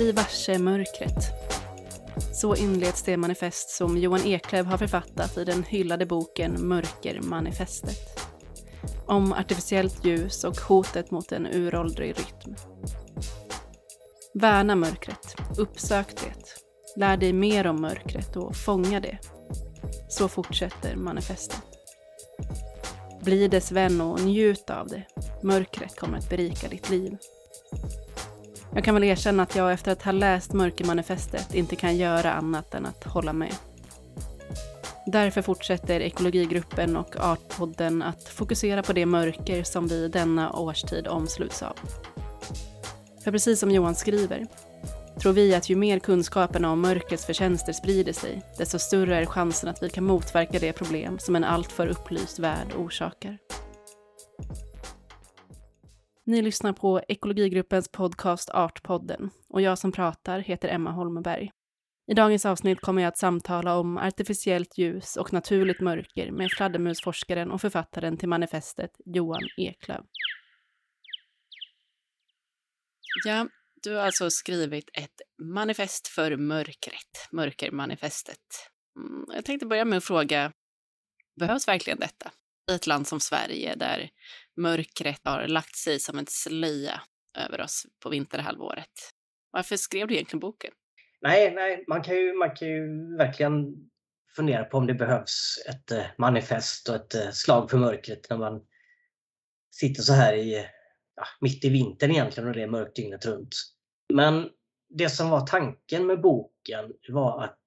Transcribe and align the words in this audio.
Bli 0.00 0.12
varse 0.12 0.58
mörkret. 0.58 1.24
Så 2.32 2.56
inleds 2.56 3.02
det 3.02 3.16
manifest 3.16 3.70
som 3.70 3.98
Johan 3.98 4.26
Eklöf 4.26 4.66
har 4.66 4.78
författat 4.78 5.38
i 5.38 5.44
den 5.44 5.62
hyllade 5.62 6.06
boken 6.06 6.68
Mörkermanifestet. 6.68 8.20
Om 9.06 9.32
artificiellt 9.32 10.04
ljus 10.04 10.44
och 10.44 10.60
hotet 10.60 11.10
mot 11.10 11.32
en 11.32 11.46
uråldrig 11.46 12.10
rytm. 12.10 12.54
Värna 14.34 14.76
mörkret, 14.76 15.36
uppsök 15.58 16.16
det, 16.16 16.34
lär 16.96 17.16
dig 17.16 17.32
mer 17.32 17.66
om 17.66 17.80
mörkret 17.80 18.36
och 18.36 18.56
fånga 18.56 19.00
det. 19.00 19.18
Så 20.08 20.28
fortsätter 20.28 20.96
manifestet. 20.96 21.62
Bli 23.22 23.48
dess 23.48 23.72
vän 23.72 24.00
och 24.00 24.20
njut 24.20 24.70
av 24.70 24.88
det. 24.88 25.02
Mörkret 25.42 25.96
kommer 25.96 26.18
att 26.18 26.30
berika 26.30 26.68
ditt 26.68 26.90
liv. 26.90 27.16
Jag 28.74 28.84
kan 28.84 28.94
väl 28.94 29.04
erkänna 29.04 29.42
att 29.42 29.56
jag 29.56 29.72
efter 29.72 29.92
att 29.92 30.02
ha 30.02 30.12
läst 30.12 30.52
Mörkermanifestet 30.52 31.54
inte 31.54 31.76
kan 31.76 31.96
göra 31.96 32.32
annat 32.32 32.74
än 32.74 32.86
att 32.86 33.04
hålla 33.04 33.32
med. 33.32 33.54
Därför 35.06 35.42
fortsätter 35.42 36.00
Ekologigruppen 36.00 36.96
och 36.96 37.16
Artpodden 37.16 38.02
att 38.02 38.28
fokusera 38.28 38.82
på 38.82 38.92
det 38.92 39.06
mörker 39.06 39.62
som 39.62 39.88
vi 39.88 40.08
denna 40.08 40.52
årstid 40.52 41.08
omsluts 41.08 41.62
av. 41.62 41.76
För 43.24 43.32
precis 43.32 43.60
som 43.60 43.70
Johan 43.70 43.94
skriver 43.94 44.46
tror 45.20 45.32
vi 45.32 45.54
att 45.54 45.70
ju 45.70 45.76
mer 45.76 45.98
kunskapen 45.98 46.64
om 46.64 46.80
mörkrets 46.80 47.26
förtjänster 47.26 47.72
sprider 47.72 48.12
sig, 48.12 48.42
desto 48.58 48.78
större 48.78 49.16
är 49.16 49.26
chansen 49.26 49.68
att 49.68 49.82
vi 49.82 49.90
kan 49.90 50.04
motverka 50.04 50.58
det 50.58 50.72
problem 50.72 51.18
som 51.18 51.36
en 51.36 51.44
alltför 51.44 51.86
upplyst 51.86 52.38
värld 52.38 52.68
orsakar. 52.76 53.38
Ni 56.30 56.42
lyssnar 56.42 56.72
på 56.72 57.00
Ekologigruppens 57.08 57.88
podcast 57.92 58.50
Artpodden 58.50 59.30
och 59.48 59.60
jag 59.62 59.78
som 59.78 59.92
pratar 59.92 60.38
heter 60.38 60.68
Emma 60.68 60.90
Holmberg. 60.90 61.50
I 62.10 62.14
dagens 62.14 62.46
avsnitt 62.46 62.80
kommer 62.80 63.02
jag 63.02 63.08
att 63.08 63.18
samtala 63.18 63.76
om 63.76 63.98
artificiellt 63.98 64.78
ljus 64.78 65.16
och 65.16 65.32
naturligt 65.32 65.80
mörker 65.80 66.30
med 66.30 66.50
fladdermusforskaren 66.50 67.50
och 67.50 67.60
författaren 67.60 68.16
till 68.16 68.28
manifestet 68.28 68.90
Johan 69.04 69.42
Eklöf. 69.56 70.04
Ja, 73.24 73.48
du 73.82 73.94
har 73.94 74.02
alltså 74.02 74.30
skrivit 74.30 74.90
ett 74.92 75.20
manifest 75.42 76.08
för 76.08 76.36
mörkret, 76.36 77.28
Mörkermanifestet. 77.32 78.70
Mm, 78.96 79.24
jag 79.34 79.44
tänkte 79.44 79.66
börja 79.66 79.84
med 79.84 79.96
att 79.96 80.04
fråga, 80.04 80.52
behövs 81.40 81.68
verkligen 81.68 81.98
detta? 81.98 82.30
I 82.70 82.74
ett 82.74 82.86
land 82.86 83.06
som 83.06 83.20
Sverige 83.20 83.74
där 83.74 84.10
mörkret 84.60 85.20
har 85.24 85.48
lagt 85.48 85.76
sig 85.76 86.00
som 86.00 86.18
en 86.18 86.26
slöja 86.28 87.00
över 87.38 87.60
oss 87.60 87.86
på 88.02 88.10
vinterhalvåret. 88.10 88.90
Varför 89.50 89.76
skrev 89.76 90.08
du 90.08 90.14
egentligen 90.14 90.40
boken? 90.40 90.70
Nej, 91.20 91.54
nej 91.54 91.84
man, 91.88 92.02
kan 92.02 92.16
ju, 92.16 92.32
man 92.32 92.56
kan 92.56 92.68
ju 92.68 93.16
verkligen 93.16 93.74
fundera 94.36 94.64
på 94.64 94.78
om 94.78 94.86
det 94.86 94.94
behövs 94.94 95.64
ett 95.68 95.90
eh, 95.90 96.04
manifest 96.18 96.88
och 96.88 96.94
ett 96.94 97.14
eh, 97.14 97.30
slag 97.30 97.70
för 97.70 97.78
mörkret 97.78 98.30
när 98.30 98.38
man 98.38 98.62
sitter 99.70 100.02
så 100.02 100.12
här 100.12 100.34
i, 100.34 100.54
eh, 100.54 100.64
ja, 101.16 101.24
mitt 101.40 101.64
i 101.64 101.68
vintern 101.68 102.10
egentligen 102.10 102.48
och 102.48 102.54
det 102.54 102.62
är 102.62 102.68
mörkt 102.68 102.96
dygnet 102.96 103.26
runt. 103.26 103.54
Men 104.12 104.48
det 104.88 105.08
som 105.08 105.30
var 105.30 105.46
tanken 105.46 106.06
med 106.06 106.20
boken 106.20 106.92
var 107.08 107.44
att 107.44 107.66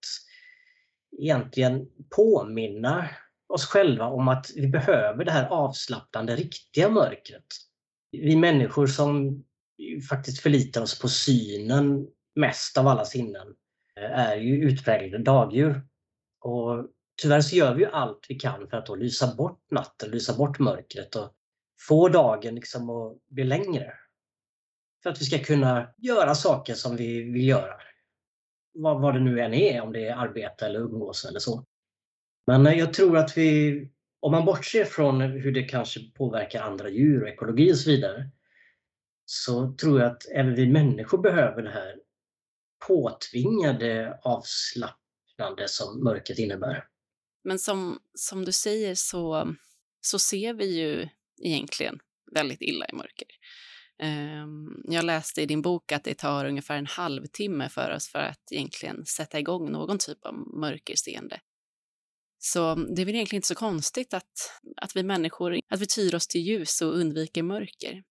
egentligen 1.21 1.87
påminna 2.15 3.09
oss 3.53 3.65
själva 3.65 4.05
om 4.05 4.27
att 4.27 4.51
vi 4.55 4.67
behöver 4.67 5.25
det 5.25 5.31
här 5.31 5.47
avslappnande, 5.47 6.35
riktiga 6.35 6.89
mörkret. 6.89 7.45
Vi 8.11 8.35
människor 8.35 8.87
som 8.87 9.43
faktiskt 10.09 10.39
förlitar 10.39 10.81
oss 10.81 10.99
på 10.99 11.07
synen 11.07 12.07
mest 12.35 12.77
av 12.77 12.87
alla 12.87 13.05
sinnen 13.05 13.47
eh, 13.95 14.19
är 14.19 14.35
ju 14.35 14.55
utpräglade 14.55 15.23
dagdjur. 15.23 15.81
Och 16.41 16.87
tyvärr 17.21 17.41
så 17.41 17.55
gör 17.55 17.75
vi 17.75 17.83
ju 17.83 17.89
allt 17.89 18.25
vi 18.29 18.35
kan 18.35 18.67
för 18.69 18.77
att 18.77 18.85
då 18.85 18.95
lysa 18.95 19.35
bort 19.35 19.61
natten, 19.71 20.11
lysa 20.11 20.37
bort 20.37 20.59
mörkret 20.59 21.15
och 21.15 21.33
få 21.87 22.09
dagen 22.09 22.55
liksom 22.55 22.89
att 22.89 23.17
bli 23.29 23.43
längre. 23.43 23.93
För 25.03 25.09
att 25.09 25.21
vi 25.21 25.25
ska 25.25 25.39
kunna 25.39 25.93
göra 25.97 26.35
saker 26.35 26.73
som 26.73 26.95
vi 26.95 27.23
vill 27.23 27.47
göra. 27.47 27.73
Vad, 28.73 29.01
vad 29.01 29.13
det 29.13 29.19
nu 29.19 29.41
än 29.41 29.53
är, 29.53 29.81
om 29.81 29.93
det 29.93 30.07
är 30.07 30.15
arbete 30.15 30.65
eller 30.65 30.79
umgås 30.79 31.25
eller 31.25 31.39
så. 31.39 31.65
Men 32.47 32.67
eh, 32.67 32.73
jag 32.73 32.93
tror 32.93 33.17
att 33.17 33.37
vi, 33.37 33.81
om 34.19 34.31
man 34.31 34.45
bortser 34.45 34.85
från 34.85 35.21
hur 35.21 35.51
det 35.51 35.63
kanske 35.63 35.99
påverkar 35.99 36.61
andra 36.61 36.89
djur 36.89 37.21
och 37.21 37.29
ekologi 37.29 37.73
och 37.73 37.77
så 37.77 37.89
vidare, 37.89 38.29
så 39.25 39.75
tror 39.81 39.99
jag 39.99 40.11
att 40.11 40.25
även 40.35 40.55
vi 40.55 40.67
människor 40.67 41.17
behöver 41.17 41.63
det 41.63 41.69
här 41.69 41.95
påtvingade 42.87 44.19
avslappnande 44.23 45.67
som 45.67 46.03
mörkret 46.03 46.39
innebär. 46.39 46.85
Men 47.43 47.59
som, 47.59 47.99
som 48.13 48.45
du 48.45 48.51
säger 48.51 48.95
så, 48.95 49.55
så 50.01 50.19
ser 50.19 50.53
vi 50.53 50.79
ju 50.79 51.07
egentligen 51.41 51.99
väldigt 52.35 52.61
illa 52.61 52.85
i 52.89 52.95
mörker. 52.95 53.27
Ehm, 53.99 54.83
jag 54.83 55.05
läste 55.05 55.41
i 55.41 55.45
din 55.45 55.61
bok 55.61 55.91
att 55.91 56.03
det 56.03 56.17
tar 56.17 56.45
ungefär 56.45 56.77
en 56.77 56.85
halvtimme 56.85 57.69
för 57.69 57.95
oss 57.95 58.07
för 58.07 58.19
att 58.19 58.51
egentligen 58.51 59.05
sätta 59.05 59.39
igång 59.39 59.71
någon 59.71 59.97
typ 59.97 60.25
av 60.25 60.33
mörkerseende. 60.33 61.39
Så 62.45 62.75
det 62.75 63.01
är 63.01 63.05
väl 63.05 63.15
egentligen 63.15 63.37
inte 63.37 63.47
så 63.47 63.55
konstigt 63.55 64.13
att, 64.13 64.61
att 64.77 64.95
vi 64.95 65.03
människor 65.03 65.59
att 65.69 65.81
vi 65.81 65.87
tyr 65.87 66.15
oss 66.15 66.27
till 66.27 66.41
ljus 66.41 66.81
och 66.81 66.97
undviker 66.97 67.43
mörker. 67.43 68.03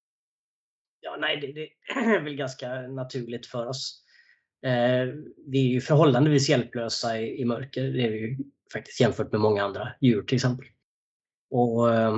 Ja, 1.01 1.17
nej, 1.21 1.41
det, 1.41 1.53
det 1.53 1.69
är 2.17 2.21
väl 2.21 2.35
ganska 2.35 2.69
naturligt 2.69 3.47
för 3.47 3.67
oss. 3.67 4.05
Eh, 4.67 5.07
vi 5.47 5.69
är 5.69 5.73
ju 5.73 5.81
förhållandevis 5.81 6.49
hjälplösa 6.49 7.21
i, 7.21 7.41
i, 7.41 7.45
mörker. 7.45 7.83
Det 7.83 8.07
är 8.07 8.11
vi 8.11 8.19
ju 8.19 8.39
faktiskt 8.73 9.01
jämfört 9.01 9.33
med 9.33 9.41
många 9.41 9.65
andra 9.65 9.93
djur 10.01 10.23
till 10.23 10.37
exempel. 10.37 10.67
Och 11.51 11.95
eh, 11.95 12.17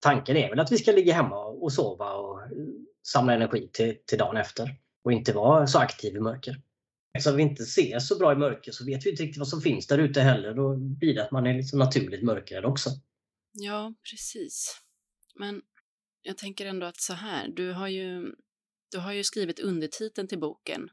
tanken 0.00 0.36
är 0.36 0.50
väl 0.50 0.60
att 0.60 0.72
vi 0.72 0.78
ska 0.78 0.92
ligga 0.92 1.14
hemma 1.14 1.44
och 1.44 1.72
sova 1.72 2.12
och 2.12 2.40
samla 3.06 3.34
energi 3.34 3.70
till, 3.72 3.96
till 4.06 4.18
dagen 4.18 4.36
efter 4.36 4.76
och 5.04 5.12
inte 5.12 5.32
vara 5.32 5.66
så 5.66 5.78
aktiv 5.78 6.16
i 6.16 6.20
mörker. 6.20 6.56
Eftersom 7.12 7.36
vi 7.36 7.42
inte 7.42 7.64
ser 7.64 7.98
så 7.98 8.18
bra 8.18 8.32
i 8.32 8.36
mörker 8.36 8.72
så 8.72 8.84
vet 8.84 9.06
vi 9.06 9.10
inte 9.10 9.22
riktigt 9.22 9.38
vad 9.38 9.48
som 9.48 9.60
finns 9.60 9.86
där 9.86 9.98
ute 9.98 10.20
heller. 10.20 10.54
Då 10.54 10.76
blir 10.76 11.14
det 11.14 11.22
att 11.22 11.30
man 11.30 11.46
är 11.46 11.54
liksom 11.54 11.78
naturligt 11.78 12.22
mörkrädd 12.22 12.64
också. 12.64 12.90
Ja, 13.52 13.94
precis. 14.10 14.80
Men 15.34 15.62
jag 16.22 16.38
tänker 16.38 16.66
ändå 16.66 16.86
att 16.86 17.00
så 17.00 17.12
här, 17.12 17.48
du 17.48 17.72
har 17.72 17.88
ju, 17.88 18.34
du 18.90 18.98
har 18.98 19.12
ju 19.12 19.24
skrivit 19.24 19.60
undertiteln 19.60 20.28
till 20.28 20.38
boken 20.38 20.90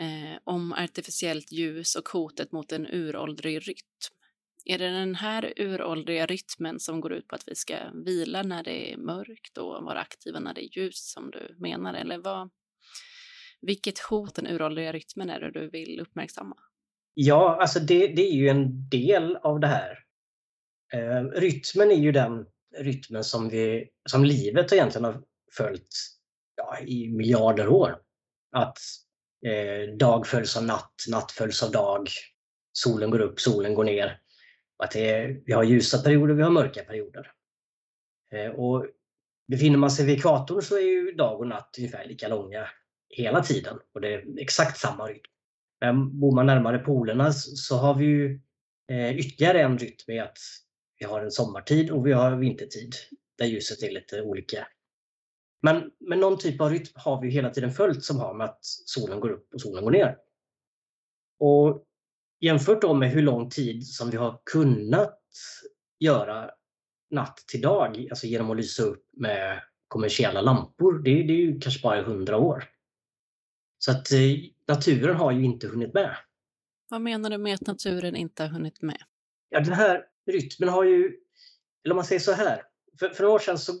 eh, 0.00 0.38
om 0.44 0.72
artificiellt 0.72 1.52
ljus 1.52 1.94
och 1.94 2.08
hotet 2.08 2.52
mot 2.52 2.72
en 2.72 2.86
uråldrig 2.86 3.68
rytm. 3.68 4.16
Är 4.64 4.78
det 4.78 4.90
den 4.90 5.14
här 5.14 5.52
uråldriga 5.56 6.26
rytmen 6.26 6.80
som 6.80 7.00
går 7.00 7.12
ut 7.12 7.28
på 7.28 7.34
att 7.34 7.48
vi 7.48 7.54
ska 7.54 7.76
vila 8.04 8.42
när 8.42 8.62
det 8.62 8.92
är 8.92 8.96
mörkt 8.96 9.58
och 9.58 9.84
vara 9.84 10.00
aktiva 10.00 10.40
när 10.40 10.54
det 10.54 10.64
är 10.64 10.78
ljust 10.78 11.04
som 11.12 11.30
du 11.30 11.56
menar? 11.58 11.94
Eller 11.94 12.18
vad, 12.18 12.50
vilket 13.62 13.98
hot 13.98 14.34
den 14.34 14.46
uråldriga 14.46 14.92
rytmen 14.92 15.30
är 15.30 15.40
det 15.40 15.50
du 15.50 15.70
vill 15.70 16.00
uppmärksamma? 16.00 16.56
Ja, 17.14 17.56
alltså 17.60 17.80
det, 17.80 18.06
det 18.06 18.22
är 18.22 18.32
ju 18.32 18.48
en 18.48 18.88
del 18.88 19.36
av 19.36 19.60
det 19.60 19.66
här. 19.66 19.98
Eh, 20.92 21.24
rytmen 21.24 21.90
är 21.90 21.96
ju 21.96 22.12
den 22.12 22.46
rytmen 22.76 23.24
som, 23.24 23.48
vi, 23.48 23.88
som 24.08 24.24
livet 24.24 24.72
egentligen 24.72 25.04
har 25.04 25.22
följt 25.56 25.96
ja, 26.56 26.78
i 26.80 27.08
miljarder 27.08 27.68
år. 27.68 27.98
Att 28.56 28.78
eh, 29.46 29.96
dag 29.96 30.26
följs 30.26 30.56
av 30.56 30.64
natt, 30.64 30.94
natt 31.10 31.32
följs 31.32 31.62
av 31.62 31.70
dag, 31.70 32.08
solen 32.72 33.10
går 33.10 33.20
upp, 33.20 33.40
solen 33.40 33.74
går 33.74 33.84
ner. 33.84 34.20
Att 34.78 34.90
det, 34.90 35.26
vi 35.46 35.52
har 35.52 35.64
ljusa 35.64 35.98
perioder, 35.98 36.34
vi 36.34 36.42
har 36.42 36.50
mörka 36.50 36.82
perioder. 36.82 37.32
Eh, 38.32 38.50
och 38.50 38.86
befinner 39.48 39.78
man 39.78 39.90
sig 39.90 40.06
vid 40.06 40.18
ekvatorn 40.18 40.62
så 40.62 40.76
är 40.76 40.80
ju 40.80 41.12
dag 41.12 41.40
och 41.40 41.46
natt 41.46 41.74
ungefär 41.78 42.04
lika 42.04 42.28
långa 42.28 42.68
hela 43.12 43.42
tiden 43.42 43.78
och 43.94 44.00
det 44.00 44.14
är 44.14 44.24
exakt 44.38 44.78
samma 44.78 45.06
rytm. 45.06 45.22
Men 45.80 46.20
bor 46.20 46.34
man 46.34 46.46
närmare 46.46 46.78
polerna 46.78 47.32
så 47.32 47.76
har 47.76 47.94
vi 47.94 48.04
ju 48.04 48.40
eh, 48.90 49.18
ytterligare 49.18 49.60
en 49.60 49.78
rytm 49.78 50.10
i 50.14 50.18
att 50.18 50.38
vi 50.98 51.06
har 51.06 51.20
en 51.20 51.30
sommartid 51.30 51.90
och 51.90 52.06
vi 52.06 52.12
har 52.12 52.36
vintertid 52.36 52.94
där 53.38 53.46
ljuset 53.46 53.82
är 53.82 53.90
lite 53.90 54.22
olika. 54.22 54.66
Men, 55.62 55.90
men 56.00 56.20
någon 56.20 56.38
typ 56.38 56.60
av 56.60 56.70
rytm 56.70 56.92
har 56.94 57.22
vi 57.22 57.30
hela 57.30 57.50
tiden 57.50 57.70
följt 57.70 58.04
som 58.04 58.20
har 58.20 58.34
med 58.34 58.44
att 58.44 58.58
solen 58.62 59.20
går 59.20 59.30
upp 59.30 59.54
och 59.54 59.60
solen 59.60 59.84
går 59.84 59.90
ner. 59.90 60.16
Och 61.38 61.84
jämfört 62.40 62.82
då 62.82 62.94
med 62.94 63.10
hur 63.10 63.22
lång 63.22 63.50
tid 63.50 63.86
som 63.86 64.10
vi 64.10 64.16
har 64.16 64.40
kunnat 64.44 65.20
göra 65.98 66.50
natt 67.10 67.36
till 67.36 67.60
dag, 67.60 68.06
alltså 68.10 68.26
genom 68.26 68.50
att 68.50 68.56
lysa 68.56 68.82
upp 68.82 69.08
med 69.16 69.62
kommersiella 69.88 70.40
lampor, 70.40 70.98
det, 70.98 71.10
det 71.10 71.32
är 71.32 71.36
ju 71.36 71.60
kanske 71.60 71.82
bara 71.82 72.00
100 72.00 72.38
år. 72.38 72.64
Så 73.84 73.90
att 73.90 74.12
eh, 74.12 74.18
naturen 74.68 75.16
har 75.16 75.32
ju 75.32 75.44
inte 75.44 75.66
hunnit 75.66 75.94
med. 75.94 76.16
Vad 76.88 77.00
menar 77.00 77.30
du 77.30 77.38
med 77.38 77.54
att 77.54 77.66
naturen 77.66 78.16
inte 78.16 78.42
har 78.42 78.50
hunnit 78.50 78.82
med? 78.82 79.02
Ja, 79.48 79.60
den 79.60 79.72
här 79.72 80.04
rytmen 80.30 80.68
har 80.68 80.84
ju, 80.84 81.16
eller 81.84 81.92
om 81.92 81.96
man 81.96 82.04
säger 82.04 82.20
så 82.20 82.32
här, 82.32 82.62
för, 82.98 83.08
för 83.08 83.22
några 83.22 83.34
år 83.34 83.38
sedan 83.38 83.58
så 83.58 83.72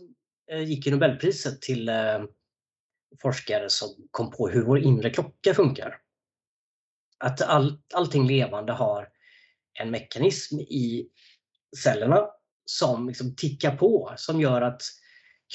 eh, 0.50 0.62
gick 0.62 0.86
ju 0.86 0.92
Nobelpriset 0.92 1.62
till 1.62 1.88
eh, 1.88 2.24
forskare 3.22 3.70
som 3.70 3.88
kom 4.10 4.30
på 4.30 4.48
hur 4.48 4.62
vår 4.62 4.78
inre 4.78 5.10
klocka 5.10 5.54
funkar. 5.54 5.98
Att 7.18 7.42
all, 7.42 7.82
allting 7.94 8.26
levande 8.26 8.72
har 8.72 9.08
en 9.80 9.90
mekanism 9.90 10.60
i 10.60 11.08
cellerna 11.76 12.26
som 12.64 13.08
liksom 13.08 13.36
tickar 13.36 13.76
på, 13.76 14.12
som 14.16 14.40
gör 14.40 14.62
att 14.62 14.82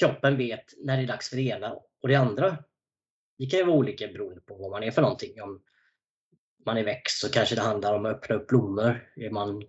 kroppen 0.00 0.36
vet 0.36 0.64
när 0.84 0.96
det 0.96 1.02
är 1.02 1.06
dags 1.06 1.28
för 1.28 1.36
det 1.36 1.42
ena 1.42 1.72
och 2.02 2.08
det 2.08 2.14
andra. 2.14 2.64
Det 3.38 3.46
kan 3.46 3.58
ju 3.58 3.66
vara 3.66 3.76
olika 3.76 4.08
beroende 4.08 4.40
på 4.40 4.54
vad 4.54 4.70
man 4.70 4.82
är 4.82 4.90
för 4.90 5.02
någonting. 5.02 5.42
Om 5.42 5.62
man 6.66 6.78
är 6.78 6.84
växt 6.84 7.20
så 7.20 7.30
kanske 7.30 7.54
det 7.54 7.60
handlar 7.60 7.94
om 7.94 8.06
att 8.06 8.16
öppna 8.16 8.36
upp 8.36 8.46
blommor. 8.46 9.12
Är 9.16 9.30
man 9.30 9.62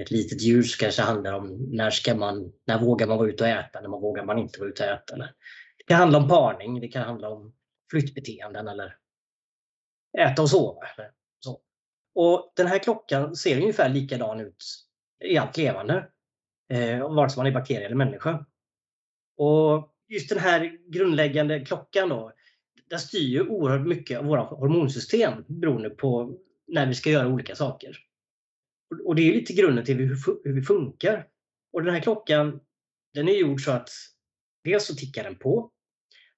ett 0.00 0.10
litet 0.10 0.42
djur 0.42 0.62
så 0.62 0.78
kanske 0.78 1.02
det 1.02 1.06
handlar 1.06 1.32
om 1.32 1.68
när, 1.72 1.90
ska 1.90 2.14
man, 2.14 2.52
när 2.64 2.80
vågar 2.80 3.06
man 3.06 3.18
vara 3.18 3.28
ute 3.28 3.44
och 3.44 3.50
äta, 3.50 3.80
när 3.80 3.88
man 3.88 4.00
vågar 4.00 4.24
man 4.24 4.38
inte 4.38 4.60
vara 4.60 4.68
ute 4.68 4.84
och 4.84 4.90
äta. 4.90 5.14
Eller 5.14 5.34
det 5.78 5.84
kan 5.84 5.96
handla 5.96 6.18
om 6.18 6.28
parning, 6.28 6.80
det 6.80 6.88
kan 6.88 7.02
handla 7.02 7.30
om 7.30 7.54
flyttbeteenden 7.90 8.68
eller 8.68 8.96
äta 10.18 10.42
och 10.42 10.50
sova. 10.50 10.80
Eller 10.96 11.10
så. 11.40 11.60
Och 12.14 12.52
Den 12.56 12.66
här 12.66 12.78
klockan 12.78 13.36
ser 13.36 13.60
ungefär 13.60 13.88
likadan 13.88 14.40
ut 14.40 14.64
i 15.24 15.38
allt 15.38 15.56
levande, 15.56 16.08
eh, 16.72 17.14
vare 17.14 17.30
sig 17.30 17.38
man 17.38 17.46
är 17.46 17.50
bakterie 17.50 17.86
eller 17.86 17.96
människa. 17.96 18.46
Och 19.36 19.94
just 20.08 20.28
den 20.28 20.38
här 20.38 20.90
grundläggande 20.92 21.60
klockan 21.60 22.08
då, 22.08 22.32
den 22.90 22.98
styr 22.98 23.28
ju 23.28 23.48
oerhört 23.48 23.86
mycket 23.86 24.18
av 24.18 24.24
våra 24.24 24.42
hormonsystem 24.42 25.44
beroende 25.48 25.90
på 25.90 26.38
när 26.66 26.86
vi 26.86 26.94
ska 26.94 27.10
göra 27.10 27.28
olika 27.28 27.54
saker. 27.54 27.98
Och 29.04 29.14
det 29.14 29.22
är 29.22 29.34
lite 29.34 29.52
grunden 29.52 29.84
till 29.84 29.96
hur, 29.96 30.52
vi 30.54 30.62
funkar. 30.62 31.26
Och 31.72 31.82
den 31.82 31.94
här 31.94 32.00
klockan, 32.00 32.60
den 33.14 33.28
är 33.28 33.32
gjord 33.32 33.64
så 33.64 33.70
att 33.70 33.90
dels 34.64 34.86
så 34.86 34.94
tickar 34.94 35.24
den 35.24 35.36
på, 35.36 35.70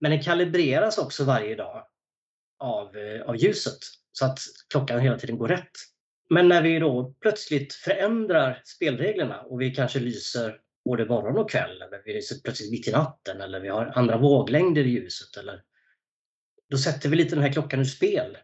men 0.00 0.10
den 0.10 0.22
kalibreras 0.22 0.98
också 0.98 1.24
varje 1.24 1.54
dag 1.54 1.86
av, 2.58 2.96
eh, 2.96 3.22
av 3.22 3.36
ljuset 3.36 3.78
så 4.12 4.24
att 4.24 4.38
klockan 4.70 5.00
hela 5.00 5.18
tiden 5.18 5.38
går 5.38 5.48
rätt. 5.48 5.70
Men 6.30 6.48
när 6.48 6.62
vi 6.62 6.78
då 6.78 7.14
plötsligt 7.20 7.74
förändrar 7.74 8.62
spelreglerna 8.64 9.42
och 9.42 9.60
vi 9.60 9.74
kanske 9.74 10.00
lyser 10.00 10.60
både 10.84 11.04
morgon 11.06 11.38
och 11.38 11.50
kväll, 11.50 11.82
eller 11.82 12.02
vi 12.04 12.14
lyser 12.14 12.36
plötsligt 12.44 12.70
mitt 12.70 12.88
i 12.88 12.92
natten, 12.92 13.40
eller 13.40 13.60
vi 13.60 13.68
har 13.68 13.92
andra 13.94 14.18
våglängder 14.18 14.84
i 14.84 14.90
ljuset, 14.90 15.36
eller 15.36 15.62
då 16.70 16.78
sätter 16.78 17.08
vi 17.08 17.16
lite 17.16 17.34
den 17.34 17.44
här 17.44 17.52
klockan 17.52 17.80
ur 17.80 17.84
spel. 17.84 18.36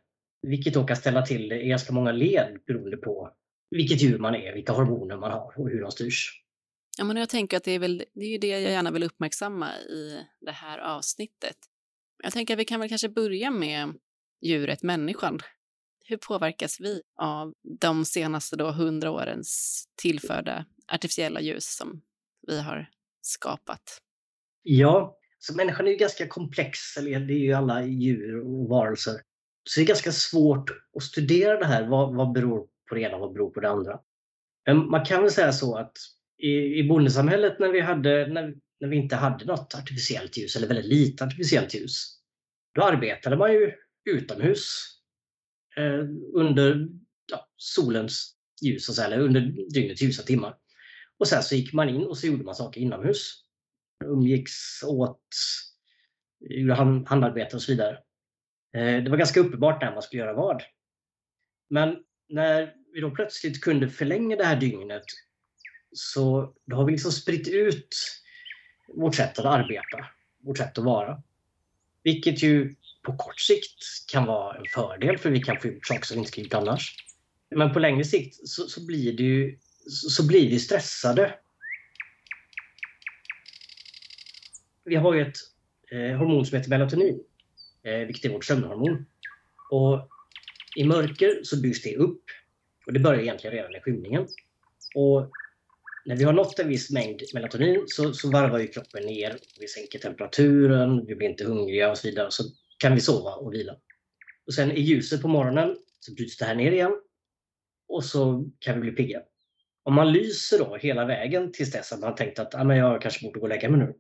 Vilket 0.43 0.75
då 0.75 0.85
kan 0.85 0.97
ställa 0.97 1.23
till 1.23 1.49
det 1.49 1.61
i 1.61 1.69
ganska 1.69 1.93
många 1.93 2.13
led 2.13 2.59
beroende 2.67 2.97
på 2.97 3.31
vilket 3.71 4.03
djur 4.03 4.19
man 4.19 4.35
är, 4.35 4.55
vilka 4.55 4.73
hormoner 4.73 5.17
man 5.17 5.31
har 5.31 5.55
och 5.59 5.71
hur 5.71 5.81
de 5.81 5.91
styrs. 5.91 6.45
Ja, 6.99 7.05
men 7.05 7.17
jag 7.17 7.29
tänker 7.29 7.57
att 7.57 7.65
det 7.65 7.73
är, 7.73 7.79
väl, 7.79 8.05
det 8.15 8.25
är 8.25 8.31
ju 8.31 8.39
det 8.39 8.49
jag 8.49 8.61
gärna 8.61 8.91
vill 8.91 9.03
uppmärksamma 9.03 9.77
i 9.77 10.21
det 10.41 10.51
här 10.51 10.79
avsnittet. 10.79 11.57
Jag 12.23 12.33
tänker 12.33 12.55
att 12.55 12.61
vi 12.61 12.65
kan 12.65 12.81
väl 12.81 12.89
kanske 12.89 13.09
börja 13.09 13.51
med 13.51 13.95
djuret 14.43 14.83
människan. 14.83 15.41
Hur 16.05 16.17
påverkas 16.17 16.81
vi 16.81 17.03
av 17.17 17.55
de 17.81 18.05
senaste 18.05 18.57
då 18.57 18.71
hundra 18.71 19.11
årens 19.11 19.85
tillförda 20.03 20.67
artificiella 20.93 21.41
ljus 21.41 21.77
som 21.77 22.03
vi 22.47 22.61
har 22.61 22.91
skapat? 23.21 24.01
Ja, 24.63 25.19
så 25.47 25.55
människan 25.55 25.87
är 25.87 25.91
ju 25.91 25.97
ganska 25.97 26.29
komplex, 26.29 26.97
eller 26.97 27.21
det 27.21 27.35
är 27.35 27.39
ju 27.39 27.53
alla 27.53 27.87
djur 27.87 28.41
och 28.41 28.69
varelser. 28.69 29.21
Så 29.65 29.81
det 29.81 29.85
är 29.85 29.87
ganska 29.87 30.13
svårt 30.13 30.71
att 30.97 31.03
studera 31.03 31.59
det 31.59 31.67
här. 31.67 31.89
Vad, 31.89 32.15
vad 32.15 32.33
beror 32.33 32.67
på 32.89 32.95
det 32.95 33.01
ena 33.01 33.15
och 33.15 33.21
vad 33.21 33.33
beror 33.33 33.51
på 33.51 33.61
det 33.61 33.69
andra? 33.69 34.01
Men 34.67 34.91
man 34.91 35.05
kan 35.05 35.23
väl 35.23 35.31
säga 35.31 35.53
så 35.53 35.77
att 35.77 35.93
i, 36.39 36.79
i 36.79 36.89
bondesamhället 36.89 37.59
när 37.59 37.69
vi, 37.69 37.81
hade, 37.81 38.27
när, 38.27 38.55
när 38.81 38.89
vi 38.89 38.97
inte 38.97 39.17
hade 39.17 39.45
något 39.45 39.75
artificiellt 39.75 40.37
ljus, 40.37 40.57
eller 40.57 40.69
väldigt 40.69 40.87
lite 40.87 41.25
artificiellt 41.25 41.75
ljus, 41.75 42.19
då 42.75 42.83
arbetade 42.83 43.37
man 43.37 43.53
ju 43.53 43.73
utomhus 44.11 44.87
eh, 45.77 46.05
under 46.35 46.89
ja, 47.31 47.49
solens 47.57 48.35
ljus, 48.63 48.99
eller 48.99 49.19
under 49.19 49.41
dygnets 49.75 50.03
ljusa 50.03 50.23
timmar. 50.23 50.57
Och 51.19 51.29
sen 51.29 51.43
så 51.43 51.55
gick 51.55 51.73
man 51.73 51.89
in 51.89 52.03
och 52.03 52.19
så 52.19 52.27
gjorde 52.27 52.45
man 52.45 52.55
saker 52.55 52.81
inomhus. 52.81 53.44
Umgicks, 54.05 54.83
åt, 54.83 55.21
gjorde 56.41 56.75
handarbete 57.07 57.57
och 57.57 57.63
så 57.63 57.73
vidare. 57.73 57.99
Eh, 58.75 59.03
det 59.03 59.11
var 59.11 59.17
ganska 59.17 59.41
uppenbart 59.41 59.83
när 59.83 59.93
man 59.93 60.03
skulle 60.03 60.23
göra 60.23 60.35
vad. 60.35 60.63
Men 61.71 61.97
när 62.29 62.75
vi 62.95 63.01
då 63.01 63.11
plötsligt 63.11 63.61
kunde 63.61 63.89
förlänga 63.89 64.37
det 64.37 64.45
här 64.45 64.61
dygnet 64.61 65.05
så 65.93 66.55
då 66.67 66.77
har 66.77 66.85
vi 66.85 66.93
liksom 66.93 67.13
spritt 67.13 67.49
ut 67.49 67.97
vårt 68.95 69.15
sätt 69.15 69.39
att 69.39 69.45
arbeta, 69.45 70.07
vårt 70.43 70.59
sätt 70.59 70.79
att 70.79 70.85
vara. 70.85 71.23
Vilket 72.03 72.43
ju 72.43 72.75
på 73.03 73.17
kort 73.17 73.41
sikt 73.41 74.09
kan 74.13 74.27
vara 74.27 74.59
en 74.59 74.65
fördel 74.75 75.19
för 75.19 75.31
vi 75.31 75.41
kan 75.41 75.61
få 75.61 75.69
gjort 75.69 75.87
saker 75.87 76.05
som 76.05 76.15
vi 76.15 76.19
inte 76.19 76.31
skulle 76.31 76.45
gjort 76.45 76.55
annars. 76.55 76.97
Men 77.51 77.73
på 77.73 77.79
längre 77.79 78.05
sikt 78.05 78.49
så, 78.49 78.69
så 78.69 78.87
blir 78.87 79.13
det 79.13 79.23
ju, 79.23 79.59
så 79.89 80.27
blir 80.27 80.51
vi 80.51 80.59
stressade. 80.59 81.35
Vi 84.85 84.97
har 84.97 85.15
ju 85.15 85.23
ett 85.23 85.37
eh, 85.91 86.17
hormon 86.17 86.47
som 86.47 86.57
heter 86.57 86.71
melatonin, 86.71 87.21
eh, 87.83 87.99
vilket 87.99 88.25
är 88.25 88.29
vårt 88.29 88.45
sömnhormon. 88.45 89.07
Och 89.71 90.09
I 90.77 90.85
mörker 90.85 91.41
så 91.43 91.61
byggs 91.61 91.83
det 91.83 91.97
upp 91.97 92.23
och 92.87 92.93
det 92.93 93.01
börjar 93.01 93.23
egentligen 93.23 93.57
redan 93.57 93.77
i 93.77 93.81
skymningen. 93.81 94.27
Och 94.95 95.31
när 96.05 96.17
vi 96.17 96.25
har 96.25 96.33
nått 96.33 96.59
en 96.59 96.69
viss 96.69 96.91
mängd 96.91 97.21
melatonin 97.35 97.85
så, 97.87 98.13
så 98.13 98.31
varvar 98.31 98.59
ju 98.59 98.67
kroppen 98.67 99.07
ner. 99.07 99.39
Vi 99.61 99.69
sänker 99.69 99.99
temperaturen, 99.99 101.07
vi 101.07 101.15
blir 101.15 101.29
inte 101.29 101.45
hungriga 101.45 101.91
och 101.91 101.99
så 101.99 102.09
vidare. 102.09 102.31
Så 102.31 102.45
kan 102.79 102.95
vi 102.95 103.01
sova 103.01 103.35
och 103.35 103.55
vila. 103.55 103.77
Och 104.47 104.55
sen 104.55 104.73
i 104.73 104.81
ljuset 104.81 105.23
på 105.23 105.29
morgonen 105.29 105.77
så 106.01 106.15
bryts 106.15 106.37
det 106.37 106.45
här 106.45 106.55
ner 106.55 106.73
igen 106.73 106.93
och 107.89 108.05
så 108.05 108.45
kan 108.59 108.75
vi 108.75 108.81
bli 108.81 108.91
pigga. 108.91 109.23
Om 109.83 109.95
man 109.95 110.13
lyser 110.13 110.59
då 110.59 110.77
hela 110.77 111.05
vägen 111.05 111.53
tills 111.53 111.73
dess 111.73 111.93
att 111.93 112.01
man 112.01 112.15
tänkt 112.15 112.39
att 112.39 112.55
ah, 112.55 112.65
men 112.65 112.77
jag 112.77 113.03
kanske 113.03 113.27
borde 113.27 113.41
gå 113.41 113.43
och 113.43 113.49
lägga 113.49 113.71
mig 113.71 113.81
nu. 113.81 113.95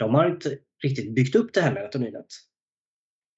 De 0.00 0.14
har 0.14 0.30
inte 0.30 0.58
riktigt 0.82 1.14
byggt 1.14 1.34
upp 1.34 1.54
det 1.54 1.60
här 1.60 1.74
melatoninet. 1.74 2.26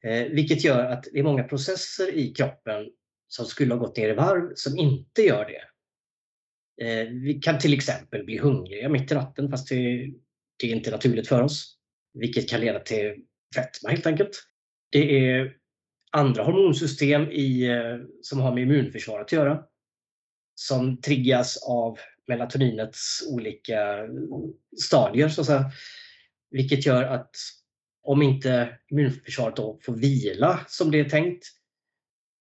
Eh, 0.05 0.25
vilket 0.25 0.65
gör 0.65 0.85
att 0.85 1.05
det 1.13 1.19
är 1.19 1.23
många 1.23 1.45
processer 1.45 2.15
i 2.15 2.35
kroppen 2.35 2.91
som 3.29 3.47
skulle 3.47 3.75
ha 3.75 3.79
gått 3.79 3.97
ner 3.97 4.09
i 4.09 4.15
varv 4.15 4.53
som 4.55 4.79
inte 4.79 5.23
gör 5.23 5.45
det. 5.45 5.63
Eh, 6.85 7.09
vi 7.09 7.35
kan 7.35 7.59
till 7.59 7.75
exempel 7.75 8.25
bli 8.25 8.39
hungriga 8.39 8.89
mitt 8.89 9.13
i 9.13 9.15
natten 9.15 9.51
fast 9.51 9.69
det, 9.69 10.11
det 10.57 10.67
är 10.67 10.77
inte 10.77 10.91
naturligt 10.91 11.29
för 11.29 11.43
oss. 11.43 11.79
Vilket 12.15 12.49
kan 12.49 12.61
leda 12.61 12.79
till 12.79 13.15
fetma 13.55 13.91
helt 13.91 14.07
enkelt. 14.07 14.43
Det 14.91 15.29
är 15.29 15.57
andra 16.11 16.43
hormonsystem 16.43 17.31
i, 17.31 17.67
eh, 17.67 17.99
som 18.23 18.41
har 18.41 18.55
med 18.55 18.63
immunförsvaret 18.63 19.25
att 19.25 19.33
göra. 19.33 19.65
Som 20.55 21.01
triggas 21.01 21.57
av 21.57 21.99
melatoninets 22.29 23.23
olika 23.31 24.09
stadier 24.83 25.29
så 25.29 25.41
att 25.41 25.47
säga. 25.47 25.73
Vilket 26.53 26.87
gör 26.87 27.05
att 27.05 27.37
om 28.03 28.23
inte 28.23 28.79
immunförsvaret 28.91 29.57
då 29.57 29.79
får 29.83 29.95
vila 29.95 30.65
som 30.69 30.91
det 30.91 31.01
är 31.01 31.09
tänkt 31.09 31.47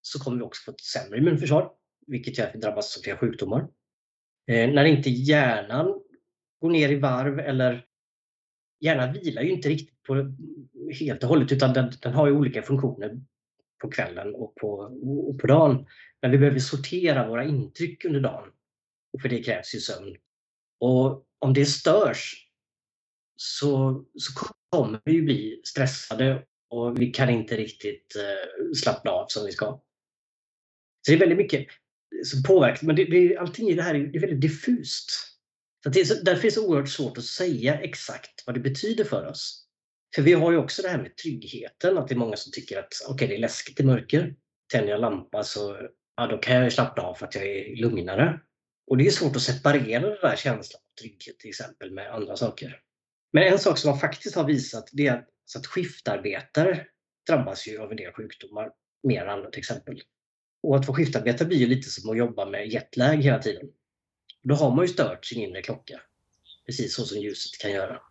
så 0.01 0.19
kommer 0.19 0.37
vi 0.37 0.43
också 0.43 0.63
få 0.65 0.71
ett 0.71 0.81
sämre 0.81 1.17
immunförsvar. 1.17 1.71
Vilket 2.07 2.37
gör 2.37 2.47
att 2.47 2.55
vi 2.55 2.59
drabbas 2.59 2.97
av 2.97 3.01
flera 3.01 3.17
sjukdomar. 3.17 3.67
Eh, 4.47 4.69
när 4.69 4.85
inte 4.85 5.09
hjärnan 5.09 6.01
går 6.61 6.69
ner 6.69 6.89
i 6.89 6.95
varv 6.95 7.39
eller 7.39 7.85
hjärnan 8.79 9.13
vilar 9.13 9.41
ju 9.41 9.51
inte 9.51 9.69
riktigt 9.69 10.03
på 10.03 10.35
helt 10.99 11.23
och 11.23 11.29
hållet 11.29 11.51
utan 11.51 11.73
den, 11.73 11.91
den 12.01 12.13
har 12.13 12.27
ju 12.27 12.33
olika 12.33 12.61
funktioner 12.61 13.21
på 13.81 13.89
kvällen 13.89 14.35
och 14.35 14.55
på, 14.55 14.69
och 15.27 15.39
på 15.39 15.47
dagen. 15.47 15.85
Men 16.21 16.31
vi 16.31 16.37
behöver 16.37 16.59
sortera 16.59 17.27
våra 17.27 17.45
intryck 17.45 18.05
under 18.05 18.19
dagen. 18.19 18.49
Och 19.13 19.21
för 19.21 19.29
det 19.29 19.43
krävs 19.43 19.75
ju 19.75 19.79
sömn. 19.79 20.15
Och 20.79 21.25
om 21.39 21.53
det 21.53 21.65
störs 21.65 22.50
så, 23.41 24.03
så 24.15 24.33
kommer 24.69 25.01
vi 25.05 25.21
bli 25.21 25.61
stressade 25.63 26.45
och 26.69 27.01
vi 27.01 27.07
kan 27.07 27.29
inte 27.29 27.57
riktigt 27.57 28.15
eh, 28.15 28.73
slappna 28.75 29.11
av 29.11 29.25
som 29.27 29.45
vi 29.45 29.51
ska. 29.51 29.65
Så 31.01 31.11
det 31.11 31.13
är 31.13 31.19
väldigt 31.19 31.37
mycket 31.37 31.67
som 32.25 32.43
påverkar, 32.43 32.87
men 32.87 32.95
det, 32.95 33.05
det, 33.05 33.37
allting 33.37 33.69
i 33.69 33.73
det 33.73 33.81
här 33.81 33.95
är, 33.95 34.15
är 34.15 34.19
väldigt 34.19 34.41
diffust. 34.41 35.09
Så 35.83 35.89
det 35.89 35.99
är 35.99 36.05
så, 36.05 36.23
därför 36.23 36.41
är 36.41 36.43
det 36.43 36.51
så 36.51 36.67
oerhört 36.67 36.89
svårt 36.89 37.17
att 37.17 37.23
säga 37.23 37.79
exakt 37.79 38.43
vad 38.45 38.55
det 38.55 38.59
betyder 38.59 39.03
för 39.03 39.27
oss. 39.27 39.67
För 40.15 40.21
vi 40.21 40.33
har 40.33 40.51
ju 40.51 40.57
också 40.57 40.81
det 40.81 40.89
här 40.89 41.01
med 41.01 41.17
tryggheten, 41.17 41.97
att 41.97 42.07
det 42.07 42.13
är 42.13 42.17
många 42.17 42.35
som 42.35 42.51
tycker 42.51 42.79
att 42.79 42.93
okej, 43.05 43.13
okay, 43.13 43.27
det 43.27 43.35
är 43.35 43.39
läskigt 43.39 43.79
i 43.79 43.83
mörker. 43.83 44.35
Tänder 44.73 44.91
jag 44.91 45.01
lampa 45.01 45.43
så 45.43 45.89
ja, 46.15 46.27
då 46.27 46.37
kan 46.37 46.55
jag 46.55 46.73
slappna 46.73 47.03
av 47.03 47.15
för 47.15 47.25
att 47.25 47.35
jag 47.35 47.45
är 47.45 47.75
lugnare. 47.75 48.39
Och 48.87 48.97
det 48.97 49.07
är 49.07 49.11
svårt 49.11 49.35
att 49.35 49.41
separera 49.41 50.09
den 50.09 50.17
där 50.21 50.35
känslan 50.35 50.79
av 50.79 51.01
trygghet 51.01 51.39
till 51.39 51.49
exempel 51.49 51.91
med 51.91 52.13
andra 52.13 52.35
saker. 52.35 52.81
Men 53.33 53.43
en 53.43 53.59
sak 53.59 53.77
som 53.77 53.89
man 53.89 53.99
faktiskt 53.99 54.35
har 54.35 54.43
visat 54.43 54.89
det 54.91 55.07
är 55.07 55.23
att 55.57 55.67
skiftarbetare 55.67 56.85
drabbas 57.27 57.67
ju 57.67 57.77
av 57.77 57.91
en 57.91 57.97
del 57.97 58.13
sjukdomar 58.13 58.71
mer 59.03 59.21
än 59.21 59.29
andra 59.29 59.49
till 59.49 59.59
exempel. 59.59 60.01
Och 60.63 60.75
att 60.75 60.85
få 60.85 60.93
skiftarbetare 60.93 61.47
blir 61.47 61.57
ju 61.57 61.67
lite 61.67 61.89
som 61.89 62.09
att 62.09 62.17
jobba 62.17 62.45
med 62.45 62.67
jetlag 62.67 63.15
hela 63.15 63.39
tiden. 63.39 63.69
Då 64.43 64.55
har 64.55 64.75
man 64.75 64.85
ju 64.85 64.93
stört 64.93 65.25
sin 65.25 65.41
inre 65.41 65.61
klocka. 65.61 66.01
Precis 66.65 66.95
så 66.95 67.05
som 67.05 67.17
ljuset 67.17 67.61
kan 67.61 67.71
göra. 67.71 68.01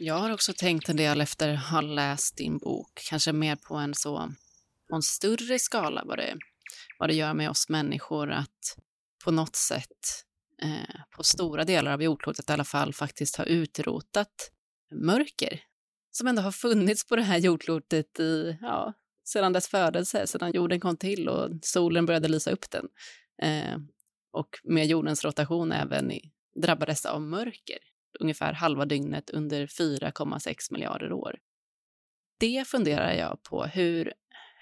Jag 0.00 0.14
har 0.14 0.32
också 0.32 0.52
tänkt 0.52 0.88
en 0.88 0.96
del 0.96 1.20
efter 1.20 1.54
att 1.54 1.70
ha 1.70 1.80
läst 1.80 2.36
din 2.36 2.58
bok, 2.58 3.00
kanske 3.10 3.32
mer 3.32 3.56
på 3.56 3.74
en 3.74 3.94
så 3.94 4.32
på 4.88 4.96
en 4.96 5.02
större 5.02 5.58
skala 5.58 6.02
vad 6.04 6.18
det, 6.18 6.38
vad 6.98 7.08
det 7.08 7.14
gör 7.14 7.34
med 7.34 7.50
oss 7.50 7.68
människor 7.68 8.30
att 8.30 8.76
på 9.24 9.30
något 9.30 9.56
sätt 9.56 10.24
Eh, 10.62 11.00
på 11.16 11.22
stora 11.22 11.64
delar 11.64 11.92
av 11.92 12.02
jordklotet 12.02 12.50
i 12.50 12.52
alla 12.52 12.64
fall 12.64 12.94
faktiskt 12.94 13.36
har 13.36 13.44
utrotat 13.44 14.50
mörker 14.94 15.60
som 16.10 16.26
ändå 16.26 16.42
har 16.42 16.52
funnits 16.52 17.06
på 17.06 17.16
det 17.16 17.22
här 17.22 17.38
jordklotet 17.38 18.20
i, 18.20 18.58
ja, 18.60 18.92
sedan 19.24 19.52
dess 19.52 19.68
födelse, 19.68 20.26
sedan 20.26 20.52
jorden 20.52 20.80
kom 20.80 20.96
till 20.96 21.28
och 21.28 21.50
solen 21.62 22.06
började 22.06 22.28
lysa 22.28 22.50
upp 22.50 22.70
den. 22.70 22.88
Eh, 23.42 23.78
och 24.32 24.48
med 24.64 24.86
jordens 24.86 25.24
rotation 25.24 25.72
även 25.72 26.12
i, 26.12 26.32
drabbades 26.62 27.06
av 27.06 27.22
mörker 27.22 27.78
ungefär 28.20 28.52
halva 28.52 28.84
dygnet 28.84 29.30
under 29.30 29.66
4,6 29.66 30.72
miljarder 30.72 31.12
år. 31.12 31.38
Det 32.40 32.68
funderar 32.68 33.12
jag 33.12 33.42
på. 33.42 33.64
Hur, 33.64 34.12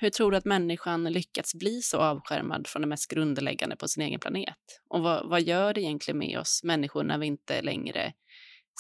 hur 0.01 0.11
tror 0.11 0.31
du 0.31 0.37
att 0.37 0.45
människan 0.45 1.05
lyckats 1.05 1.55
bli 1.55 1.83
så 1.83 1.99
avskärmad 1.99 2.67
från 2.67 2.83
det 2.83 2.89
mest 2.89 3.11
grundläggande 3.11 3.77
på 3.77 3.89
sin 3.89 4.03
egen 4.03 4.21
planet? 4.21 4.57
Och 4.89 5.03
vad, 5.03 5.29
vad 5.29 5.43
gör 5.43 5.75
det 5.75 5.81
egentligen 5.81 6.19
med 6.19 6.39
oss 6.39 6.61
människor 6.65 7.05
när 7.05 7.19
vi 7.19 7.27
inte 7.27 7.63
längre 7.63 8.13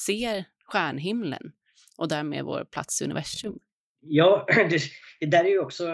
ser 0.07 0.45
stjärnhimlen 0.65 1.53
och 1.99 2.09
därmed 2.09 2.45
vår 2.45 2.65
plats 2.65 3.03
i 3.03 3.05
universum? 3.05 3.59
Ja, 4.01 4.47
det, 4.71 4.81
det 5.21 5.27
där 5.27 5.45
är 5.45 5.49
ju 5.49 5.61
också 5.61 5.85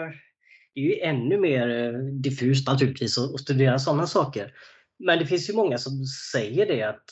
det 0.73 0.81
är 0.81 0.85
ju 0.85 0.99
ännu 0.99 1.37
mer 1.37 1.69
eh, 1.69 1.99
diffust 1.99 2.67
naturligtvis 2.67 3.17
att 3.17 3.39
studera 3.39 3.79
sådana 3.79 4.07
saker. 4.07 4.53
Men 4.99 5.19
det 5.19 5.25
finns 5.25 5.49
ju 5.49 5.53
många 5.53 5.77
som 5.77 6.05
säger 6.31 6.65
det 6.65 6.83
att 6.83 7.09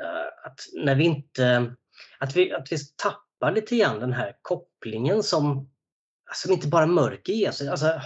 eh, 0.00 0.48
att 0.50 0.60
när 0.84 0.94
vi 0.94 1.04
inte, 1.04 1.74
att 2.18 2.36
vi, 2.36 2.52
att 2.52 2.72
vi 2.72 2.76
tappar 2.96 3.54
lite 3.54 3.76
grann 3.76 4.00
den 4.00 4.12
här 4.12 4.32
kopplingen 4.42 5.22
som, 5.22 5.70
alltså 6.34 6.52
inte 6.52 6.68
bara 6.68 6.86
mörker 6.86 7.32
ger 7.32 7.50
sig. 7.50 7.68
Alltså, 7.68 8.00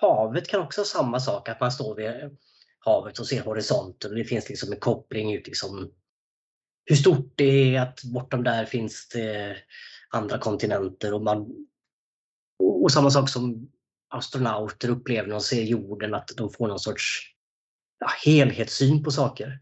havet 0.00 0.48
kan 0.48 0.60
också 0.60 0.80
ha 0.80 0.86
samma 0.86 1.20
sak, 1.20 1.48
att 1.48 1.60
man 1.60 1.72
står 1.72 1.94
vid 1.94 2.38
havet 2.78 3.18
och 3.18 3.26
ser 3.26 3.42
horisonten 3.42 4.10
och 4.10 4.16
det 4.16 4.24
finns 4.24 4.48
liksom 4.48 4.72
en 4.72 4.80
koppling 4.80 5.34
ut 5.34 5.46
liksom 5.46 5.92
hur 6.84 6.96
stort 6.96 7.32
det 7.36 7.74
är, 7.76 7.80
att 7.80 8.04
bortom 8.04 8.44
där 8.44 8.64
finns 8.64 9.08
det 9.08 9.56
andra 10.10 10.38
kontinenter 10.38 11.14
och 11.14 11.22
man 11.22 11.66
och 12.58 12.92
samma 12.92 13.10
sak 13.10 13.28
som 13.28 13.70
astronauter 14.08 14.88
upplever 14.88 15.28
när 15.28 15.34
de 15.34 15.40
ser 15.40 15.62
jorden, 15.62 16.14
att 16.14 16.30
de 16.36 16.50
får 16.50 16.68
någon 16.68 16.78
sorts 16.78 17.34
ja, 17.98 18.08
helhetssyn 18.24 19.02
på 19.02 19.10
saker. 19.10 19.60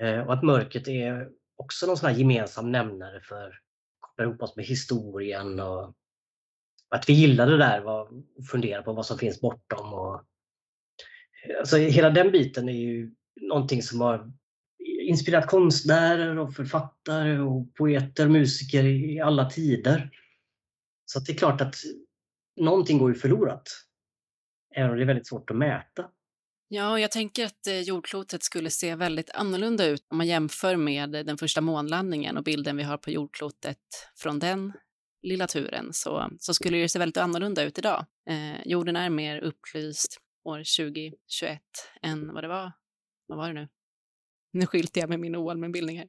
Eh, 0.00 0.20
och 0.20 0.32
att 0.32 0.42
mörkret 0.42 0.88
är 0.88 1.28
också 1.56 1.86
någon 1.86 1.96
sån 1.96 2.08
här 2.08 2.16
gemensam 2.16 2.72
nämnare 2.72 3.20
för 3.20 3.46
att 3.46 3.52
koppla 4.00 4.24
ihop 4.24 4.42
oss 4.42 4.56
med 4.56 4.64
historien 4.64 5.60
och 5.60 5.94
att 6.94 7.08
vi 7.08 7.12
gillar 7.12 7.46
det 7.46 7.58
där 7.58 7.86
och 7.86 8.08
fundera 8.50 8.82
på 8.82 8.92
vad 8.92 9.06
som 9.06 9.18
finns 9.18 9.40
bortom. 9.40 9.94
Och, 9.94 10.22
alltså, 11.58 11.76
hela 11.76 12.10
den 12.10 12.32
biten 12.32 12.68
är 12.68 12.72
ju 12.72 13.14
någonting 13.40 13.82
som 13.82 14.00
har 14.00 14.32
inspirerat 15.08 15.46
konstnärer 15.46 16.38
och 16.38 16.54
författare 16.54 17.38
och 17.38 17.74
poeter, 17.74 18.24
och 18.24 18.32
musiker 18.32 18.84
i 18.84 19.20
alla 19.20 19.50
tider. 19.50 20.10
Så 21.04 21.20
det 21.20 21.32
är 21.32 21.36
klart 21.36 21.60
att 21.60 21.74
någonting 22.60 22.98
går 22.98 23.12
ju 23.12 23.18
förlorat. 23.18 23.68
Även 24.74 24.90
om 24.90 24.96
det 24.96 25.02
är 25.02 25.06
väldigt 25.06 25.28
svårt 25.28 25.50
att 25.50 25.56
mäta. 25.56 26.10
Ja, 26.68 26.98
jag 26.98 27.10
tänker 27.10 27.44
att 27.44 27.66
eh, 27.66 27.80
jordklotet 27.80 28.42
skulle 28.42 28.70
se 28.70 28.94
väldigt 28.94 29.30
annorlunda 29.30 29.86
ut 29.86 30.06
om 30.08 30.16
man 30.18 30.26
jämför 30.26 30.76
med 30.76 31.10
den 31.10 31.38
första 31.38 31.60
månlandningen 31.60 32.36
och 32.36 32.44
bilden 32.44 32.76
vi 32.76 32.82
har 32.82 32.98
på 32.98 33.10
jordklotet 33.10 33.78
från 34.16 34.38
den 34.38 34.72
lilla 35.24 35.46
turen 35.46 35.92
så, 35.92 36.30
så 36.38 36.54
skulle 36.54 36.78
det 36.78 36.88
se 36.88 36.98
väldigt 36.98 37.16
annorlunda 37.16 37.62
ut 37.62 37.78
idag. 37.78 38.06
Eh, 38.30 38.66
jorden 38.66 38.96
är 38.96 39.10
mer 39.10 39.38
upplyst 39.38 40.18
år 40.44 40.58
2021 40.58 41.60
än 42.02 42.34
vad 42.34 42.44
det 42.44 42.48
var. 42.48 42.72
Vad 43.26 43.38
var 43.38 43.48
det 43.48 43.54
nu? 43.54 43.68
Nu 44.52 44.66
skyltar 44.66 45.00
jag 45.00 45.10
med 45.10 45.20
min 45.20 45.36
oallmänbildning 45.36 45.98
här. 45.98 46.08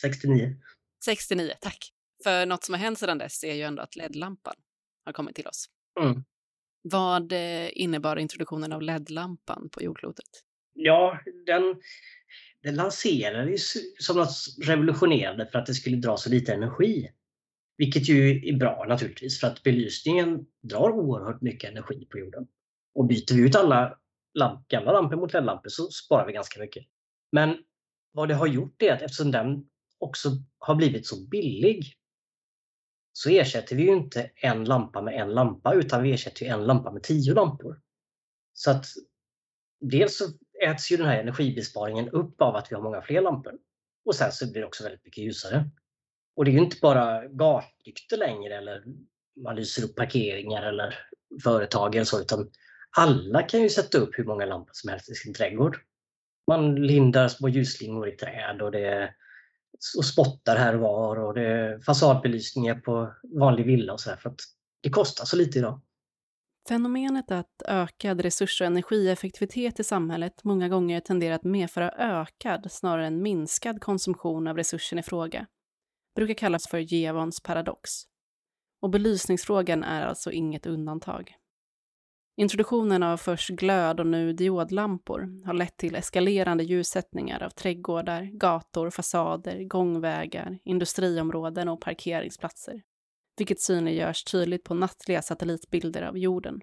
69. 0.00 0.56
69, 1.04 1.52
tack. 1.60 1.92
För 2.24 2.46
något 2.46 2.64
som 2.64 2.74
har 2.74 2.80
hänt 2.80 2.98
sedan 2.98 3.18
dess 3.18 3.44
är 3.44 3.54
ju 3.54 3.62
ändå 3.62 3.82
att 3.82 3.96
LED-lampan 3.96 4.54
har 5.04 5.12
kommit 5.12 5.36
till 5.36 5.46
oss. 5.46 5.66
Mm. 6.00 6.24
Vad 6.82 7.32
eh, 7.32 7.68
innebar 7.72 8.16
introduktionen 8.16 8.72
av 8.72 8.82
LED-lampan 8.82 9.68
på 9.72 9.82
jordklotet? 9.82 10.28
Ja, 10.74 11.20
den, 11.46 11.80
den 12.62 12.74
lanserades 12.74 13.72
som 13.98 14.16
något 14.16 14.34
revolutionerande 14.62 15.46
för 15.46 15.58
att 15.58 15.66
det 15.66 15.74
skulle 15.74 15.96
dra 15.96 16.16
så 16.16 16.30
lite 16.30 16.54
energi. 16.54 17.10
Vilket 17.78 18.08
ju 18.08 18.48
är 18.48 18.56
bra 18.56 18.84
naturligtvis 18.88 19.40
för 19.40 19.46
att 19.46 19.62
belysningen 19.62 20.46
drar 20.62 20.90
oerhört 20.90 21.40
mycket 21.40 21.70
energi 21.70 22.06
på 22.10 22.18
jorden. 22.18 22.46
Och 22.94 23.06
byter 23.06 23.34
vi 23.34 23.42
ut 23.42 23.56
alla 23.56 23.98
lamp, 24.34 24.68
gamla 24.68 24.92
lampor 24.92 25.16
mot 25.16 25.32
LED-lampor 25.32 25.68
så 25.68 25.90
sparar 25.90 26.26
vi 26.26 26.32
ganska 26.32 26.60
mycket. 26.60 26.86
Men 27.32 27.56
vad 28.12 28.28
det 28.28 28.34
har 28.34 28.46
gjort 28.46 28.82
är 28.82 28.92
att 28.92 29.02
eftersom 29.02 29.30
den 29.30 29.68
också 29.98 30.30
har 30.58 30.74
blivit 30.74 31.06
så 31.06 31.28
billig 31.28 31.94
så 33.12 33.30
ersätter 33.30 33.76
vi 33.76 33.82
ju 33.82 33.92
inte 33.92 34.30
en 34.34 34.64
lampa 34.64 35.02
med 35.02 35.14
en 35.14 35.34
lampa 35.34 35.74
utan 35.74 36.02
vi 36.02 36.12
ersätter 36.12 36.46
en 36.46 36.66
lampa 36.66 36.92
med 36.92 37.02
tio 37.02 37.34
lampor. 37.34 37.80
Så 38.52 38.70
att 38.70 38.86
dels 39.80 40.18
så 40.18 40.24
äts 40.66 40.92
ju 40.92 40.96
den 40.96 41.06
här 41.06 41.20
energibesparingen 41.20 42.08
upp 42.08 42.40
av 42.40 42.56
att 42.56 42.70
vi 42.70 42.74
har 42.74 42.82
många 42.82 43.02
fler 43.02 43.20
lampor. 43.20 43.58
Och 44.04 44.14
sen 44.14 44.32
så 44.32 44.52
blir 44.52 44.60
det 44.60 44.66
också 44.66 44.84
väldigt 44.84 45.04
mycket 45.04 45.24
ljusare. 45.24 45.70
Och 46.38 46.44
det 46.44 46.50
är 46.50 46.52
ju 46.52 46.58
inte 46.58 46.76
bara 46.82 47.26
gatlyktor 47.26 48.16
längre 48.16 48.56
eller 48.56 48.84
man 49.44 49.56
lyser 49.56 49.84
upp 49.84 49.96
parkeringar 49.96 50.62
eller 50.62 50.94
företag 51.42 51.94
eller 51.94 52.04
så 52.04 52.20
utan 52.20 52.50
alla 52.96 53.42
kan 53.42 53.62
ju 53.62 53.68
sätta 53.68 53.98
upp 53.98 54.18
hur 54.18 54.24
många 54.24 54.46
lampor 54.46 54.70
som 54.72 54.90
helst 54.90 55.10
i 55.10 55.14
sin 55.14 55.34
trädgård. 55.34 55.76
Man 56.46 56.74
lindar 56.74 57.28
små 57.28 57.48
ljusslingor 57.48 58.08
i 58.08 58.16
träd 58.16 58.62
och 58.62 58.72
det 58.72 59.14
och 59.98 60.04
spottar 60.04 60.56
här 60.56 60.74
och 60.74 60.80
var 60.80 61.16
och 61.16 61.34
det 61.34 61.46
är 61.46 61.80
fasadbelysningar 61.80 62.74
på 62.74 63.14
vanlig 63.38 63.66
villa 63.66 63.92
och 63.92 64.00
så 64.00 64.10
här, 64.10 64.16
för 64.16 64.30
att 64.30 64.40
det 64.82 64.90
kostar 64.90 65.24
så 65.24 65.36
lite 65.36 65.58
idag. 65.58 65.80
Fenomenet 66.68 67.30
att 67.30 67.62
ökad 67.68 68.20
resurs 68.20 68.60
och 68.60 68.66
energieffektivitet 68.66 69.80
i 69.80 69.84
samhället 69.84 70.44
många 70.44 70.68
gånger 70.68 71.00
tenderar 71.00 71.34
att 71.34 71.44
medföra 71.44 71.90
ökad 71.90 72.66
snarare 72.70 73.06
än 73.06 73.22
minskad 73.22 73.80
konsumtion 73.80 74.46
av 74.46 74.56
resursen 74.56 74.98
i 74.98 75.02
fråga 75.02 75.46
brukar 76.18 76.34
kallas 76.34 76.68
för 76.68 76.78
Jevons 76.78 77.40
paradox. 77.40 77.90
Och 78.82 78.90
belysningsfrågan 78.90 79.84
är 79.84 80.06
alltså 80.06 80.32
inget 80.32 80.66
undantag. 80.66 81.34
Introduktionen 82.36 83.02
av 83.02 83.16
först 83.16 83.50
glöd 83.50 84.00
och 84.00 84.06
nu 84.06 84.32
diodlampor 84.32 85.46
har 85.46 85.54
lett 85.54 85.76
till 85.76 85.94
eskalerande 85.94 86.64
ljussättningar 86.64 87.42
av 87.42 87.50
trädgårdar, 87.50 88.22
gator, 88.22 88.90
fasader, 88.90 89.64
gångvägar, 89.64 90.58
industriområden 90.64 91.68
och 91.68 91.80
parkeringsplatser. 91.80 92.82
Vilket 93.36 93.60
synliggörs 93.60 94.24
tydligt 94.24 94.64
på 94.64 94.74
nattliga 94.74 95.22
satellitbilder 95.22 96.02
av 96.02 96.18
jorden. 96.18 96.60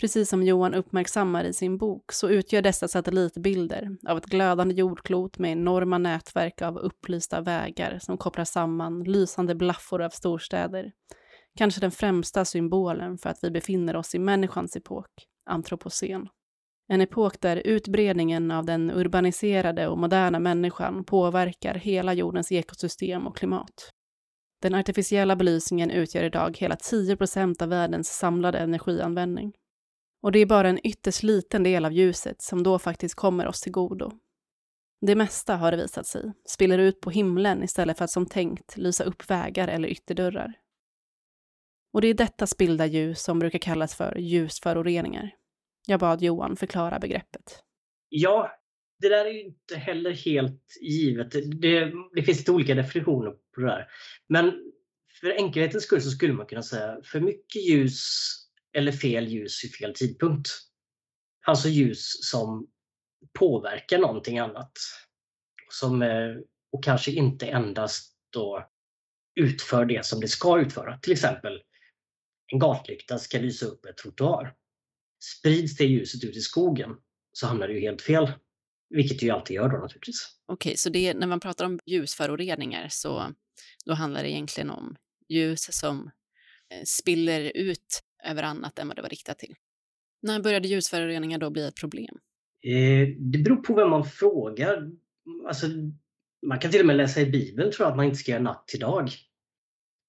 Precis 0.00 0.28
som 0.28 0.42
Johan 0.42 0.74
uppmärksammar 0.74 1.44
i 1.44 1.52
sin 1.52 1.78
bok 1.78 2.12
så 2.12 2.28
utgör 2.28 2.62
dessa 2.62 2.88
satellitbilder 2.88 3.96
av 4.08 4.18
ett 4.18 4.26
glödande 4.26 4.74
jordklot 4.74 5.38
med 5.38 5.52
enorma 5.52 5.98
nätverk 5.98 6.62
av 6.62 6.78
upplysta 6.78 7.40
vägar 7.40 7.98
som 8.02 8.18
kopplar 8.18 8.44
samman 8.44 9.04
lysande 9.04 9.54
blaffor 9.54 10.02
av 10.02 10.10
storstäder 10.10 10.92
Kanske 11.58 11.80
den 11.80 11.90
främsta 11.90 12.44
symbolen 12.44 13.18
för 13.18 13.30
att 13.30 13.38
vi 13.44 13.50
befinner 13.50 13.96
oss 13.96 14.14
i 14.14 14.18
människans 14.18 14.76
epok, 14.76 15.10
antropocen. 15.50 16.28
En 16.88 17.00
epok 17.00 17.40
där 17.40 17.56
utbredningen 17.56 18.50
av 18.50 18.64
den 18.64 18.90
urbaniserade 18.90 19.88
och 19.88 19.98
moderna 19.98 20.38
människan 20.38 21.04
påverkar 21.04 21.74
hela 21.74 22.12
jordens 22.14 22.52
ekosystem 22.52 23.26
och 23.26 23.36
klimat. 23.36 23.90
Den 24.62 24.74
artificiella 24.74 25.36
belysningen 25.36 25.90
utgör 25.90 26.24
idag 26.24 26.56
hela 26.58 26.76
10 26.76 27.16
procent 27.16 27.62
av 27.62 27.68
världens 27.68 28.08
samlade 28.08 28.58
energianvändning. 28.58 29.52
Och 30.24 30.32
det 30.32 30.38
är 30.38 30.46
bara 30.46 30.68
en 30.68 30.86
ytterst 30.86 31.22
liten 31.22 31.62
del 31.62 31.84
av 31.84 31.92
ljuset 31.92 32.42
som 32.42 32.62
då 32.62 32.78
faktiskt 32.78 33.14
kommer 33.14 33.46
oss 33.46 33.60
till 33.60 33.72
godo. 33.72 34.12
Det 35.00 35.14
mesta, 35.14 35.56
har 35.56 35.70
det 35.70 35.76
visat 35.76 36.06
sig, 36.06 36.32
spiller 36.48 36.78
ut 36.78 37.00
på 37.00 37.10
himlen 37.10 37.62
istället 37.62 37.98
för 37.98 38.04
att 38.04 38.10
som 38.10 38.26
tänkt 38.26 38.76
lysa 38.76 39.04
upp 39.04 39.30
vägar 39.30 39.68
eller 39.68 39.88
ytterdörrar. 39.88 40.52
Och 41.92 42.00
det 42.00 42.08
är 42.08 42.14
detta 42.14 42.46
spillda 42.46 42.86
ljus 42.86 43.22
som 43.22 43.38
brukar 43.38 43.58
kallas 43.58 43.94
för 43.94 44.16
ljusföroreningar. 44.18 45.30
Jag 45.86 46.00
bad 46.00 46.22
Johan 46.22 46.56
förklara 46.56 46.98
begreppet. 46.98 47.62
Ja, 48.08 48.50
det 49.00 49.08
där 49.08 49.24
är 49.24 49.30
ju 49.30 49.44
inte 49.44 49.76
heller 49.76 50.12
helt 50.12 50.62
givet. 50.80 51.30
Det, 51.60 51.92
det 52.14 52.22
finns 52.22 52.38
lite 52.38 52.52
olika 52.52 52.74
definitioner 52.74 53.30
på 53.30 53.60
det 53.60 53.66
där. 53.66 53.86
Men 54.28 54.52
för 55.20 55.30
enkelhetens 55.30 55.84
skull 55.84 56.02
så 56.02 56.10
skulle 56.10 56.32
man 56.32 56.46
kunna 56.46 56.62
säga 56.62 57.00
för 57.04 57.20
mycket 57.20 57.68
ljus 57.68 58.43
eller 58.74 58.92
fel 58.92 59.28
ljus 59.28 59.64
i 59.64 59.68
fel 59.68 59.94
tidpunkt. 59.94 60.48
Alltså 61.46 61.68
ljus 61.68 62.30
som 62.30 62.66
påverkar 63.38 63.98
någonting 63.98 64.38
annat. 64.38 64.72
Som, 65.70 66.02
eh, 66.02 66.34
och 66.72 66.84
kanske 66.84 67.10
inte 67.10 67.46
endast 67.46 68.16
då 68.32 68.70
utför 69.40 69.84
det 69.84 70.06
som 70.06 70.20
det 70.20 70.28
ska 70.28 70.60
utföra. 70.60 70.98
Till 70.98 71.12
exempel 71.12 71.62
en 72.52 72.58
gatlykta 72.58 73.18
ska 73.18 73.38
lysa 73.38 73.66
upp 73.66 73.86
ett 73.86 73.96
trottoar. 73.96 74.54
Sprids 75.24 75.76
det 75.76 75.84
ljuset 75.84 76.24
ut 76.24 76.36
i 76.36 76.40
skogen 76.40 76.90
så 77.32 77.46
hamnar 77.46 77.68
det 77.68 77.74
ju 77.74 77.80
helt 77.80 78.02
fel. 78.02 78.32
Vilket 78.90 79.20
det 79.20 79.26
ju 79.26 79.32
alltid 79.32 79.54
gör 79.54 79.68
då 79.68 79.78
naturligtvis. 79.78 80.28
Okej, 80.46 80.76
så 80.76 80.90
det, 80.90 81.14
när 81.14 81.26
man 81.26 81.40
pratar 81.40 81.64
om 81.64 81.80
ljusföroreningar 81.86 82.88
så 82.90 83.34
då 83.84 83.94
handlar 83.94 84.22
det 84.22 84.30
egentligen 84.30 84.70
om 84.70 84.96
ljus 85.28 85.78
som 85.78 86.10
eh, 86.70 86.82
spiller 86.84 87.52
ut 87.54 88.02
över 88.24 88.42
annat 88.42 88.78
än 88.78 88.88
vad 88.88 88.96
det 88.96 89.02
var 89.02 89.08
riktat 89.08 89.38
till. 89.38 89.54
När 90.22 90.40
började 90.40 90.68
ljusföroreningar 90.68 91.38
då 91.38 91.50
bli 91.50 91.66
ett 91.66 91.80
problem? 91.80 92.18
Eh, 92.62 93.08
det 93.18 93.38
beror 93.38 93.56
på 93.56 93.74
vem 93.74 93.90
man 93.90 94.04
frågar. 94.04 94.90
Alltså, 95.48 95.66
man 96.46 96.58
kan 96.58 96.70
till 96.70 96.80
och 96.80 96.86
med 96.86 96.96
läsa 96.96 97.20
i 97.20 97.26
Bibeln 97.26 97.72
tror 97.72 97.84
jag 97.84 97.90
att 97.90 97.96
man 97.96 98.06
inte 98.06 98.18
ska 98.18 98.30
göra 98.30 98.42
natt 98.42 98.68
till 98.68 98.80
dag. 98.80 99.10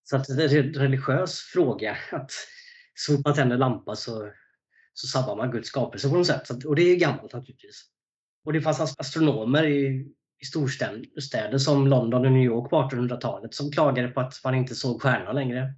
Så 0.03 0.15
att 0.17 0.27
det 0.27 0.43
är 0.43 0.57
en 0.57 0.73
religiös 0.73 1.39
fråga 1.39 1.97
att 2.11 2.31
så 2.93 3.15
fort 3.15 3.25
man 3.25 3.35
tänder 3.35 3.57
lampa 3.57 3.95
så, 3.95 4.31
så 4.93 5.07
sabbar 5.07 5.35
man 5.35 5.51
Guds 5.51 5.67
skapelse 5.67 6.09
på 6.09 6.15
något 6.15 6.27
sätt. 6.27 6.47
Så, 6.47 6.69
och 6.69 6.75
det 6.75 6.81
är 6.81 6.95
gammalt 6.95 7.33
naturligtvis. 7.33 7.85
Och 8.45 8.53
det 8.53 8.61
fanns 8.61 8.99
astronomer 8.99 9.65
i, 9.65 10.07
i 10.41 10.45
storstäder 10.45 11.57
som 11.57 11.87
London 11.87 12.25
och 12.25 12.31
New 12.31 12.43
York 12.43 12.69
på 12.69 12.75
1800-talet 12.75 13.53
som 13.53 13.71
klagade 13.71 14.07
på 14.07 14.19
att 14.19 14.43
man 14.43 14.55
inte 14.55 14.75
såg 14.75 15.01
stjärnorna 15.01 15.31
längre. 15.31 15.73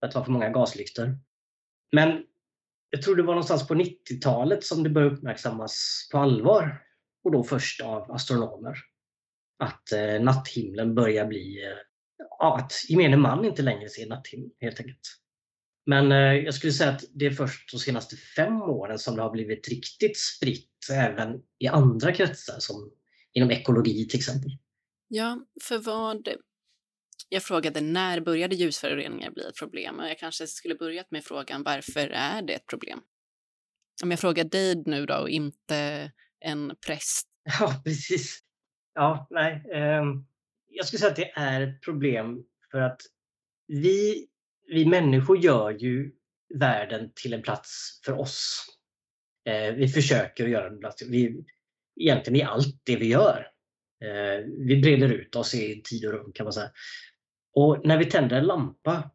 Att 0.00 0.10
det 0.10 0.18
var 0.18 0.24
för 0.24 0.32
många 0.32 0.48
gaslyktor. 0.48 1.18
Men 1.92 2.22
jag 2.90 3.02
tror 3.02 3.16
det 3.16 3.22
var 3.22 3.34
någonstans 3.34 3.68
på 3.68 3.74
90-talet 3.74 4.64
som 4.64 4.82
det 4.82 4.90
började 4.90 5.14
uppmärksammas 5.14 6.08
på 6.12 6.18
allvar. 6.18 6.82
Och 7.24 7.32
då 7.32 7.44
först 7.44 7.80
av 7.80 8.10
astronomer. 8.12 8.76
Att 9.58 9.92
eh, 9.92 10.20
natthimlen 10.20 10.94
börjar 10.94 11.26
bli... 11.26 11.64
Eh, 11.64 11.78
ja, 12.38 12.58
att 12.58 12.72
gemene 12.88 13.16
man 13.16 13.44
inte 13.44 13.62
längre 13.62 13.88
ser 13.88 14.06
natthimlen 14.06 14.50
helt 14.60 14.80
enkelt. 14.80 15.16
Men 15.86 16.12
eh, 16.12 16.18
jag 16.18 16.54
skulle 16.54 16.72
säga 16.72 16.90
att 16.90 17.04
det 17.14 17.26
är 17.26 17.30
först 17.30 17.72
de 17.72 17.78
senaste 17.78 18.16
fem 18.16 18.62
åren 18.62 18.98
som 18.98 19.16
det 19.16 19.22
har 19.22 19.30
blivit 19.30 19.68
riktigt 19.68 20.18
spritt 20.18 20.90
även 20.92 21.42
i 21.58 21.66
andra 21.66 22.12
kretsar 22.12 22.56
som 22.58 22.90
inom 23.32 23.50
ekologi 23.50 24.08
till 24.08 24.18
exempel. 24.18 24.50
Ja, 25.08 25.40
för 25.62 25.78
vad... 25.78 26.28
Jag 27.28 27.42
frågade 27.42 27.80
när 27.80 28.20
började 28.20 28.54
ljusföroreningar 28.54 29.30
bli 29.30 29.44
ett 29.44 29.58
problem? 29.58 30.00
Och 30.00 30.08
jag 30.08 30.18
kanske 30.18 30.46
skulle 30.46 30.74
börjat 30.74 31.10
med 31.10 31.24
frågan 31.24 31.62
varför 31.62 32.08
är 32.08 32.42
det 32.42 32.52
ett 32.52 32.66
problem? 32.66 33.00
Om 34.02 34.10
jag 34.10 34.20
frågar 34.20 34.44
dig 34.44 34.82
nu 34.86 35.06
då 35.06 35.16
och 35.16 35.30
inte 35.30 36.10
en 36.40 36.76
präst. 36.86 37.28
Ja, 37.60 37.82
precis. 37.84 38.40
Ja, 38.94 39.26
nej. 39.30 39.64
Ehm, 39.74 40.26
jag 40.68 40.86
skulle 40.86 41.00
säga 41.00 41.10
att 41.10 41.16
det 41.16 41.30
är 41.30 41.60
ett 41.60 41.80
problem 41.82 42.44
för 42.70 42.80
att 42.80 43.00
vi, 43.66 44.26
vi 44.66 44.86
människor 44.86 45.38
gör 45.38 45.70
ju 45.70 46.12
världen 46.54 47.12
till 47.14 47.32
en 47.32 47.42
plats 47.42 48.00
för 48.04 48.12
oss. 48.12 48.66
Eh, 49.48 49.74
vi 49.74 49.88
försöker 49.88 50.46
göra 50.46 50.66
en 50.66 50.78
plats. 50.78 51.02
Vi, 51.02 51.44
egentligen 52.00 52.40
i 52.40 52.42
allt 52.42 52.80
det 52.84 52.96
vi 52.96 53.08
gör. 53.08 53.50
Eh, 54.04 54.44
vi 54.66 54.80
breder 54.82 55.08
ut 55.08 55.36
oss 55.36 55.54
i 55.54 55.82
tid 55.84 56.06
och 56.06 56.12
rum 56.12 56.32
kan 56.34 56.44
man 56.44 56.52
säga. 56.52 56.70
Och 57.56 57.86
när 57.86 57.98
vi 57.98 58.04
tänder 58.04 58.36
en 58.36 58.46
lampa 58.46 59.10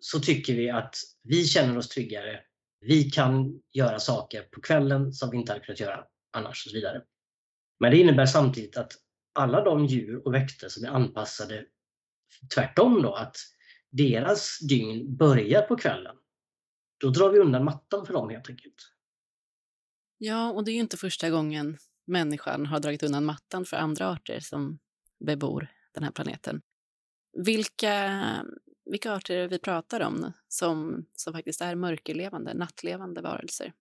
så 0.00 0.20
tycker 0.20 0.54
vi 0.54 0.70
att 0.70 0.96
vi 1.22 1.44
känner 1.44 1.78
oss 1.78 1.88
tryggare. 1.88 2.40
Vi 2.80 3.10
kan 3.10 3.60
göra 3.72 3.98
saker 3.98 4.42
på 4.42 4.60
kvällen 4.60 5.12
som 5.12 5.30
vi 5.30 5.36
inte 5.36 5.52
hade 5.52 5.64
kunnat 5.64 5.80
göra 5.80 6.04
annars 6.32 6.66
och 6.66 6.70
så 6.70 6.76
vidare. 6.76 7.02
Men 7.80 7.90
det 7.90 7.98
innebär 7.98 8.26
samtidigt 8.26 8.76
att 8.76 8.92
alla 9.32 9.64
de 9.64 9.86
djur 9.86 10.26
och 10.26 10.34
växter 10.34 10.68
som 10.68 10.84
är 10.84 10.88
anpassade 10.88 11.66
tvärtom 12.54 13.02
då, 13.02 13.14
att 13.14 13.36
deras 13.90 14.58
dygn 14.58 15.16
börjar 15.16 15.62
på 15.62 15.76
kvällen. 15.76 16.16
Då 17.00 17.10
drar 17.10 17.30
vi 17.30 17.38
undan 17.38 17.64
mattan 17.64 18.06
för 18.06 18.12
dem 18.12 18.30
helt 18.30 18.50
enkelt. 18.50 18.92
Ja, 20.18 20.52
och 20.52 20.64
det 20.64 20.70
är 20.70 20.74
ju 20.74 20.80
inte 20.80 20.96
första 20.96 21.30
gången 21.30 21.78
människan 22.06 22.66
har 22.66 22.80
dragit 22.80 23.02
undan 23.02 23.24
mattan 23.24 23.64
för 23.64 23.76
andra 23.76 24.08
arter 24.08 24.40
som 24.40 24.78
bebor 25.24 25.68
den 25.94 26.04
här 26.04 26.10
planeten. 26.10 26.62
Vilka, 27.32 28.20
vilka 28.90 29.12
arter 29.12 29.36
är 29.36 29.48
vi 29.48 29.58
pratar 29.58 30.00
om 30.00 30.32
som, 30.48 31.06
som 31.14 31.32
faktiskt 31.32 31.60
är 31.60 31.74
mörkerlevande, 31.74 32.54
nattlevande 32.54 33.20
varelser? 33.20 33.72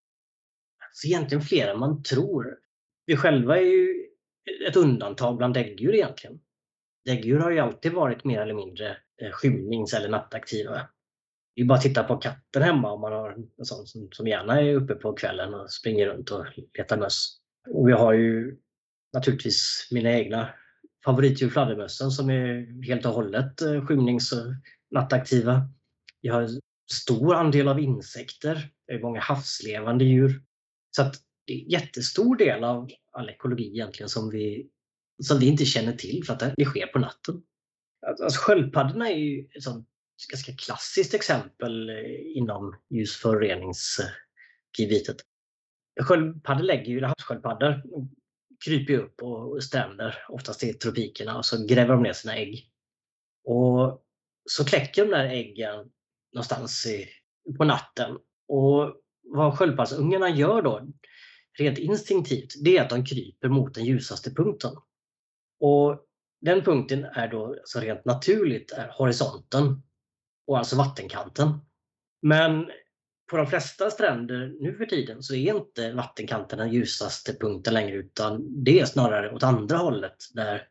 Alltså 0.90 1.08
egentligen 1.08 1.42
fler 1.42 1.68
än 1.68 1.80
man 1.80 2.04
tror. 2.04 2.58
Vi 3.06 3.18
själva 3.18 3.58
är 3.58 3.62
ju 3.62 4.08
ett 4.68 4.76
undantag 4.76 5.38
bland 5.38 5.54
däggdjur 5.54 5.96
egentligen. 5.96 6.40
Däggdjur 7.06 7.40
har 7.40 7.52
ju 7.52 7.60
alltid 7.60 7.94
varit 7.94 8.24
mer 8.24 8.42
eller 8.42 8.54
mindre 8.54 8.98
eh, 9.22 9.32
skymnings 9.32 9.94
eller 9.94 10.10
nattaktiva. 10.10 10.90
Det 11.56 11.62
är 11.62 11.66
bara 11.66 11.78
att 11.78 11.82
titta 11.84 12.04
på 12.04 12.18
katten 12.18 12.62
hemma 12.62 12.92
om 12.92 13.02
man 13.02 13.14
har 13.14 13.30
en 13.58 13.66
sån 13.66 13.88
som, 13.88 14.08
som 14.12 14.28
gärna 14.28 14.62
är 14.62 14.74
uppe 14.74 14.96
på 14.96 15.14
kvällen 15.14 15.54
och 15.54 15.72
springer 15.72 16.08
runt 16.08 16.32
och 16.32 16.46
letar 16.78 16.98
möss. 16.98 17.38
Och 17.70 17.88
vi 17.88 17.94
har 17.94 18.14
ju 18.14 18.58
naturligtvis 19.14 19.88
mina 19.92 20.12
egna 20.12 20.50
favoritdjur, 21.08 21.50
fladdermössen, 21.50 22.12
som 22.12 22.30
är 22.30 22.84
helt 22.84 23.06
och 23.06 23.12
hållet 23.12 23.60
skymningsnattaktiva. 23.60 23.88
skymnings 23.88 24.32
och 24.32 24.54
nattaktiva. 24.92 25.70
Vi 26.22 26.30
har 26.30 26.50
stor 26.92 27.36
andel 27.36 27.68
av 27.68 27.80
insekter, 27.80 28.70
det 28.88 28.94
är 28.94 29.00
många 29.00 29.20
havslevande 29.20 30.06
djur. 30.06 30.42
Så 30.96 31.02
att 31.02 31.16
det 31.46 31.54
är 31.54 31.64
en 31.64 31.70
jättestor 31.70 32.36
del 32.36 32.64
av 32.64 32.90
all 33.12 33.30
ekologi 33.30 33.68
egentligen 33.68 34.10
som 34.10 34.30
vi, 34.30 34.70
som 35.24 35.40
vi 35.40 35.48
inte 35.48 35.66
känner 35.66 35.94
till 35.94 36.24
för 36.26 36.34
att 36.34 36.54
det 36.58 36.66
sker 36.66 36.88
på 36.88 37.00
natten. 37.00 37.44
Alltså, 38.08 38.24
alltså 38.24 38.40
sköldpaddorna 38.40 39.10
är 39.10 39.18
ju 39.18 39.48
ett 39.56 39.64
sånt 39.64 39.88
ganska 40.32 40.54
klassiskt 40.54 41.14
exempel 41.14 41.90
eh, 41.90 42.38
inom 42.38 42.76
ljusföroreningsgebitet. 42.90 45.18
Sköldpaddor 46.02 46.64
lägger 46.64 46.92
ju, 46.92 47.04
havssköldpaddor 47.04 47.84
kryper 48.66 48.94
ju 48.94 49.00
upp 49.00 49.22
och 49.24 49.64
stränder, 49.64 50.26
oftast 50.30 50.64
i 50.64 50.74
tropikerna, 50.74 51.38
och 51.38 51.46
så 51.46 51.66
gräver 51.66 51.94
de 51.94 52.04
ner 52.04 52.14
sina 52.14 52.36
ägg. 52.36 52.72
Och 53.44 54.04
så 54.50 54.66
kläcker 54.66 55.06
de 55.06 55.12
där 55.12 55.26
äggen 55.26 55.92
någonstans 56.34 56.86
i, 56.86 57.10
på 57.58 57.64
natten. 57.64 58.18
Och 58.48 59.02
vad 59.24 59.58
sköldpaddsungarna 59.58 60.30
gör 60.30 60.62
då, 60.62 60.88
rent 61.60 61.78
instinktivt, 61.78 62.54
det 62.64 62.78
är 62.78 62.84
att 62.84 62.90
de 62.90 63.06
kryper 63.06 63.50
mot 63.50 63.74
den 63.74 63.86
ljusaste 63.86 64.32
punkten. 64.32 64.72
Och 65.60 66.06
den 66.42 66.62
punkten 66.62 67.04
är 67.04 67.28
då 67.28 67.48
alltså 67.48 67.80
rent 67.80 68.06
naturligt 68.06 68.72
är 68.72 68.92
horisonten 68.98 69.82
och 70.48 70.58
alltså 70.58 70.76
vattenkanten. 70.76 71.60
Men 72.22 72.72
på 73.28 73.38
de 73.38 73.48
flesta 73.48 73.92
stränder 73.92 74.56
nu 74.60 74.76
för 74.76 74.86
tiden 74.86 75.24
så 75.24 75.36
är 75.36 75.56
inte 75.56 75.94
vattenkanten 75.94 76.60
den 76.60 76.74
ljusaste 76.74 77.34
punkten 77.34 77.74
längre 77.74 77.96
utan 77.96 78.64
det 78.64 78.80
är 78.80 78.86
snarare 78.86 79.36
åt 79.36 79.44
andra 79.44 79.78
hållet 79.78 80.16
där 80.34 80.68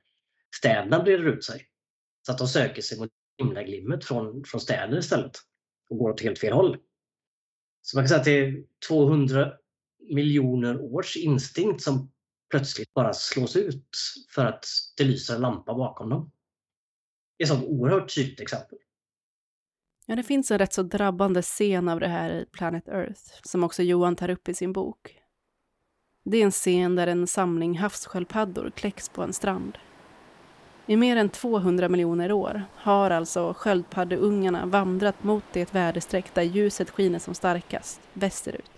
städerna 0.56 1.02
breder 1.02 1.24
ut 1.24 1.44
sig. 1.44 1.66
Så 2.26 2.32
att 2.32 2.38
de 2.38 2.48
söker 2.48 2.82
sig 2.82 2.98
mot 2.98 3.10
himlaglimmet 3.38 4.04
från, 4.04 4.44
från 4.44 4.60
städer 4.60 4.98
istället 4.98 5.38
och 5.90 5.98
går 5.98 6.10
åt 6.10 6.20
helt 6.20 6.38
fel 6.38 6.52
håll. 6.52 6.78
Så 7.82 7.96
man 7.96 8.02
kan 8.04 8.08
säga 8.08 8.18
att 8.18 8.24
det 8.24 8.38
är 8.38 8.64
200 8.88 9.52
miljoner 10.08 10.80
års 10.80 11.16
instinkt 11.16 11.82
som 11.82 12.12
plötsligt 12.50 12.94
bara 12.94 13.12
slås 13.12 13.56
ut 13.56 13.88
för 14.30 14.44
att 14.44 14.66
det 14.96 15.04
lyser 15.04 15.34
en 15.34 15.40
lampa 15.40 15.74
bakom 15.74 16.08
dem. 16.08 16.32
Det 17.36 17.44
är 17.44 17.46
ett 17.46 17.52
sånt 17.52 17.64
oerhört 17.64 18.14
tydligt 18.14 18.40
exempel. 18.40 18.78
Ja, 20.08 20.16
det 20.16 20.22
finns 20.22 20.50
en 20.50 20.58
rätt 20.58 20.72
så 20.72 20.82
drabbande 20.82 21.42
scen 21.42 21.88
av 21.88 22.00
det 22.00 22.08
här 22.08 22.30
i 22.30 22.46
Planet 22.52 22.88
Earth, 22.88 23.20
som 23.42 23.64
också 23.64 23.82
Johan 23.82 24.16
tar 24.16 24.30
upp 24.30 24.48
i 24.48 24.54
sin 24.54 24.72
bok. 24.72 25.18
Det 26.24 26.38
är 26.38 26.44
en 26.44 26.50
scen 26.50 26.96
där 26.96 27.06
en 27.06 27.26
samling 27.26 27.78
havssköldpaddor 27.78 28.70
kläcks 28.70 29.08
på 29.08 29.22
en 29.22 29.32
strand. 29.32 29.78
I 30.86 30.96
mer 30.96 31.16
än 31.16 31.28
200 31.28 31.88
miljoner 31.88 32.32
år 32.32 32.62
har 32.74 33.10
alltså 33.10 33.54
sköldpaddeungarna 33.56 34.66
vandrat 34.66 35.24
mot 35.24 35.44
det 35.52 35.74
väderstreck 35.74 36.34
där 36.34 36.42
ljuset 36.42 36.90
skiner 36.90 37.18
som 37.18 37.34
starkast, 37.34 38.00
västerut. 38.12 38.70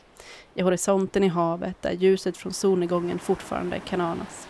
I 0.55 0.62
horisonten 0.62 1.25
i 1.25 1.29
havet 1.29 1.83
där 1.83 1.93
ljuset 1.93 2.37
från 2.37 2.53
solnedgången 2.53 3.19
fortfarande 3.19 3.81
kan 3.81 4.01
anas. 4.01 4.49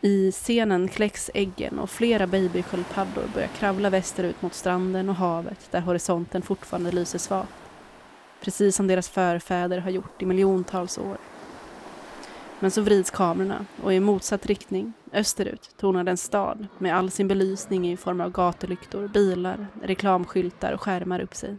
I 0.00 0.32
scenen 0.32 0.88
kläcks 0.88 1.30
äggen 1.34 1.78
och 1.78 1.90
flera 1.90 2.26
babysköldpaddor 2.26 3.24
börjar 3.34 3.48
kravla 3.48 3.90
västerut 3.90 4.42
mot 4.42 4.54
stranden 4.54 5.08
och 5.08 5.14
havet 5.14 5.68
där 5.70 5.80
horisonten 5.80 6.42
fortfarande 6.42 6.92
lyser 6.92 7.18
svagt. 7.18 7.52
Precis 8.40 8.76
som 8.76 8.86
deras 8.86 9.08
förfäder 9.08 9.78
har 9.78 9.90
gjort 9.90 10.22
i 10.22 10.26
miljontals 10.26 10.98
år. 10.98 11.16
Men 12.60 12.70
så 12.70 12.82
vrids 12.82 13.10
kamerorna 13.10 13.66
och 13.82 13.94
i 13.94 14.00
motsatt 14.00 14.46
riktning, 14.46 14.92
österut, 15.12 15.70
tornar 15.76 16.06
en 16.06 16.16
stad 16.16 16.66
med 16.78 16.96
all 16.96 17.10
sin 17.10 17.28
belysning 17.28 17.92
i 17.92 17.96
form 17.96 18.20
av 18.20 18.30
gatulyktor, 18.30 19.08
bilar, 19.08 19.66
reklamskyltar 19.82 20.72
och 20.72 20.82
skärmar 20.82 21.20
upp 21.20 21.34
sig. 21.34 21.56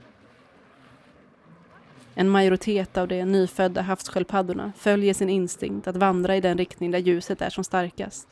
En 2.19 2.29
majoritet 2.29 2.97
av 2.97 3.07
de 3.07 3.25
nyfödda 3.25 3.81
havssköldpaddorna 3.81 4.71
följer 4.77 5.13
sin 5.13 5.29
instinkt 5.29 5.87
att 5.87 5.95
vandra 5.97 6.35
i 6.35 6.41
den 6.41 6.57
riktning 6.57 6.91
där 6.91 6.99
ljuset 6.99 7.41
är 7.41 7.49
som 7.49 7.63
starkast. 7.63 8.27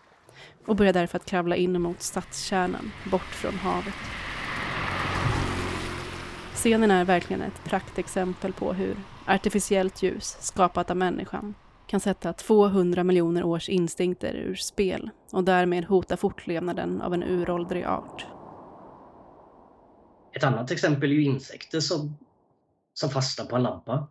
och 0.65 0.75
börjar 0.75 0.93
därför 0.93 1.17
att 1.17 1.25
kravla 1.25 1.55
in 1.55 1.81
mot 1.81 2.01
stadskärnan, 2.01 2.91
bort 3.11 3.21
från 3.21 3.53
havet. 3.53 3.93
Scenen 6.53 6.91
är 6.91 7.05
verkligen 7.05 7.41
ett 7.41 7.63
praktexempel 7.63 8.53
på 8.53 8.73
hur 8.73 8.95
artificiellt 9.25 10.03
ljus, 10.03 10.37
skapat 10.39 10.91
av 10.91 10.97
människan, 10.97 11.55
kan 11.87 11.99
sätta 11.99 12.33
200 12.33 13.03
miljoner 13.03 13.43
års 13.43 13.69
instinkter 13.69 14.35
ur 14.35 14.55
spel 14.55 15.09
och 15.31 15.43
därmed 15.43 15.85
hota 15.85 16.17
fortlevnaden 16.17 17.01
av 17.01 17.13
en 17.13 17.23
uråldrig 17.23 17.85
art. 17.85 18.25
Ett 20.33 20.43
annat 20.43 20.71
exempel 20.71 21.11
är 21.11 21.15
ju 21.15 21.23
insekter 21.23 21.79
som, 21.79 22.17
som 22.99 23.09
fastnar 23.09 23.45
på 23.45 23.55
en 23.55 23.63
lampa. 23.63 24.07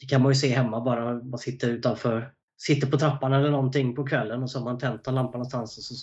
Det 0.00 0.06
kan 0.06 0.22
man 0.22 0.32
ju 0.32 0.34
se 0.34 0.48
hemma 0.48 0.80
bara 0.80 1.14
man 1.14 1.38
sitter 1.38 1.68
utanför, 1.68 2.32
sitter 2.60 2.86
på 2.86 2.98
trappan 2.98 3.32
eller 3.32 3.50
någonting 3.50 3.94
på 3.94 4.06
kvällen 4.06 4.42
och 4.42 4.50
så 4.50 4.58
har 4.58 4.64
man 4.64 4.78
tänt 4.78 5.06
en 5.06 5.14
lampa 5.14 5.38
någonstans 5.38 5.78
och 5.78 5.84
så 5.84 5.94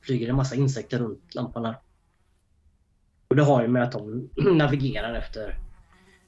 flyger 0.00 0.26
det 0.26 0.30
en 0.30 0.36
massa 0.36 0.54
insekter 0.54 0.98
runt 0.98 1.34
lampan 1.34 1.74
Och 3.28 3.36
det 3.36 3.42
har 3.42 3.62
ju 3.62 3.68
med 3.68 3.82
att 3.82 3.92
de 3.92 4.30
navigerar 4.56 5.14
efter 5.14 5.58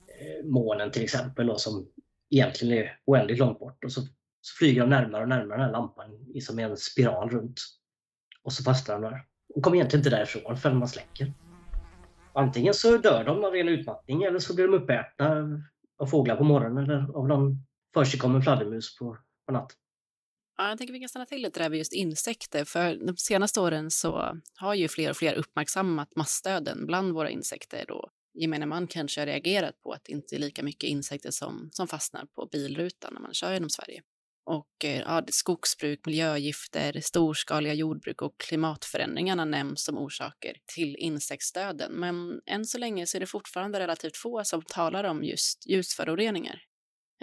eh, 0.09 0.47
månen 0.47 0.91
till 0.91 1.03
exempel 1.03 1.47
då, 1.47 1.59
som 1.59 1.87
egentligen 2.31 2.79
är 2.79 2.99
oändligt 3.05 3.39
långt 3.39 3.59
bort. 3.59 3.85
Och 3.85 3.93
så, 3.93 4.01
så 4.41 4.57
flyger 4.59 4.81
de 4.81 4.91
närmare 4.91 5.23
och 5.23 5.29
närmare 5.29 5.59
den 5.59 5.65
här 5.65 5.73
lampan 5.73 6.27
i 6.35 6.41
som 6.41 6.59
en 6.59 6.77
spiral 6.77 7.31
runt. 7.31 7.61
Och 8.43 8.53
så 8.53 8.63
fastnar 8.63 8.95
de 8.95 9.03
där. 9.03 9.25
Och 9.55 9.63
kommer 9.63 9.77
egentligen 9.77 10.01
inte 10.01 10.17
därifrån 10.17 10.57
förrän 10.57 10.79
man 10.79 10.89
släcker. 10.89 11.33
Antingen 12.33 12.75
så 12.75 12.97
dör 12.97 13.25
de 13.25 13.45
av 13.45 13.53
ren 13.53 13.69
utmattning 13.69 14.23
eller 14.23 14.39
så 14.39 14.55
blir 14.55 14.69
de 14.69 14.75
uppätna 14.75 15.47
av 15.99 16.07
fåglar 16.07 16.37
på 16.37 16.45
morgonen 16.45 16.85
eller 16.85 17.17
av 17.17 17.29
någon 17.29 17.67
försigkommen 17.95 18.43
fladdermus 18.43 18.99
på, 18.99 19.17
på 19.47 19.53
natten. 19.53 19.77
Ja, 20.57 20.69
jag 20.69 20.79
tänker 20.79 20.93
vi 20.93 21.01
kan 21.01 21.09
stanna 21.09 21.27
till 21.27 21.43
lite 21.43 21.61
där 21.61 21.71
vid 21.71 21.79
just 21.79 21.93
insekter, 21.93 22.65
för 22.65 23.07
de 23.07 23.17
senaste 23.17 23.61
åren 23.61 23.91
så 23.91 24.37
har 24.57 24.75
ju 24.75 24.89
fler 24.89 25.11
och 25.11 25.17
fler 25.17 25.35
uppmärksammat 25.35 26.17
massdöden 26.17 26.87
bland 26.87 27.13
våra 27.13 27.31
insekter 27.31 27.91
och 27.91 28.11
gemene 28.35 28.67
man 28.67 28.87
kanske 28.87 29.21
har 29.21 29.27
reagerat 29.27 29.81
på 29.83 29.93
att 29.93 30.05
det 30.05 30.13
inte 30.13 30.37
är 30.37 30.39
lika 30.39 30.63
mycket 30.63 30.91
insekter 30.91 31.31
som, 31.31 31.69
som 31.73 31.89
fastnar 31.89 32.27
på 32.27 32.49
bilrutan 32.53 33.15
när 33.15 33.21
man 33.21 33.35
kör 33.35 33.53
genom 33.53 33.71
Sverige. 33.71 34.03
Och 34.49 34.85
eh, 34.85 35.01
ja, 35.01 35.23
skogsbruk, 35.29 36.07
miljögifter, 36.07 37.01
storskaliga 37.01 37.75
jordbruk 37.75 38.23
och 38.23 38.35
klimatförändringarna 38.39 39.45
nämns 39.45 39.85
som 39.85 39.99
orsaker 39.99 40.57
till 40.75 40.97
insektsdöden. 40.97 41.93
Men 41.93 42.41
än 42.47 42.65
så 42.65 42.79
länge 42.79 43.07
så 43.07 43.17
är 43.17 43.21
det 43.21 43.27
fortfarande 43.27 43.81
relativt 43.81 44.17
få 44.17 44.45
som 44.45 44.63
talar 44.63 45.05
om 45.05 45.25
just 45.25 45.67
ljusföroreningar. 45.67 46.63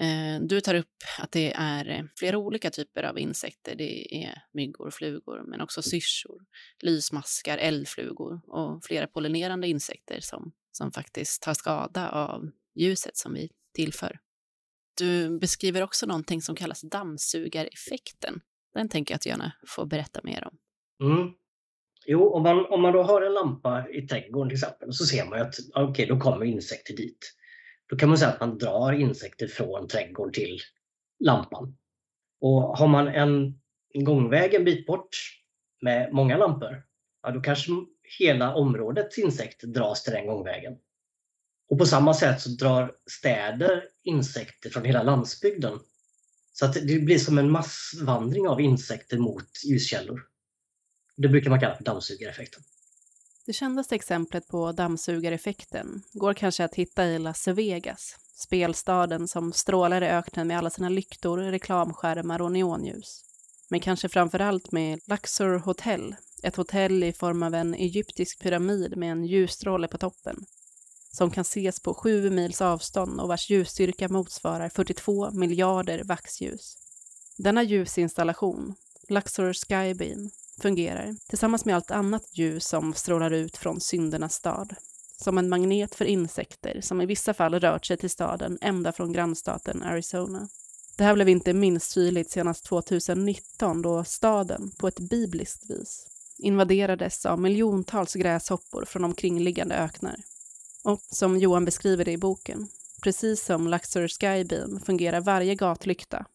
Eh, 0.02 0.42
du 0.42 0.62
tar 0.62 0.76
upp 0.76 1.04
att 1.20 1.32
det 1.32 1.54
är 1.56 1.90
eh, 1.90 2.04
flera 2.20 2.38
olika 2.38 2.72
typer 2.72 3.04
av 3.04 3.20
insekter. 3.20 3.76
Det 3.76 4.24
är 4.26 4.44
myggor, 4.54 4.92
flugor, 4.92 5.44
men 5.48 5.62
också 5.62 5.82
syrsor, 5.82 6.42
lysmaskar, 6.82 7.58
eldflugor 7.58 8.42
och 8.48 8.86
flera 8.86 9.08
pollinerande 9.08 9.68
insekter 9.68 10.20
som, 10.22 10.52
som 10.72 10.92
faktiskt 10.92 11.42
tar 11.42 11.54
skada 11.54 12.10
av 12.10 12.50
ljuset 12.76 13.18
som 13.18 13.34
vi 13.34 13.50
tillför. 13.74 14.20
Du 14.98 15.40
beskriver 15.40 15.84
också 15.84 16.06
någonting 16.06 16.42
som 16.42 16.56
kallas 16.56 16.82
dammsugareffekten. 16.82 18.42
Den 18.74 18.90
tänker 18.90 19.14
jag 19.14 19.16
att 19.16 19.22
du 19.22 19.30
gärna 19.30 19.52
får 19.68 19.86
berätta 19.86 20.20
mer 20.24 20.48
om. 20.48 20.58
Mm. 21.10 21.32
Jo, 22.08 22.30
om 22.30 22.44
man, 22.44 22.66
om 22.66 22.82
man 22.82 22.94
då 22.94 23.04
har 23.04 23.22
en 23.22 23.34
lampa 23.34 23.90
i 23.90 24.08
trädgården 24.08 24.50
till 24.50 24.56
exempel 24.56 24.94
så 24.94 25.06
ser 25.06 25.26
man 25.26 25.42
att 25.42 25.56
okay, 25.76 26.06
då 26.06 26.20
kommer 26.20 26.46
insekter 26.46 26.96
dit. 26.96 27.36
Då 27.90 27.98
kan 27.98 28.10
man 28.10 28.18
säga 28.18 28.32
att 28.32 28.40
man 28.40 28.58
drar 28.58 28.94
insekter 28.94 29.48
från 29.48 29.88
trädgården 29.88 30.34
till 30.34 30.60
lampan. 31.20 31.78
Och 32.42 32.78
har 32.78 32.88
man 32.88 33.08
en 33.08 33.60
gångväg 34.04 34.54
en 34.54 34.66
bit 34.66 34.86
bort 34.86 35.10
med 35.82 36.14
många 36.14 36.38
lampor, 36.38 36.84
ja, 37.24 37.32
då 37.32 37.42
kanske 37.42 37.72
hela 38.20 38.56
områdets 38.56 39.18
insekter 39.18 39.68
dras 39.68 40.04
till 40.04 40.14
den 40.14 40.28
gångvägen. 40.28 40.78
Och 41.70 41.78
på 41.78 41.86
samma 41.86 42.14
sätt 42.14 42.42
så 42.42 42.50
drar 42.50 42.92
städer 43.12 43.84
insekter 44.04 44.70
från 44.70 44.86
hela 44.86 45.04
landsbygden. 45.04 45.80
Så 46.54 46.66
att 46.66 46.74
det 46.74 47.00
blir 47.00 47.20
som 47.20 47.38
en 47.38 47.52
massvandring 47.52 48.48
av 48.48 48.62
insekter 48.62 49.18
mot 49.18 49.64
ljuskällor. 49.66 50.22
Det 51.18 51.28
brukar 51.28 51.50
man 51.50 51.60
kalla 51.60 51.76
för 51.76 51.84
dammsugareffekten. 51.84 52.64
Det 53.46 53.54
kändaste 53.54 53.96
exemplet 53.96 54.48
på 54.48 54.72
dammsugareffekten 54.72 56.02
går 56.14 56.34
kanske 56.34 56.64
att 56.64 56.76
hitta 56.76 57.06
i 57.06 57.20
Las 57.20 57.48
Vegas, 57.48 58.16
spelstaden 58.36 59.28
som 59.28 59.54
strålar 59.54 60.02
i 60.02 60.08
öknen 60.08 60.48
med 60.48 60.58
alla 60.58 60.70
sina 60.70 60.90
lyktor, 60.90 61.38
reklamskärmar 61.38 62.42
och 62.42 62.52
neonljus. 62.52 63.22
Men 63.70 63.80
kanske 63.80 64.10
framför 64.10 64.40
allt 64.40 64.72
med 64.72 65.00
Luxor 65.08 65.60
Hotel, 65.60 66.16
ett 66.44 66.56
hotell 66.56 67.04
i 67.04 67.14
form 67.14 67.44
av 67.44 67.56
en 67.56 67.74
egyptisk 67.74 68.40
pyramid 68.40 68.98
med 68.98 69.12
en 69.12 69.26
ljusstråle 69.26 69.88
på 69.88 69.98
toppen, 69.98 70.46
som 71.18 71.32
kan 71.32 71.42
ses 71.42 71.80
på 71.80 71.94
sju 71.94 72.30
mils 72.30 72.62
avstånd 72.62 73.22
och 73.22 73.28
vars 73.28 73.50
ljusstyrka 73.50 74.10
motsvarar 74.10 74.70
42 74.70 75.32
miljarder 75.32 76.04
vaxljus. 76.04 76.78
Denna 77.38 77.64
ljusinstallation, 77.64 78.76
Luxor 79.10 79.54
Skybeam, 79.54 80.30
fungerar, 80.62 81.16
tillsammans 81.30 81.66
med 81.66 81.76
allt 81.76 81.92
annat 81.92 82.38
ljus 82.38 82.68
som 82.68 82.94
strålar 82.94 83.32
ut 83.32 83.58
från 83.58 83.82
syndernas 83.82 84.34
stad, 84.34 84.76
som 85.24 85.38
en 85.38 85.50
magnet 85.50 85.96
för 85.96 86.06
insekter 86.06 86.82
som 86.82 87.02
i 87.02 87.06
vissa 87.06 87.34
fall 87.34 87.60
rört 87.60 87.86
sig 87.86 87.98
till 87.98 88.10
staden 88.10 88.58
ända 88.62 88.92
från 88.92 89.14
grannstaten 89.14 89.84
Arizona. 89.84 90.50
Det 90.98 91.04
här 91.04 91.14
blev 91.14 91.30
inte 91.30 91.54
minst 91.54 91.94
tydligt 91.94 92.32
senast 92.32 92.66
2019 92.66 93.82
då 93.82 94.04
staden, 94.04 94.72
på 94.78 94.88
ett 94.88 95.00
bibliskt 95.00 95.70
vis, 95.70 96.08
invaderades 96.38 97.26
av 97.26 97.40
miljontals 97.40 98.14
gräshoppor 98.14 98.86
från 98.86 99.04
omkringliggande 99.04 99.76
öknar. 99.76 100.16
Och 100.86 101.00
som 101.10 101.38
Johan 101.38 101.66
beskriver 101.66 102.06
det 102.06 102.12
i 102.12 102.18
boken, 102.18 102.68
precis 103.04 103.46
som 103.46 103.68
Luxor 103.68 104.08
Skybeam 104.08 104.80
fungerar 104.80 105.22
varje 105.22 105.56
gatlykta 105.56 106.26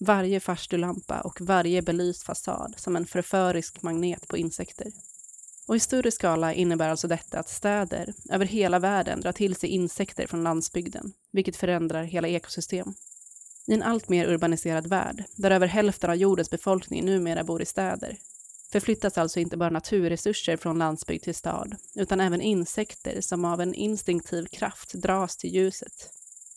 varje 0.00 0.40
farstulampa 0.40 1.20
och 1.20 1.40
varje 1.40 1.82
belyst 1.82 2.22
fasad 2.22 2.74
som 2.76 2.96
en 2.96 3.06
förförisk 3.06 3.82
magnet 3.82 4.28
på 4.28 4.36
insekter. 4.36 4.92
Och 5.68 5.76
i 5.76 5.80
större 5.80 6.10
skala 6.10 6.54
innebär 6.54 6.88
alltså 6.88 7.08
detta 7.08 7.38
att 7.38 7.48
städer 7.48 8.14
över 8.30 8.46
hela 8.46 8.78
världen 8.78 9.20
drar 9.20 9.32
till 9.32 9.56
sig 9.56 9.68
insekter 9.70 10.26
från 10.26 10.42
landsbygden, 10.42 11.12
vilket 11.32 11.56
förändrar 11.56 12.02
hela 12.02 12.28
ekosystem. 12.28 12.94
I 13.66 13.74
en 13.74 13.82
allt 13.82 14.08
mer 14.08 14.28
urbaniserad 14.28 14.86
värld, 14.86 15.24
där 15.36 15.50
över 15.50 15.66
hälften 15.66 16.10
av 16.10 16.16
jordens 16.16 16.50
befolkning 16.50 17.04
numera 17.04 17.44
bor 17.44 17.62
i 17.62 17.66
städer, 17.66 18.18
förflyttas 18.72 19.18
alltså 19.18 19.40
inte 19.40 19.56
bara 19.56 19.70
naturresurser 19.70 20.56
från 20.56 20.78
landsbygd 20.78 21.22
till 21.22 21.34
stad, 21.34 21.76
utan 21.94 22.20
även 22.20 22.40
insekter 22.40 23.20
som 23.20 23.44
av 23.44 23.60
en 23.60 23.74
instinktiv 23.74 24.46
kraft 24.46 24.92
dras 24.94 25.36
till 25.36 25.54
ljuset 25.54 26.10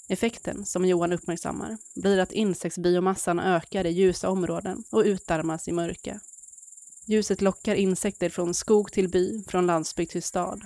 Effekten, 0.09 0.65
som 0.65 0.85
Johan 0.85 1.13
uppmärksammar, 1.13 1.77
blir 1.95 2.19
att 2.19 2.31
insektsbiomassan 2.31 3.39
ökar 3.39 3.85
i 3.85 3.89
ljusa 3.89 4.29
områden 4.29 4.83
och 4.91 5.03
utarmas 5.05 5.67
i 5.67 5.71
mörka. 5.71 6.19
Ljuset 7.07 7.41
lockar 7.41 7.75
insekter 7.75 8.29
från 8.29 8.53
skog 8.53 8.91
till 8.91 9.09
by, 9.09 9.43
från 9.47 9.67
landsbygd 9.67 10.11
till 10.11 10.23
stad. 10.23 10.61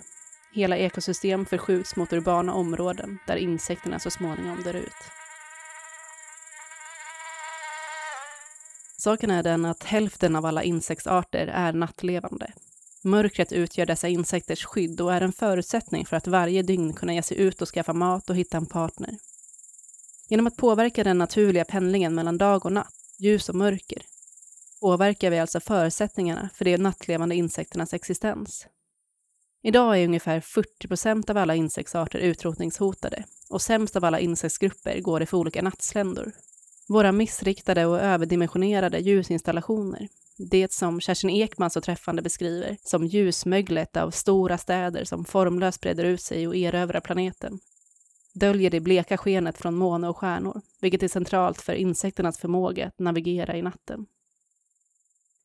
Hela 0.54 0.78
ekosystem 0.78 1.46
förskjuts 1.46 1.96
mot 1.96 2.14
urbana 2.14 2.54
områden 2.54 3.18
där 3.28 3.36
insekterna 3.36 4.00
så 4.00 4.10
småningom 4.10 4.64
dör 4.64 4.74
ut. 4.74 5.17
Saken 9.00 9.32
är 9.32 9.44
den 9.44 9.66
att 9.66 9.84
hälften 9.84 10.36
av 10.36 10.46
alla 10.46 10.64
insektsarter 10.64 11.48
är 11.48 11.74
nattlevande. 11.74 12.54
Mörkret 13.04 13.52
utgör 13.52 13.86
dessa 13.86 14.08
insekters 14.08 14.66
skydd 14.66 15.02
och 15.02 15.14
är 15.14 15.22
en 15.22 15.34
förutsättning 15.34 16.06
för 16.06 16.18
att 16.18 16.28
varje 16.28 16.62
dygn 16.62 16.94
kunna 16.94 17.14
ge 17.14 17.24
sig 17.24 17.38
ut 17.38 17.62
och 17.62 17.68
skaffa 17.68 17.94
mat 17.94 18.30
och 18.30 18.36
hitta 18.36 18.58
en 18.58 18.66
partner. 18.66 19.18
Genom 20.30 20.48
att 20.48 20.56
påverka 20.56 21.04
den 21.04 21.18
naturliga 21.18 21.66
pendlingen 21.66 22.16
mellan 22.16 22.38
dag 22.38 22.66
och 22.66 22.72
natt, 22.72 22.94
ljus 23.20 23.50
och 23.50 23.56
mörker, 23.56 24.02
påverkar 24.82 25.30
vi 25.30 25.40
alltså 25.40 25.60
förutsättningarna 25.60 26.50
för 26.54 26.66
de 26.66 26.78
nattlevande 26.78 27.36
insekternas 27.36 27.94
existens. 27.94 28.68
Idag 29.64 30.00
är 30.00 30.06
ungefär 30.06 30.42
40 30.42 30.88
procent 30.88 31.30
av 31.30 31.38
alla 31.38 31.56
insektsarter 31.56 32.20
utrotningshotade 32.20 33.24
och 33.50 33.62
sämst 33.62 33.96
av 33.96 34.06
alla 34.06 34.20
insektsgrupper 34.20 35.02
går 35.02 35.20
det 35.20 35.26
för 35.26 35.38
olika 35.38 35.62
nattsländor. 35.62 36.32
Våra 36.90 37.12
missriktade 37.12 37.86
och 37.86 38.00
överdimensionerade 38.00 39.00
ljusinstallationer, 39.00 40.08
det 40.38 40.72
som 40.72 41.02
Kerstin 41.02 41.30
Ekman 41.30 41.70
så 41.70 41.82
träffande 41.82 42.22
beskriver 42.22 42.78
som 42.84 43.06
ljusmöglet 43.06 43.98
av 43.98 44.12
stora 44.12 44.58
städer 44.58 45.04
som 45.04 45.26
formlöst 45.26 45.82
breder 45.82 46.04
ut 46.04 46.22
sig 46.22 46.48
och 46.48 46.56
erövrar 46.56 47.00
planeten, 47.00 47.60
döljer 48.34 48.70
det 48.70 48.80
bleka 48.80 49.18
skenet 49.18 49.58
från 49.58 49.76
måne 49.76 50.10
och 50.10 50.18
stjärnor, 50.18 50.62
vilket 50.82 51.04
är 51.04 51.08
centralt 51.08 51.62
för 51.62 51.74
insekternas 51.74 52.40
förmåga 52.40 52.88
att 52.88 53.00
navigera 53.00 53.58
i 53.58 53.62
natten. 53.62 54.06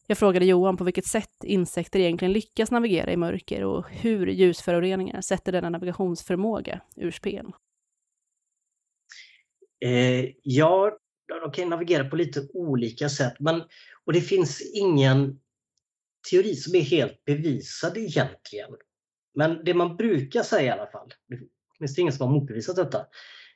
Jag 0.06 0.18
frågade 0.18 0.46
Johan 0.46 0.76
på 0.76 0.84
vilket 0.84 1.06
sätt 1.06 1.44
insekter 1.44 2.00
egentligen 2.00 2.32
lyckas 2.32 2.70
navigera 2.70 3.12
i 3.12 3.16
mörker 3.16 3.64
och 3.64 3.90
hur 3.90 4.26
ljusföroreningar 4.26 5.20
sätter 5.20 5.52
denna 5.52 5.70
navigationsförmåga 5.70 6.80
ur 6.96 7.10
spel. 7.10 7.52
Eh, 9.84 10.30
ja, 10.42 10.98
de 11.28 11.52
kan 11.52 11.70
navigera 11.70 12.04
på 12.04 12.16
lite 12.16 12.48
olika 12.52 13.08
sätt, 13.08 13.34
men, 13.38 13.62
och 14.04 14.12
det 14.12 14.20
finns 14.20 14.72
ingen 14.74 15.40
teori 16.30 16.56
som 16.56 16.74
är 16.74 16.80
helt 16.80 17.24
bevisad 17.24 17.96
egentligen. 17.96 18.70
Men 19.34 19.64
det 19.64 19.74
man 19.74 19.96
brukar 19.96 20.42
säga 20.42 20.76
i 20.76 20.78
alla 20.78 20.90
fall, 20.90 21.08
det 21.28 21.38
finns 21.78 21.98
ingen 21.98 22.12
som 22.12 22.26
har 22.26 22.34
motbevisat 22.34 22.76
detta, 22.76 23.06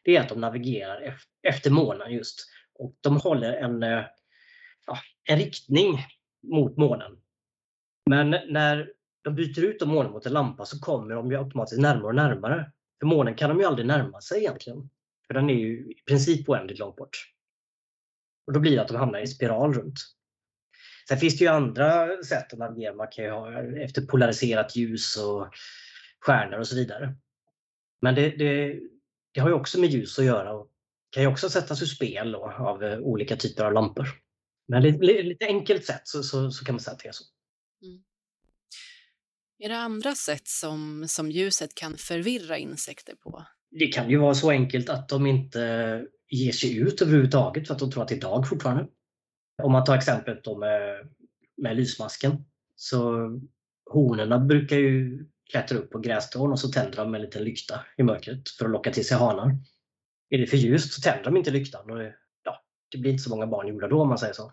det 0.04 0.16
är 0.16 0.20
att 0.20 0.28
de 0.28 0.40
navigerar 0.40 1.18
efter 1.48 1.70
månen 1.70 2.12
just. 2.12 2.48
Och 2.74 2.96
de 3.00 3.16
håller 3.16 3.52
en, 3.52 3.82
eh, 3.82 4.04
ja, 4.86 4.98
en 5.24 5.38
riktning 5.38 5.98
mot 6.42 6.76
månen. 6.76 7.18
Men 8.10 8.30
när 8.30 8.92
de 9.24 9.34
byter 9.34 9.64
ut 9.64 9.86
månen 9.86 10.12
mot 10.12 10.26
en 10.26 10.32
lampa 10.32 10.64
så 10.64 10.80
kommer 10.80 11.14
de 11.14 11.30
ju 11.30 11.38
automatiskt 11.38 11.80
närmare 11.80 12.06
och 12.06 12.14
närmare. 12.14 12.72
För 13.00 13.06
månen 13.06 13.34
kan 13.34 13.50
de 13.50 13.58
ju 13.60 13.66
aldrig 13.66 13.86
närma 13.86 14.20
sig 14.20 14.38
egentligen. 14.38 14.90
För 15.26 15.34
den 15.34 15.50
är 15.50 15.54
ju 15.54 15.90
i 15.90 16.02
princip 16.06 16.48
oändligt 16.48 16.78
långt 16.78 16.96
bort. 16.96 17.35
Och 18.46 18.52
då 18.52 18.60
blir 18.60 18.76
det 18.76 18.82
att 18.82 18.88
de 18.88 18.96
hamnar 18.96 19.20
i 19.20 19.26
spiral 19.26 19.74
runt. 19.74 19.98
Sen 21.08 21.18
finns 21.18 21.38
det 21.38 21.44
ju 21.44 21.50
andra 21.50 22.22
sätt 22.22 22.52
att 22.52 22.58
navigera. 22.58 22.94
Man 22.94 23.08
kan 23.10 23.24
ju 23.24 23.30
ha 23.30 23.62
efter 23.62 24.02
polariserat 24.02 24.76
ljus 24.76 25.16
och 25.16 25.48
stjärnor 26.20 26.58
och 26.58 26.66
så 26.66 26.76
vidare. 26.76 27.14
Men 28.00 28.14
det, 28.14 28.30
det, 28.30 28.80
det 29.34 29.40
har 29.40 29.48
ju 29.48 29.54
också 29.54 29.80
med 29.80 29.90
ljus 29.90 30.18
att 30.18 30.24
göra 30.24 30.52
och 30.52 30.70
kan 31.10 31.22
ju 31.22 31.28
också 31.28 31.50
sättas 31.50 31.82
ur 31.82 31.86
spel 31.86 32.32
då, 32.32 32.50
av 32.58 32.84
eh, 32.84 32.98
olika 32.98 33.36
typer 33.36 33.64
av 33.64 33.72
lampor. 33.72 34.08
Men 34.68 34.82
lite, 34.82 35.22
lite 35.22 35.46
enkelt 35.46 35.84
sätt 35.84 36.00
så, 36.04 36.22
så, 36.22 36.50
så, 36.50 36.64
kan 36.64 36.74
man 36.74 36.80
säga 36.80 36.94
att 36.94 37.00
det 37.00 37.08
är 37.08 37.12
så. 37.12 37.24
Mm. 37.82 38.02
Är 39.58 39.68
det 39.68 39.76
andra 39.76 40.14
sätt 40.14 40.48
som, 40.48 41.04
som 41.08 41.30
ljuset 41.30 41.74
kan 41.74 41.96
förvirra 41.96 42.58
insekter 42.58 43.14
på? 43.14 43.46
Det 43.70 43.86
kan 43.86 44.10
ju 44.10 44.16
vara 44.16 44.34
så 44.34 44.50
enkelt 44.50 44.88
att 44.88 45.08
de 45.08 45.26
inte 45.26 46.04
ger 46.28 46.52
sig 46.52 46.78
ut 46.78 47.02
överhuvudtaget 47.02 47.66
för 47.66 47.74
att 47.74 47.80
de 47.80 47.90
tror 47.90 48.02
att 48.02 48.08
det 48.08 48.14
är 48.14 48.20
dag 48.20 48.48
fortfarande. 48.48 48.86
Om 49.62 49.72
man 49.72 49.84
tar 49.84 49.96
exemplet 49.96 50.44
då 50.44 50.58
med, 50.58 51.08
med 51.56 51.76
lysmasken. 51.76 52.44
Så 52.76 53.30
honorna 53.90 54.38
brukar 54.38 54.76
ju 54.76 55.26
klättra 55.50 55.78
upp 55.78 55.90
på 55.90 55.98
grässtrån 55.98 56.52
och 56.52 56.60
så 56.60 56.68
tänder 56.68 56.96
de 56.96 57.10
med 57.10 57.18
en 57.18 57.24
liten 57.24 57.44
lykta 57.44 57.80
i 57.96 58.02
mörkret 58.02 58.48
för 58.48 58.64
att 58.64 58.70
locka 58.70 58.92
till 58.92 59.06
sig 59.06 59.16
hanar. 59.16 59.58
Är 60.30 60.38
det 60.38 60.46
för 60.46 60.56
ljust 60.56 60.92
så 60.92 61.00
tänder 61.00 61.24
de 61.24 61.36
inte 61.36 61.50
lyktan 61.50 61.90
och 61.90 61.98
det, 61.98 62.14
ja, 62.42 62.64
det 62.90 62.98
blir 62.98 63.10
inte 63.10 63.22
så 63.22 63.30
många 63.30 63.46
barn 63.46 63.68
gjorda 63.68 63.88
då 63.88 64.02
om 64.02 64.08
man 64.08 64.18
säger 64.18 64.32
så. 64.32 64.52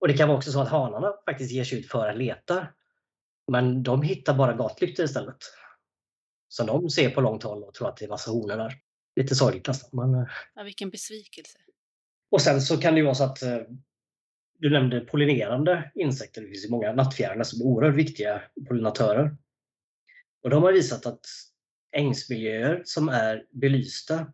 Och 0.00 0.08
det 0.08 0.16
kan 0.16 0.28
vara 0.28 0.38
också 0.38 0.52
så 0.52 0.60
att 0.60 0.68
hanarna 0.68 1.14
faktiskt 1.24 1.52
ger 1.52 1.64
sig 1.64 1.78
ut 1.78 1.88
för 1.88 2.08
att 2.08 2.16
leta. 2.16 2.66
Men 3.52 3.82
de 3.82 4.02
hittar 4.02 4.34
bara 4.34 4.52
gatlyktor 4.52 5.04
istället. 5.04 5.36
Som 6.48 6.66
de 6.66 6.90
ser 6.90 7.10
på 7.10 7.20
långt 7.20 7.42
håll 7.42 7.64
och 7.64 7.74
tror 7.74 7.88
att 7.88 7.96
det 7.96 8.04
är 8.04 8.08
massa 8.08 8.30
honor 8.30 8.56
där. 8.56 8.74
Lite 9.16 9.34
sorgligt 9.34 9.66
nästan. 9.66 9.90
Men... 9.92 10.20
Eh. 10.20 10.28
Ja, 10.54 10.62
vilken 10.62 10.90
besvikelse. 10.90 11.58
Och 12.30 12.42
sen 12.42 12.60
så 12.60 12.76
kan 12.76 12.94
det 12.94 12.98
ju 12.98 13.04
vara 13.04 13.14
så 13.14 13.24
att 13.24 13.42
eh, 13.42 13.58
du 14.58 14.70
nämnde 14.70 15.00
pollinerande 15.00 15.92
insekter. 15.94 16.42
Det 16.42 16.48
finns 16.48 16.64
ju 16.64 16.70
många 16.70 16.92
nattfjärilar 16.92 17.44
som 17.44 17.60
är 17.60 17.64
oerhört 17.64 17.96
viktiga 17.96 18.42
pollinatörer. 18.68 19.36
Och 20.42 20.50
de 20.50 20.62
har 20.62 20.72
visat 20.72 21.06
att 21.06 21.26
ängsmiljöer 21.96 22.82
som 22.84 23.08
är 23.08 23.46
belysta 23.50 24.32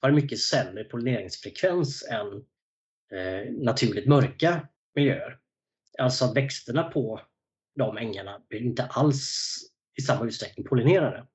har 0.00 0.10
mycket 0.10 0.38
sämre 0.38 0.84
pollineringsfrekvens 0.84 2.08
än 2.10 2.26
eh, 3.18 3.52
naturligt 3.52 4.08
mörka 4.08 4.68
miljöer. 4.94 5.38
Alltså 5.98 6.24
att 6.24 6.36
växterna 6.36 6.82
på 6.82 7.20
de 7.74 7.96
ängarna 7.96 8.42
blir 8.48 8.60
inte 8.60 8.84
alls 8.84 9.56
i 9.98 10.02
samma 10.02 10.26
utsträckning 10.26 10.66
pollinerade. 10.66 11.26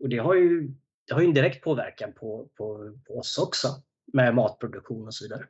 Och 0.00 0.08
det 0.08 0.18
har 0.18 0.34
ju, 0.34 0.74
det 1.08 1.14
har 1.14 1.20
ju 1.20 1.26
en 1.26 1.34
direkt 1.34 1.64
påverkan 1.64 2.12
på, 2.12 2.48
på, 2.56 2.92
på 3.06 3.18
oss 3.18 3.38
också 3.38 3.68
med 4.12 4.34
matproduktion 4.34 5.06
och 5.06 5.14
så 5.14 5.24
vidare. 5.24 5.44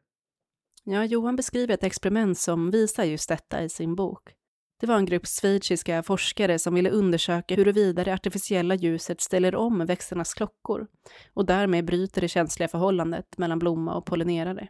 Ja, 0.84 1.04
Johan 1.04 1.36
beskriver 1.36 1.74
ett 1.74 1.84
experiment 1.84 2.38
som 2.38 2.70
visar 2.70 3.04
just 3.04 3.28
detta 3.28 3.62
i 3.62 3.68
sin 3.68 3.94
bok. 3.94 4.34
Det 4.80 4.86
var 4.86 4.96
en 4.96 5.06
grupp 5.06 5.26
schweiziska 5.26 6.02
forskare 6.02 6.58
som 6.58 6.74
ville 6.74 6.90
undersöka 6.90 7.54
huruvida 7.54 8.04
det 8.04 8.14
artificiella 8.14 8.74
ljuset 8.74 9.20
ställer 9.20 9.54
om 9.54 9.86
växternas 9.86 10.34
klockor 10.34 10.86
och 11.34 11.46
därmed 11.46 11.84
bryter 11.84 12.20
det 12.20 12.28
känsliga 12.28 12.68
förhållandet 12.68 13.38
mellan 13.38 13.58
blomma 13.58 13.94
och 13.94 14.06
pollinerare. 14.06 14.68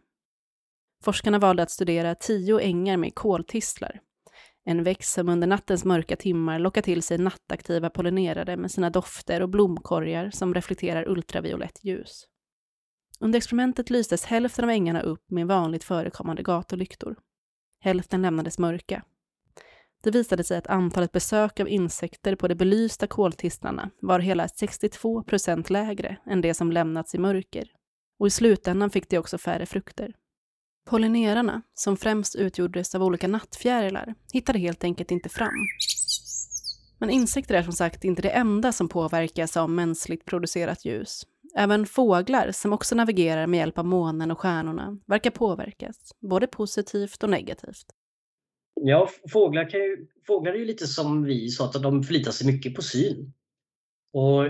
Forskarna 1.04 1.38
valde 1.38 1.62
att 1.62 1.70
studera 1.70 2.14
tio 2.14 2.60
ängar 2.60 2.96
med 2.96 3.14
koltistlar, 3.14 4.00
en 4.68 4.82
växt 4.82 5.12
som 5.12 5.28
under 5.28 5.46
nattens 5.46 5.84
mörka 5.84 6.16
timmar 6.16 6.58
lockar 6.58 6.82
till 6.82 7.02
sig 7.02 7.18
nattaktiva 7.18 7.90
pollinerare 7.90 8.56
med 8.56 8.70
sina 8.70 8.90
dofter 8.90 9.42
och 9.42 9.48
blomkorgar 9.48 10.30
som 10.30 10.54
reflekterar 10.54 11.08
ultraviolett 11.08 11.84
ljus. 11.84 12.26
Under 13.20 13.36
experimentet 13.36 13.90
lystes 13.90 14.24
hälften 14.24 14.64
av 14.64 14.70
ängarna 14.70 15.00
upp 15.00 15.30
med 15.30 15.46
vanligt 15.46 15.84
förekommande 15.84 16.42
gatulyktor. 16.42 17.16
Hälften 17.80 18.22
lämnades 18.22 18.58
mörka 18.58 19.02
det 20.02 20.10
visade 20.10 20.44
sig 20.44 20.58
att 20.58 20.66
antalet 20.66 21.12
besök 21.12 21.60
av 21.60 21.68
insekter 21.68 22.34
på 22.34 22.48
de 22.48 22.54
belysta 22.54 23.06
koltistlarna 23.06 23.90
var 24.00 24.20
hela 24.20 24.48
62 24.48 25.22
procent 25.22 25.70
lägre 25.70 26.16
än 26.26 26.40
det 26.40 26.54
som 26.54 26.72
lämnats 26.72 27.14
i 27.14 27.18
mörker. 27.18 27.72
Och 28.18 28.26
i 28.26 28.30
slutändan 28.30 28.90
fick 28.90 29.08
de 29.08 29.18
också 29.18 29.38
färre 29.38 29.66
frukter. 29.66 30.14
Pollinerarna, 30.88 31.62
som 31.74 31.96
främst 31.96 32.36
utgjordes 32.36 32.94
av 32.94 33.02
olika 33.02 33.28
nattfjärilar, 33.28 34.14
hittade 34.32 34.58
helt 34.58 34.84
enkelt 34.84 35.10
inte 35.10 35.28
fram. 35.28 35.66
Men 36.98 37.10
insekter 37.10 37.54
är 37.54 37.62
som 37.62 37.72
sagt 37.72 38.04
inte 38.04 38.22
det 38.22 38.30
enda 38.30 38.72
som 38.72 38.88
påverkas 38.88 39.56
av 39.56 39.70
mänskligt 39.70 40.24
producerat 40.24 40.84
ljus. 40.84 41.22
Även 41.56 41.86
fåglar, 41.86 42.50
som 42.52 42.72
också 42.72 42.94
navigerar 42.94 43.46
med 43.46 43.58
hjälp 43.58 43.78
av 43.78 43.84
månen 43.84 44.30
och 44.30 44.40
stjärnorna, 44.40 44.98
verkar 45.06 45.30
påverkas, 45.30 45.96
både 46.20 46.46
positivt 46.46 47.22
och 47.22 47.30
negativt. 47.30 47.86
Ja, 48.74 49.08
fåglar, 49.32 49.70
kan 49.70 49.80
ju, 49.80 50.06
fåglar 50.26 50.52
är 50.52 50.58
ju 50.58 50.64
lite 50.64 50.86
som 50.86 51.24
vi, 51.24 51.48
så 51.48 51.64
att 51.64 51.82
de 51.82 52.02
förlitar 52.02 52.30
sig 52.30 52.46
mycket 52.46 52.74
på 52.74 52.82
syn. 52.82 53.32
Och 54.12 54.44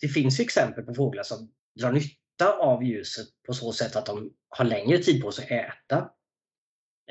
Det 0.00 0.08
finns 0.08 0.40
ju 0.40 0.44
exempel 0.44 0.84
på 0.84 0.94
fåglar 0.94 1.22
som 1.22 1.50
drar 1.80 1.92
nytta 1.92 2.25
av 2.44 2.84
ljuset 2.84 3.26
på 3.46 3.52
så 3.52 3.72
sätt 3.72 3.96
att 3.96 4.06
de 4.06 4.32
har 4.48 4.64
längre 4.64 4.98
tid 4.98 5.22
på 5.22 5.32
sig 5.32 5.44
att 5.44 5.50
äta, 5.50 6.10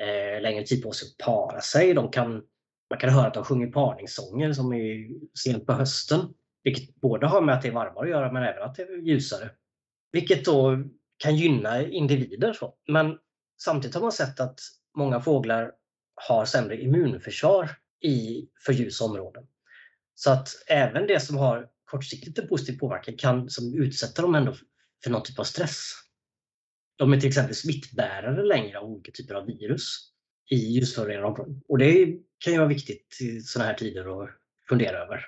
eh, 0.00 0.42
längre 0.42 0.64
tid 0.64 0.82
på 0.82 0.92
sig 0.92 1.08
att 1.08 1.26
para 1.26 1.60
sig. 1.60 1.94
De 1.94 2.10
kan, 2.10 2.42
man 2.90 2.98
kan 3.00 3.10
höra 3.10 3.26
att 3.26 3.34
de 3.34 3.44
sjunger 3.44 3.66
parningssånger 3.66 4.52
som 4.52 4.72
är 4.72 5.08
sent 5.38 5.66
på 5.66 5.72
hösten. 5.72 6.20
Vilket 6.62 6.94
både 6.94 7.26
har 7.26 7.40
med 7.40 7.54
att 7.54 7.62
det 7.62 7.68
är 7.68 7.72
varmare 7.72 8.04
att 8.04 8.10
göra 8.10 8.32
men 8.32 8.42
även 8.42 8.62
att 8.62 8.74
det 8.74 8.82
är 8.82 9.06
ljusare. 9.06 9.50
Vilket 10.12 10.44
då 10.44 10.84
kan 11.16 11.36
gynna 11.36 11.82
individer. 11.82 12.52
Så. 12.52 12.74
Men 12.88 13.18
samtidigt 13.62 13.94
har 13.94 14.02
man 14.02 14.12
sett 14.12 14.40
att 14.40 14.60
många 14.96 15.20
fåglar 15.20 15.72
har 16.14 16.44
sämre 16.44 16.82
immunförsvar 16.82 17.70
i 18.02 18.48
för 18.66 18.72
ljusa 18.72 19.04
områden. 19.04 19.46
Så 20.14 20.30
att 20.30 20.48
även 20.66 21.06
det 21.06 21.20
som 21.20 21.36
har 21.36 21.68
kortsiktigt 21.84 22.38
en 22.38 22.48
positiv 22.48 22.78
påverkan 22.78 23.16
kan 23.16 23.50
som 23.50 23.74
utsätta 23.74 24.22
dem 24.22 24.34
ändå 24.34 24.54
för 25.04 25.10
någon 25.10 25.22
typ 25.22 25.38
av 25.38 25.44
stress. 25.44 25.92
De 26.98 27.12
är 27.12 27.20
till 27.20 27.28
exempel 27.28 27.54
smittbärare 27.54 28.42
längre 28.42 28.78
av 28.78 28.84
olika 28.84 29.12
typer 29.12 29.34
av 29.34 29.46
virus 29.46 30.12
i 30.50 30.56
ljusförorenade 30.56 31.26
områden. 31.26 31.62
Och 31.68 31.78
det 31.78 32.06
kan 32.38 32.52
ju 32.52 32.58
vara 32.58 32.68
viktigt 32.68 33.18
i 33.20 33.40
sådana 33.40 33.68
här 33.68 33.76
tider 33.76 34.22
att 34.22 34.30
fundera 34.68 34.98
över. 34.98 35.24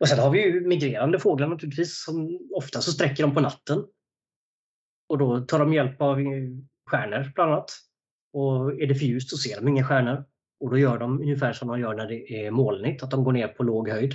Och 0.00 0.08
sen 0.08 0.18
har 0.18 0.30
vi 0.30 0.42
ju 0.42 0.60
migrerande 0.60 1.18
fåglar 1.18 1.48
naturligtvis. 1.48 2.04
Som 2.04 2.38
ofta 2.54 2.80
så 2.80 2.92
sträcker 2.92 3.22
de 3.22 3.34
på 3.34 3.40
natten. 3.40 3.84
Och 5.08 5.18
då 5.18 5.40
tar 5.40 5.58
de 5.58 5.72
hjälp 5.72 6.00
av 6.00 6.16
stjärnor 6.86 7.32
bland 7.34 7.52
annat. 7.52 7.70
Och 8.32 8.82
är 8.82 8.86
det 8.86 8.94
för 8.94 9.04
ljust 9.04 9.30
så 9.30 9.36
ser 9.36 9.56
de 9.56 9.68
inga 9.68 9.84
stjärnor. 9.84 10.24
Och 10.60 10.70
då 10.70 10.78
gör 10.78 10.98
de 10.98 11.20
ungefär 11.20 11.52
som 11.52 11.68
de 11.68 11.80
gör 11.80 11.94
när 11.94 12.08
det 12.08 12.44
är 12.44 12.50
molnigt, 12.50 13.02
att 13.02 13.10
de 13.10 13.24
går 13.24 13.32
ner 13.32 13.48
på 13.48 13.62
låg 13.62 13.88
höjd. 13.88 14.14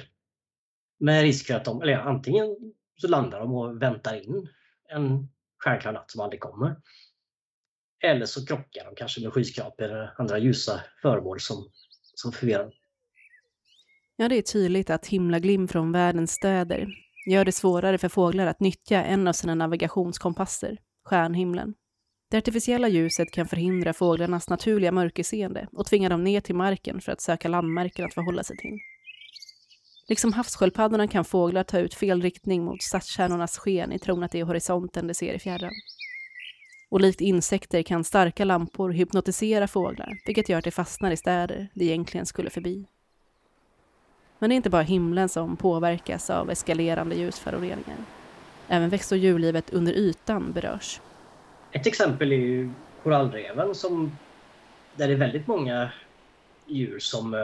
Med 0.99 1.21
risk 1.21 1.47
för 1.47 1.53
att 1.53 1.65
de, 1.65 1.81
eller 1.81 1.97
antingen 1.97 2.73
så 3.01 3.07
landar 3.07 3.39
de 3.39 3.53
och 3.53 3.81
väntar 3.81 4.15
in 4.15 4.49
en 4.87 5.29
stjärnklar 5.57 5.93
natt 5.93 6.11
som 6.11 6.21
aldrig 6.21 6.41
kommer. 6.41 6.75
Eller 8.03 8.25
så 8.25 8.45
krockar 8.45 8.85
de 8.85 8.95
kanske 8.95 9.21
med 9.21 9.33
skyskrapor 9.33 9.85
eller 9.85 10.13
andra 10.17 10.37
ljusa 10.37 10.81
föremål 11.01 11.39
som, 11.39 11.69
som 12.15 12.31
förvirrar. 12.31 12.73
Ja, 14.15 14.29
det 14.29 14.35
är 14.35 14.41
tydligt 14.41 14.89
att 14.89 15.07
himlaglim 15.07 15.67
från 15.67 15.91
världens 15.91 16.31
städer 16.31 16.87
gör 17.29 17.45
det 17.45 17.51
svårare 17.51 17.97
för 17.97 18.09
fåglar 18.09 18.47
att 18.47 18.59
nyttja 18.59 19.03
en 19.03 19.27
av 19.27 19.33
sina 19.33 19.55
navigationskompasser, 19.55 20.77
stjärnhimlen. 21.05 21.73
Det 22.31 22.37
artificiella 22.37 22.87
ljuset 22.87 23.31
kan 23.31 23.47
förhindra 23.47 23.93
fåglarnas 23.93 24.49
naturliga 24.49 24.91
mörkerseende 24.91 25.67
och 25.71 25.85
tvinga 25.85 26.09
dem 26.09 26.23
ner 26.23 26.41
till 26.41 26.55
marken 26.55 27.01
för 27.01 27.11
att 27.11 27.21
söka 27.21 27.47
landmärken 27.47 28.05
att 28.05 28.13
förhålla 28.13 28.43
sig 28.43 28.57
till. 28.57 28.79
Liksom 30.09 30.33
havssköldpaddorna 30.33 31.07
kan 31.07 31.25
fåglar 31.25 31.63
ta 31.63 31.79
ut 31.79 31.93
fel 31.93 32.21
riktning 32.21 32.63
mot 32.65 32.83
stadskärnornas 32.83 33.57
sken 33.57 33.91
i 33.91 33.99
tron 33.99 34.23
att 34.23 34.31
det 34.31 34.39
är 34.39 34.43
horisonten 34.43 35.07
de 35.07 35.13
ser 35.13 35.33
i 35.33 35.39
fjärran. 35.39 35.71
Och 36.89 37.01
likt 37.01 37.21
insekter 37.21 37.83
kan 37.83 38.03
starka 38.03 38.45
lampor 38.45 38.89
hypnotisera 38.89 39.67
fåglar, 39.67 40.17
vilket 40.25 40.49
gör 40.49 40.57
att 40.57 40.63
de 40.63 40.71
fastnar 40.71 41.11
i 41.11 41.17
städer 41.17 41.67
de 41.73 41.85
egentligen 41.85 42.25
skulle 42.25 42.49
förbi. 42.49 42.85
Men 44.39 44.49
det 44.49 44.53
är 44.53 44.57
inte 44.57 44.69
bara 44.69 44.81
himlen 44.81 45.29
som 45.29 45.57
påverkas 45.57 46.29
av 46.29 46.51
eskalerande 46.51 47.15
ljusföroreningar. 47.15 47.97
Även 48.67 48.89
växt 48.89 49.11
och 49.11 49.17
djurlivet 49.17 49.73
under 49.73 49.93
ytan 49.93 50.51
berörs. 50.51 51.01
Ett 51.71 51.87
exempel 51.87 52.31
är 52.31 52.35
ju 52.35 52.69
korallreven 53.03 53.75
som, 53.75 54.17
där 54.95 55.07
det 55.07 55.13
är 55.13 55.17
väldigt 55.17 55.47
många 55.47 55.91
djur 56.65 56.99
som 56.99 57.33
eh, 57.33 57.39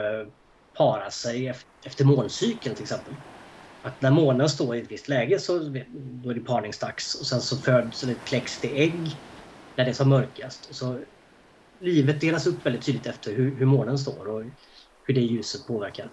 para 0.74 1.10
sig 1.10 1.54
efter 1.86 2.04
måncykeln 2.04 2.74
till 2.74 2.82
exempel. 2.82 3.16
Att 3.82 4.02
när 4.02 4.10
månen 4.10 4.48
står 4.48 4.76
i 4.76 4.80
ett 4.80 4.90
visst 4.90 5.08
läge 5.08 5.38
så 5.38 5.58
då 6.22 6.30
är 6.30 6.34
det 6.34 6.40
parningsdags 6.40 7.14
och 7.14 7.26
sen 7.26 7.40
så 7.40 7.56
föds 7.56 8.02
eller 8.02 8.14
kläcks 8.26 8.60
det 8.60 8.82
ägg 8.82 9.22
när 9.76 9.84
det 9.84 9.90
är 9.90 9.94
som 9.94 10.08
mörkast. 10.08 10.74
Så 10.74 11.04
livet 11.80 12.20
delas 12.20 12.46
upp 12.46 12.66
väldigt 12.66 12.86
tydligt 12.86 13.06
efter 13.06 13.36
hur, 13.36 13.58
hur 13.58 13.66
månen 13.66 13.98
står 13.98 14.26
och 14.28 14.44
hur 15.02 15.14
det 15.14 15.20
ljuset 15.20 15.66
påverkar. 15.66 16.12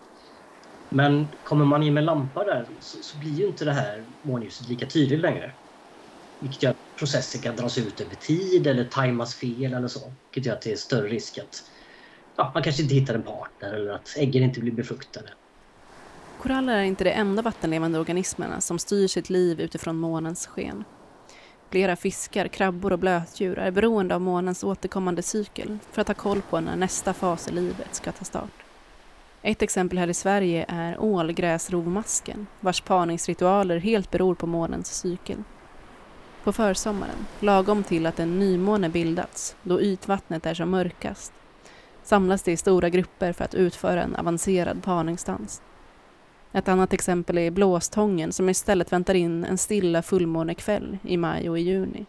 Men 0.90 1.34
kommer 1.44 1.66
man 1.66 1.84
in 1.84 1.94
med 1.94 2.04
lampa 2.04 2.44
där 2.44 2.68
så, 2.80 2.98
så 3.04 3.18
blir 3.20 3.32
ju 3.32 3.48
inte 3.48 3.66
det 3.66 3.74
här 3.74 4.08
månljuset 4.24 4.68
lika 4.68 4.86
tydligt 4.86 5.20
längre. 5.20 5.56
Vilket 6.40 6.64
gör 6.64 6.72
att 6.72 6.96
processer 7.00 7.42
kan 7.42 7.56
dras 7.56 7.78
ut 7.78 8.02
över 8.02 8.16
tid 8.16 8.68
eller 8.68 8.86
tajmas 8.86 9.36
fel 9.36 9.74
eller 9.74 9.88
så. 9.88 10.18
Vilket 10.32 10.48
gör 10.48 10.56
att 10.56 10.62
det 10.62 10.72
är 10.72 10.76
större 10.76 11.08
risk 11.08 11.38
att 11.38 11.56
ja, 12.36 12.52
man 12.54 12.64
kanske 12.64 12.82
inte 12.82 12.96
hittar 12.96 13.16
en 13.16 13.24
partner 13.24 13.74
eller 13.74 13.92
att 13.92 14.18
äggen 14.18 14.44
inte 14.44 14.60
blir 14.60 14.72
befruktade. 14.72 15.30
Koraller 16.42 16.78
är 16.78 16.84
inte 16.84 17.04
de 17.04 17.12
enda 17.12 17.42
vattenlevande 17.42 18.00
organismerna 18.00 18.62
som 18.62 18.80
styr 18.80 19.08
sitt 19.08 19.30
liv 19.30 19.62
utifrån 19.62 19.96
månens 19.96 20.48
sken. 20.48 20.84
Flera 21.70 21.96
fiskar, 21.96 22.48
krabbor 22.48 22.94
och 22.94 23.00
blötdjur 23.00 23.60
är 23.60 23.72
beroende 23.72 24.16
av 24.16 24.22
månens 24.22 24.64
återkommande 24.64 25.22
cykel 25.22 25.78
för 25.92 26.02
att 26.02 26.08
ha 26.08 26.16
koll 26.16 26.42
på 26.42 26.60
när 26.60 26.76
nästa 26.76 27.14
fas 27.14 27.48
i 27.48 27.52
livet 27.52 27.96
ska 27.96 28.12
ta 28.12 28.26
start. 28.26 28.64
Ett 29.42 29.62
exempel 29.62 29.98
här 29.98 30.08
i 30.08 30.14
Sverige 30.14 30.66
är 30.68 31.02
ålgräsrovmasken 31.02 32.48
vars 32.60 32.82
parningsritualer 32.82 33.78
helt 33.78 34.12
beror 34.12 34.36
på 34.36 34.48
månens 34.48 34.94
cykel. 34.94 35.44
På 36.44 36.54
försommaren, 36.54 37.28
lagom 37.40 37.84
till 37.84 38.06
att 38.06 38.20
en 38.20 38.40
nymåne 38.40 38.90
bildats, 38.90 39.56
då 39.64 39.82
ytvattnet 39.82 40.46
är 40.46 40.54
som 40.54 40.70
mörkast, 40.70 41.34
samlas 42.04 42.44
det 42.44 42.52
i 42.52 42.58
stora 42.58 42.90
grupper 42.90 43.34
för 43.34 43.46
att 43.46 43.56
utföra 43.56 44.04
en 44.04 44.16
avancerad 44.16 44.84
parningsdans. 44.84 45.62
Ett 46.54 46.68
annat 46.68 46.94
exempel 46.94 47.38
är 47.38 47.52
blåstången 47.52 48.32
som 48.32 48.50
istället 48.50 48.92
väntar 48.92 49.14
in 49.14 49.46
en 49.46 49.58
stilla 49.58 50.02
fullmånekväll 50.02 50.98
i 51.04 51.18
maj 51.18 51.50
och 51.50 51.60
i 51.60 51.62
juni 51.62 52.06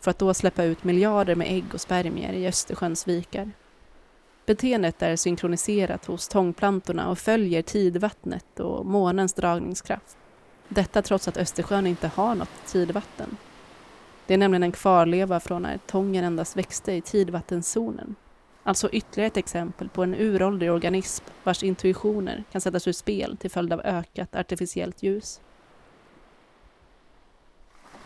för 0.00 0.10
att 0.10 0.18
då 0.18 0.34
släppa 0.34 0.64
ut 0.64 0.84
miljarder 0.84 1.34
med 1.34 1.46
ägg 1.50 1.64
och 1.74 1.80
spermier 1.80 2.32
i 2.32 2.46
Östersjöns 2.46 3.08
vikar. 3.08 3.50
Beteendet 4.46 5.02
är 5.02 5.16
synkroniserat 5.16 6.04
hos 6.04 6.28
tångplantorna 6.28 7.10
och 7.10 7.18
följer 7.18 7.62
tidvattnet 7.62 8.60
och 8.60 8.86
månens 8.86 9.32
dragningskraft. 9.32 10.16
Detta 10.68 11.02
trots 11.02 11.28
att 11.28 11.36
Östersjön 11.36 11.86
inte 11.86 12.10
har 12.14 12.34
något 12.34 12.66
tidvatten. 12.66 13.36
Det 14.26 14.34
är 14.34 14.38
nämligen 14.38 14.62
en 14.62 14.72
kvarleva 14.72 15.40
från 15.40 15.62
när 15.62 15.78
tången 15.86 16.24
endast 16.24 16.56
växte 16.56 16.92
i 16.92 17.00
tidvattenzonen. 17.00 18.14
Alltså 18.66 18.90
ytterligare 18.92 19.26
ett 19.26 19.36
exempel 19.36 19.88
på 19.88 20.02
en 20.02 20.14
uråldrig 20.14 20.72
organism 20.72 21.24
vars 21.44 21.62
intuitioner 21.62 22.44
kan 22.52 22.60
sättas 22.60 22.88
ur 22.88 22.92
spel 22.92 23.36
till 23.36 23.50
följd 23.50 23.72
av 23.72 23.80
ökat 23.80 24.36
artificiellt 24.36 25.02
ljus. 25.02 25.40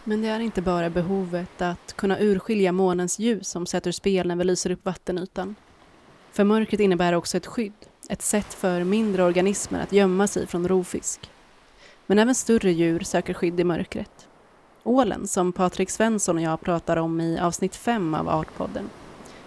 Men 0.05 0.23
det 0.23 0.29
är 0.29 0.40
inte 0.40 0.62
bara 0.62 0.90
behovet 0.90 1.62
att 1.62 1.92
kunna 1.96 2.20
urskilja 2.20 2.73
månens 2.73 3.18
ljus 3.18 3.49
som 3.49 3.66
sätter 3.66 3.92
spel 3.92 4.29
när 4.29 4.37
vi 4.37 4.44
lyser 4.44 4.70
upp 4.70 4.85
vattenytan. 4.85 5.55
För 6.33 6.44
mörkret 6.44 6.81
innebär 6.81 7.12
också 7.12 7.37
ett 7.37 7.46
skydd, 7.46 7.87
ett 8.09 8.23
sätt 8.23 8.55
för 8.55 8.85
mindre 8.85 9.25
organismer 9.25 9.83
att 9.83 9.92
gömma 9.92 10.27
sig 10.27 10.46
från 10.46 10.68
rovfisk. 10.68 11.31
Men 12.07 12.18
även 12.18 12.35
större 12.35 12.73
djur 12.73 13.01
söker 13.01 13.35
skydd 13.35 13.61
i 13.61 13.64
mörkret. 13.64 14.29
Ålen, 14.83 15.27
som 15.27 15.53
Patrik 15.53 15.90
Svensson 15.90 16.37
och 16.37 16.42
jag 16.42 16.61
pratar 16.61 16.96
om 16.96 17.20
i 17.20 17.38
avsnitt 17.38 17.77
5 17.77 18.14
av 18.14 18.29
Artpodden, 18.29 18.90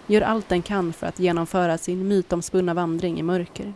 gör 0.06 0.20
allt 0.20 0.48
den 0.48 0.62
kan 0.62 0.92
för 0.92 1.06
att 1.06 1.18
genomföra 1.18 1.78
sin 1.78 2.08
mytomspunna 2.08 2.74
vandring 2.74 3.20
i 3.20 3.22
mörker. 3.22 3.74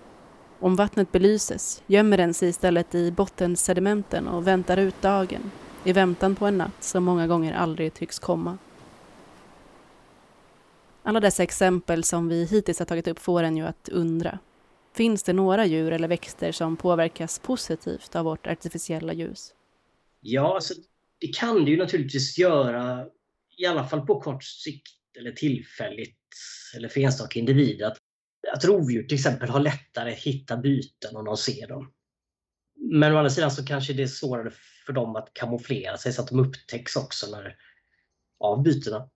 Om 0.61 0.77
vattnet 0.77 1.13
belyses 1.13 1.83
gömmer 1.87 2.17
den 2.17 2.35
sig 2.35 2.49
istället 2.49 2.95
i 2.95 3.13
bottensedimenten 3.13 4.29
och 4.29 4.47
väntar 4.47 4.77
ut 4.77 5.03
dagen 5.03 5.51
i 5.85 5.93
väntan 5.93 6.35
på 6.35 6.47
en 6.47 6.59
natt 6.59 6.85
som 6.85 7.05
många 7.05 7.27
gånger 7.27 7.55
aldrig 7.55 7.95
tycks 7.95 8.19
komma. 8.19 8.59
Alla 11.03 11.21
dessa 11.21 11.43
exempel 11.43 12.05
som 12.05 12.29
vi 12.29 12.45
hittills 12.45 12.79
har 12.79 12.87
tagit 12.87 13.09
upp 13.09 13.19
får 13.19 13.43
en 13.43 13.57
ju 13.57 13.65
att 13.65 13.89
undra. 13.89 14.39
Finns 14.95 15.23
det 15.23 15.33
några 15.33 15.67
djur 15.67 15.93
eller 15.93 16.09
växter 16.09 16.53
som 16.53 16.77
påverkas 16.77 17.39
positivt 17.39 18.17
av 18.17 18.25
vårt 18.25 18.47
artificiella 18.47 19.13
ljus? 19.13 19.55
Ja, 20.21 20.55
alltså, 20.55 20.75
det 21.19 21.35
kan 21.37 21.65
det 21.65 21.71
ju 21.71 21.77
naturligtvis 21.77 22.39
göra, 22.39 23.07
i 23.57 23.67
alla 23.67 23.85
fall 23.85 24.07
på 24.07 24.21
kort 24.21 24.45
sikt 24.45 25.17
eller 25.19 25.33
tillfälligt 25.33 26.18
eller 26.77 26.89
för 26.89 27.01
enstaka 27.01 27.39
individer. 27.39 27.87
Att, 27.87 27.99
att 28.53 28.65
rovdjur 28.65 29.03
till 29.03 29.15
exempel 29.15 29.49
har 29.49 29.61
lättare 29.61 30.13
att 30.13 30.19
hitta 30.19 30.57
byten 30.57 31.17
om 31.17 31.25
de 31.25 31.37
ser 31.37 31.69
dem. 31.69 31.93
Men 32.91 33.13
å 33.13 33.17
andra 33.17 33.31
sidan 33.31 33.51
så 33.51 33.65
kanske 33.65 33.93
det 33.93 34.03
är 34.03 34.07
svårare 34.07 34.51
för 34.87 34.93
dem 34.93 35.17
att 35.17 35.35
kamouflera 35.35 35.97
sig 35.97 36.13
så 36.13 36.23
att 36.23 36.29
de 36.29 36.41
upptäcks 36.41 36.97
också 36.97 37.31
när, 37.31 37.57
av 38.41 38.63
bytena. 38.63 39.09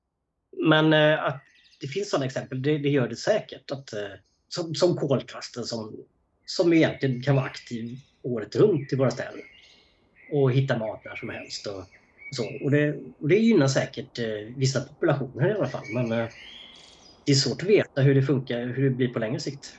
Men 0.67 0.93
eh, 0.93 1.25
att 1.25 1.43
det 1.81 1.87
finns 1.87 2.11
sådana 2.11 2.27
exempel, 2.27 2.63
det, 2.63 2.79
det 2.79 2.89
gör 2.89 3.09
det 3.09 3.17
säkert. 3.17 3.71
Att, 3.71 3.93
eh, 3.93 4.11
som, 4.49 4.75
som 4.75 4.97
koltrasten 4.97 5.65
som, 5.65 5.97
som 6.47 6.73
egentligen 6.73 7.23
kan 7.23 7.37
vara 7.37 7.47
aktiv 7.47 7.99
året 8.23 8.57
runt 8.57 8.93
i 8.93 8.97
våra 8.97 9.11
städer. 9.11 9.41
Och 10.33 10.53
hitta 10.53 10.79
mat 10.79 11.05
när 11.05 11.17
som 11.17 11.29
helst. 11.29 11.67
Och, 11.67 11.85
så. 12.33 12.65
Och, 12.65 12.71
det, 12.71 12.95
och 13.19 13.29
det 13.29 13.37
gynnar 13.37 13.69
säkert 13.69 14.19
eh, 14.19 14.57
vissa 14.57 14.81
populationer 14.81 15.49
i 15.49 15.53
alla 15.53 15.69
fall. 15.69 15.85
Men 15.95 16.13
eh, 16.13 16.29
det 17.25 17.33
är 17.33 17.37
svårt 17.37 17.63
att 17.63 17.69
veta 17.69 18.01
hur 18.01 18.15
det 18.15 18.23
funkar, 18.23 18.67
hur 18.67 18.91
det 18.91 18.97
blir 18.97 19.09
på 19.09 19.19
längre 19.19 19.41
sikt. 19.41 19.79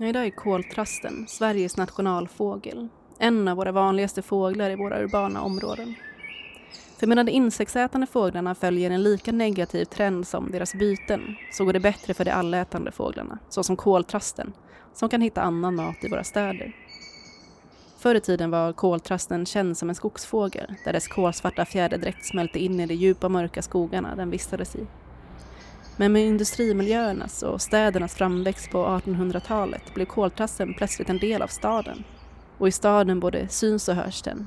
Idag 0.00 0.26
är 0.26 0.30
koltrasten 0.30 1.26
Sveriges 1.28 1.76
nationalfågel. 1.76 2.88
En 3.18 3.48
av 3.48 3.56
våra 3.56 3.72
vanligaste 3.72 4.22
fåglar 4.22 4.70
i 4.70 4.76
våra 4.76 5.02
urbana 5.02 5.42
områden. 5.42 5.94
För 6.98 7.06
medan 7.06 7.26
de 7.26 7.32
insektsätande 7.32 8.06
fåglarna 8.06 8.54
följer 8.54 8.90
en 8.90 9.02
lika 9.02 9.32
negativ 9.32 9.84
trend 9.84 10.26
som 10.26 10.50
deras 10.50 10.74
byten 10.74 11.36
så 11.52 11.64
går 11.64 11.72
det 11.72 11.80
bättre 11.80 12.14
för 12.14 12.24
de 12.24 12.30
allätande 12.30 12.92
fåglarna, 12.92 13.38
såsom 13.48 13.76
koltrasten, 13.76 14.52
som 14.94 15.08
kan 15.08 15.20
hitta 15.20 15.42
annan 15.42 15.74
mat 15.74 16.04
i 16.04 16.08
våra 16.08 16.24
städer. 16.24 16.72
Förr 17.98 18.14
i 18.14 18.20
tiden 18.20 18.50
var 18.50 18.72
koltrasten 18.72 19.46
känd 19.46 19.78
som 19.78 19.88
en 19.88 19.94
skogsfågel 19.94 20.74
där 20.84 20.92
dess 20.92 21.08
kolsvarta 21.08 21.64
fjäderdräkt 21.64 22.24
smälte 22.24 22.58
in 22.58 22.80
i 22.80 22.86
de 22.86 22.94
djupa 22.94 23.28
mörka 23.28 23.62
skogarna 23.62 24.16
den 24.16 24.30
vistades 24.30 24.76
i. 24.76 24.86
Men 26.00 26.12
med 26.12 26.26
industrimiljöernas 26.26 27.42
och 27.42 27.62
städernas 27.62 28.14
framväxt 28.14 28.70
på 28.70 28.78
1800-talet 28.86 29.94
blev 29.94 30.06
koltrasten 30.06 30.74
plötsligt 30.74 31.10
en 31.10 31.18
del 31.18 31.42
av 31.42 31.46
staden. 31.46 32.04
Och 32.58 32.68
i 32.68 32.72
staden 32.72 33.20
både 33.20 33.48
syns 33.48 33.88
och 33.88 33.94
hörs 33.94 34.22
den. 34.22 34.46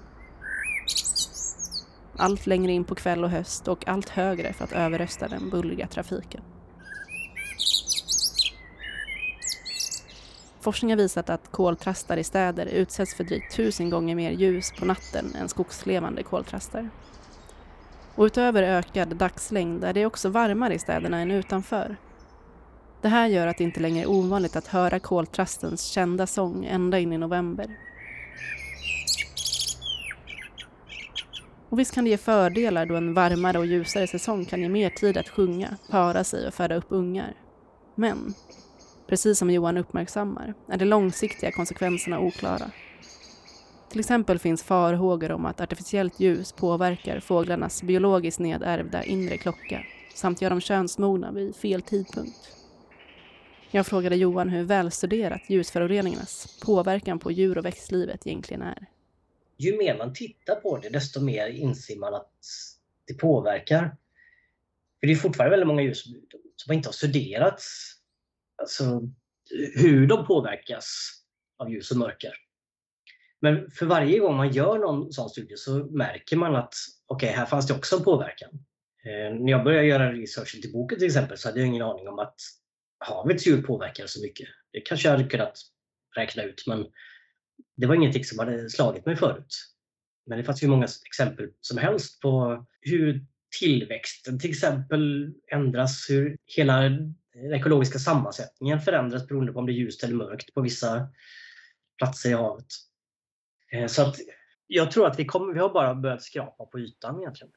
Allt 2.17 2.47
längre 2.47 2.71
in 2.71 2.83
på 2.83 2.95
kväll 2.95 3.23
och 3.23 3.29
höst 3.29 3.67
och 3.67 3.87
allt 3.87 4.09
högre 4.09 4.53
för 4.53 4.63
att 4.63 4.71
överrösta 4.71 5.27
den 5.27 5.49
bullriga 5.49 5.87
trafiken. 5.87 6.41
Forskning 10.61 10.91
har 10.91 10.97
visat 10.97 11.29
att 11.29 11.51
koltrastar 11.51 12.17
i 12.17 12.23
städer 12.23 12.65
utsätts 12.65 13.15
för 13.15 13.23
drygt 13.23 13.55
tusen 13.55 13.89
gånger 13.89 14.15
mer 14.15 14.31
ljus 14.31 14.71
på 14.79 14.85
natten 14.85 15.35
än 15.35 15.49
skogslevande 15.49 16.23
koltrastar. 16.23 16.89
Och 18.15 18.25
utöver 18.25 18.63
ökad 18.63 19.15
dagslängd 19.15 19.83
är 19.83 19.93
det 19.93 20.05
också 20.05 20.29
varmare 20.29 20.73
i 20.73 20.79
städerna 20.79 21.19
än 21.19 21.31
utanför. 21.31 21.97
Det 23.01 23.07
här 23.07 23.27
gör 23.27 23.47
att 23.47 23.57
det 23.57 23.63
inte 23.63 23.79
längre 23.79 24.03
är 24.03 24.09
ovanligt 24.09 24.55
att 24.55 24.67
höra 24.67 24.99
koltrastens 24.99 25.85
kända 25.85 26.27
sång 26.27 26.65
ända 26.65 26.99
in 26.99 27.13
i 27.13 27.17
november. 27.17 27.77
Och 31.69 31.79
visst 31.79 31.93
kan 31.93 32.03
det 32.03 32.09
ge 32.09 32.17
fördelar 32.17 32.85
då 32.85 32.95
en 32.95 33.13
varmare 33.13 33.57
och 33.57 33.65
ljusare 33.65 34.07
säsong 34.07 34.45
kan 34.45 34.61
ge 34.61 34.69
mer 34.69 34.89
tid 34.89 35.17
att 35.17 35.29
sjunga, 35.29 35.77
para 35.89 36.23
sig 36.23 36.47
och 36.47 36.53
föda 36.53 36.75
upp 36.75 36.87
ungar. 36.89 37.33
Men 37.95 38.33
Precis 39.11 39.39
som 39.39 39.49
Johan 39.49 39.77
uppmärksammar 39.77 40.53
är 40.67 40.77
de 40.77 40.85
långsiktiga 40.85 41.51
konsekvenserna 41.51 42.19
oklara. 42.19 42.71
Till 43.91 43.99
exempel 43.99 44.39
finns 44.39 44.63
farhågor 44.63 45.31
om 45.31 45.45
att 45.45 45.61
artificiellt 45.61 46.19
ljus 46.19 46.53
påverkar 46.53 47.19
fåglarnas 47.19 47.83
biologiskt 47.83 48.39
nedärvda 48.39 49.03
inre 49.03 49.37
klocka 49.37 49.85
samt 50.13 50.41
gör 50.41 50.49
dem 50.49 50.61
könsmogna 50.61 51.31
vid 51.31 51.55
fel 51.55 51.81
tidpunkt. 51.81 52.55
Jag 53.71 53.87
frågade 53.87 54.15
Johan 54.15 54.49
hur 54.49 54.63
välstuderat 54.63 55.49
ljusföroreningarnas 55.49 56.47
påverkan 56.65 57.19
på 57.19 57.31
djur 57.31 57.57
och 57.57 57.65
växtlivet 57.65 58.27
egentligen 58.27 58.61
är. 58.61 58.87
Ju 59.57 59.77
mer 59.77 59.97
man 59.97 60.13
tittar 60.13 60.55
på 60.55 60.77
det, 60.77 60.89
desto 60.89 61.21
mer 61.21 61.47
inser 61.47 61.99
man 61.99 62.13
att 62.13 62.33
det 63.07 63.13
påverkar. 63.13 63.97
För 64.99 65.07
det 65.07 65.13
är 65.13 65.17
fortfarande 65.17 65.51
väldigt 65.51 65.67
många 65.67 65.81
ljus 65.81 66.03
som 66.55 66.73
inte 66.73 66.87
har 66.87 66.93
studerats 66.93 67.93
alltså, 68.61 69.01
hur 69.75 70.07
de 70.07 70.25
påverkas 70.25 71.11
av 71.57 71.71
ljus 71.71 71.91
och 71.91 71.97
mörker. 71.97 72.33
Men 73.41 73.71
för 73.71 73.85
varje 73.85 74.19
gång 74.19 74.35
man 74.35 74.51
gör 74.51 74.77
någon 74.79 75.13
sån 75.13 75.29
studie 75.29 75.57
så 75.57 75.85
märker 75.85 76.37
man 76.37 76.55
att 76.55 76.73
okej, 77.05 77.27
okay, 77.27 77.37
här 77.37 77.45
fanns 77.45 77.67
det 77.67 77.73
också 77.73 77.97
en 77.97 78.03
påverkan. 78.03 78.49
Eh, 79.03 79.39
när 79.39 79.51
jag 79.51 79.63
började 79.63 79.87
göra 79.87 80.13
researchen 80.13 80.61
till 80.61 80.71
boken 80.73 80.97
till 80.97 81.07
exempel 81.07 81.37
så 81.37 81.47
hade 81.47 81.59
jag 81.59 81.67
ingen 81.67 81.81
aning 81.81 82.07
om 82.07 82.19
att 82.19 82.35
havets 82.99 83.47
djur 83.47 83.61
påverkar 83.61 84.05
så 84.07 84.21
mycket. 84.21 84.47
Det 84.71 84.81
kanske 84.81 85.07
jag 85.07 85.17
hade 85.17 85.29
kunnat 85.29 85.59
räkna 86.15 86.43
ut, 86.43 86.63
men 86.67 86.85
det 87.77 87.87
var 87.87 87.95
ingenting 87.95 88.23
som 88.23 88.39
hade 88.39 88.69
slagit 88.69 89.05
mig 89.05 89.15
förut. 89.15 89.55
Men 90.25 90.37
det 90.37 90.43
fanns 90.43 90.63
ju 90.63 90.67
många 90.67 90.87
exempel 91.05 91.49
som 91.61 91.77
helst 91.77 92.21
på 92.21 92.65
hur 92.81 93.25
tillväxten 93.59 94.39
till 94.39 94.49
exempel 94.49 95.33
ändras, 95.51 96.05
hur 96.09 96.37
hela 96.45 96.79
den 96.81 97.15
ekologiska 97.53 97.99
sammansättningen 97.99 98.81
förändras 98.81 99.27
beroende 99.27 99.53
på 99.53 99.59
om 99.59 99.65
det 99.65 99.71
är 99.71 99.75
ljust 99.75 100.03
eller 100.03 100.15
mörkt 100.15 100.53
på 100.53 100.61
vissa 100.61 101.09
platser 101.97 102.29
i 102.29 102.33
havet. 102.33 102.65
Eh, 103.71 103.87
så 103.87 104.01
att 104.01 104.15
jag 104.67 104.91
tror 104.91 105.07
att 105.07 105.19
vi, 105.19 105.25
kommer, 105.25 105.53
vi 105.53 105.59
har 105.59 105.73
bara 105.73 105.95
börjat 105.95 106.23
skrapa 106.23 106.65
på 106.65 106.79
ytan 106.79 107.19
egentligen. 107.19 107.51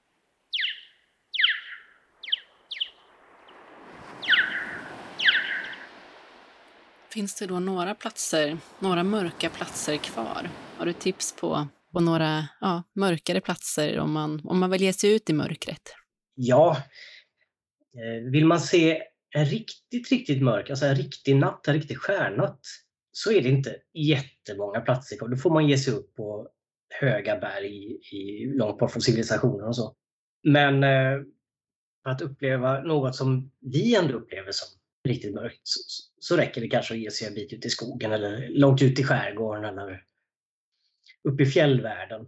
Finns 7.12 7.35
det 7.35 7.47
då 7.47 7.61
några 7.61 7.95
platser, 7.95 8.59
några 8.79 9.03
mörka 9.03 9.51
platser 9.51 9.97
kvar? 9.97 10.51
Har 10.79 10.87
du 10.87 10.93
tips 10.93 11.37
på, 11.37 11.69
på 11.93 12.01
några 12.01 12.49
ja, 12.61 12.83
mörkare 12.95 13.41
platser 13.41 13.99
om 13.99 14.12
man, 14.12 14.41
om 14.45 14.61
man 14.61 14.71
vill 14.71 14.83
ge 14.83 14.93
sig 14.93 15.15
ut 15.15 15.31
i 15.31 15.33
mörkret? 15.33 15.95
Ja, 16.35 16.77
eh, 17.95 18.31
vill 18.31 18.47
man 18.47 18.61
se 18.61 19.03
en 19.37 19.45
riktigt, 19.45 20.11
riktigt 20.11 20.43
mörk, 20.43 20.71
alltså 20.71 20.87
en 20.87 20.95
riktig 20.95 21.37
natt, 21.37 21.69
en 21.69 21.75
riktig 21.75 21.99
stjärnatt, 21.99 22.61
så 23.17 23.33
är 23.33 23.43
det 23.43 23.49
inte 23.49 23.77
jättemånga 23.93 24.81
platser 24.81 25.17
kvar. 25.17 25.29
Då 25.29 25.37
får 25.37 25.51
man 25.51 25.69
ge 25.69 25.79
sig 25.79 25.95
upp 25.95 26.15
på 26.15 26.49
höga 27.01 27.39
berg 27.39 27.99
i, 28.12 28.47
långt 28.47 28.79
bort 28.79 28.91
från 28.91 29.03
civilisationen 29.03 29.69
och 29.69 29.77
så. 29.77 29.95
Men 30.43 30.85
eh, 30.85 31.23
för 32.03 32.11
att 32.11 32.23
uppleva 32.23 32.83
något 32.83 33.17
som 33.17 33.51
vi 33.61 33.97
ändå 33.97 34.15
upplever 34.15 34.53
som 34.53 34.69
riktigt 35.09 35.35
mörkt 35.35 35.61
så, 35.62 35.81
så 36.21 36.37
räcker 36.37 36.61
det 36.61 36.69
kanske 36.69 36.95
att 36.95 37.01
ge 37.01 37.11
sig 37.11 37.29
en 37.29 37.35
bit 37.35 37.53
ut 37.53 37.67
i 37.67 37.71
skogen 37.71 38.12
eller 38.12 38.49
långt 38.49 38.83
ut 38.83 38.99
i 38.99 39.05
skärgården 39.05 39.65
eller 39.65 40.05
upp 41.29 41.41
i 41.41 41.47
fjällvärlden. 41.47 42.27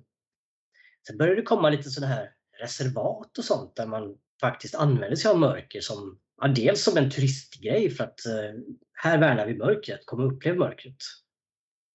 Sen 1.06 1.18
börjar 1.18 1.36
det 1.36 1.42
komma 1.42 1.70
lite 1.70 1.90
sådana 1.90 2.14
här 2.14 2.30
reservat 2.60 3.38
och 3.38 3.44
sånt 3.44 3.76
där 3.76 3.86
man 3.86 4.18
faktiskt 4.40 4.74
använder 4.74 5.16
sig 5.16 5.30
av 5.30 5.38
mörker 5.38 5.80
som 5.80 6.18
ja, 6.40 6.48
dels 6.48 6.84
som 6.84 6.96
en 6.96 7.10
turistgrej 7.10 7.90
för 7.90 8.04
att 8.04 8.26
eh, 8.26 8.60
här 8.96 9.18
värnar 9.18 9.46
vi 9.46 9.54
mörkret, 9.54 10.06
kom 10.06 10.20
och 10.20 10.32
upplev 10.32 10.56
mörkret. 10.56 10.96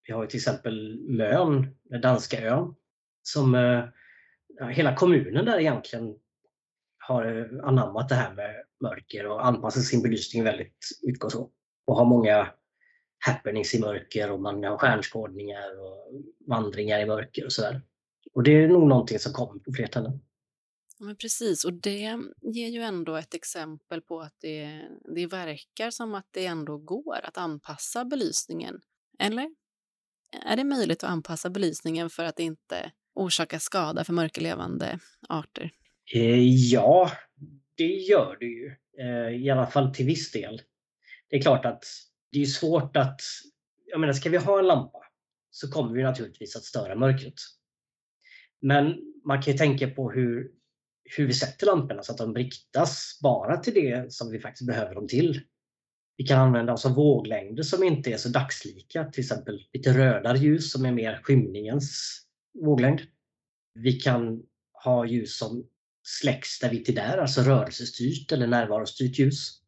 Vi 0.08 0.14
har 0.14 0.26
till 0.26 0.38
exempel 0.38 0.99
Mön, 1.10 1.78
den 1.84 2.02
danska 2.02 2.41
ön, 2.41 2.76
som 3.24 3.56
eh, 3.56 3.84
ja, 4.60 4.66
hela 4.66 4.95
kommunen 4.95 5.45
där 5.45 5.60
egentligen 5.60 6.16
har 6.97 7.39
eh, 7.39 7.68
anammat 7.68 8.10
det 8.10 8.16
här 8.16 8.34
med 8.34 8.56
mörker 8.82 9.28
och 9.28 9.45
anpassat 9.45 9.84
sin 9.84 10.02
belysning 10.02 10.43
väldigt 10.43 10.88
mycket 11.04 11.24
och 11.24 11.32
så. 11.32 11.49
Och 11.86 11.95
har 11.95 12.06
många 12.06 12.47
happenings 13.26 13.76
i 13.76 13.80
mörker 13.80 14.32
och 14.32 14.39
man 14.39 14.64
har 14.64 14.78
stjärnskådningar 14.78 15.80
och 15.80 16.22
vandringar 16.47 16.99
i 16.99 17.06
mörker 17.06 17.45
och 17.45 17.52
sådär. 17.52 17.82
Och 18.34 18.43
det 18.43 18.52
är 18.52 18.68
nog 18.68 18.88
någonting 18.88 19.20
som 19.20 19.34
kommer 19.34 19.60
på 19.60 19.74
fler 19.74 19.88
ställen. 19.88 20.20
Ja, 21.02 21.06
men 21.06 21.16
precis, 21.16 21.66
och 21.66 21.74
det 21.74 22.20
ger 22.41 22.68
ju 22.68 22.82
ändå 22.82 23.16
ett 23.16 23.34
exempel 23.34 24.02
på 24.02 24.22
att 24.22 24.36
det, 24.39 24.82
det 25.16 25.28
verkar 25.28 25.91
som 25.91 26.14
att 26.14 26.28
det 26.32 26.45
ändå 26.45 26.78
går 26.78 27.20
att 27.24 27.38
anpassa 27.38 28.06
belysningen. 28.06 28.82
Eller? 29.20 29.56
Är 30.45 30.56
det 30.56 30.64
möjligt 30.64 31.04
att 31.04 31.10
anpassa 31.10 31.49
belysningen 31.49 32.10
för 32.10 32.24
att 32.24 32.39
inte 32.39 32.91
orsaka 33.14 33.60
skada 33.60 34.04
för 34.04 34.14
mörkerlevande 34.14 34.99
arter? 35.30 35.72
Eh, 36.14 36.43
ja, 36.72 37.12
det 37.78 37.93
gör 37.93 38.38
det 38.39 38.45
ju. 38.45 38.76
Eh, 38.99 39.43
I 39.45 39.49
alla 39.49 39.68
fall 39.68 39.93
till 39.93 40.06
viss 40.06 40.32
del. 40.32 40.62
Det 41.30 41.36
är 41.36 41.41
klart 41.41 41.66
att 41.66 41.84
det 42.32 42.41
är 42.41 42.45
svårt 42.45 42.97
att... 42.97 43.22
Jag 43.86 43.99
menar, 43.99 44.14
ska 44.14 44.30
vi 44.30 44.38
ha 44.38 44.60
en 44.60 44.68
lampa 44.68 44.99
så 45.52 45.72
kommer 45.72 45.93
vi 45.93 46.04
naturligtvis 46.04 46.56
att 46.56 46.64
störa 46.64 46.95
mörkret. 46.95 47.34
Men 48.62 48.97
man 49.26 49.41
kan 49.41 49.52
ju 49.52 49.58
tänka 49.58 49.88
på 49.88 50.12
hur, 50.12 50.61
hur 51.18 51.28
vi 51.28 51.34
sätter 51.34 51.66
lamporna 51.66 52.03
så 52.03 52.12
att 52.12 52.18
de 52.18 52.36
riktas 52.36 53.20
bara 53.24 53.57
till 53.57 53.74
det 53.74 54.14
som 54.14 54.32
vi 54.32 54.39
faktiskt 54.39 54.68
behöver 54.68 54.95
dem 54.95 55.07
till. 55.07 55.41
Vi 56.18 56.26
kan 56.26 56.39
använda 56.39 56.74
oss 56.74 56.86
av 56.86 56.95
våglängder 56.95 57.64
som 57.64 57.84
inte 57.84 58.12
är 58.12 58.18
så 58.18 58.30
dagslika, 58.30 59.05
till 59.05 59.22
exempel 59.22 59.68
lite 59.74 59.97
rödare 59.97 60.38
ljus 60.38 60.72
som 60.72 60.86
är 60.86 60.91
mer 60.91 61.20
skymningens 61.24 62.22
våglängd. 62.64 63.01
Vi 63.74 63.91
kan 63.91 64.43
ha 64.84 65.05
ljus 65.05 65.38
som 65.38 65.68
släcks 66.03 66.59
där 66.59 66.70
vi 66.70 66.84
till 66.84 66.95
där, 66.95 67.18
alltså 67.18 67.41
rörelsestyrt 67.41 68.32
eller 68.32 68.47
närvarostyrt 68.47 69.20
ljus. 69.20 69.62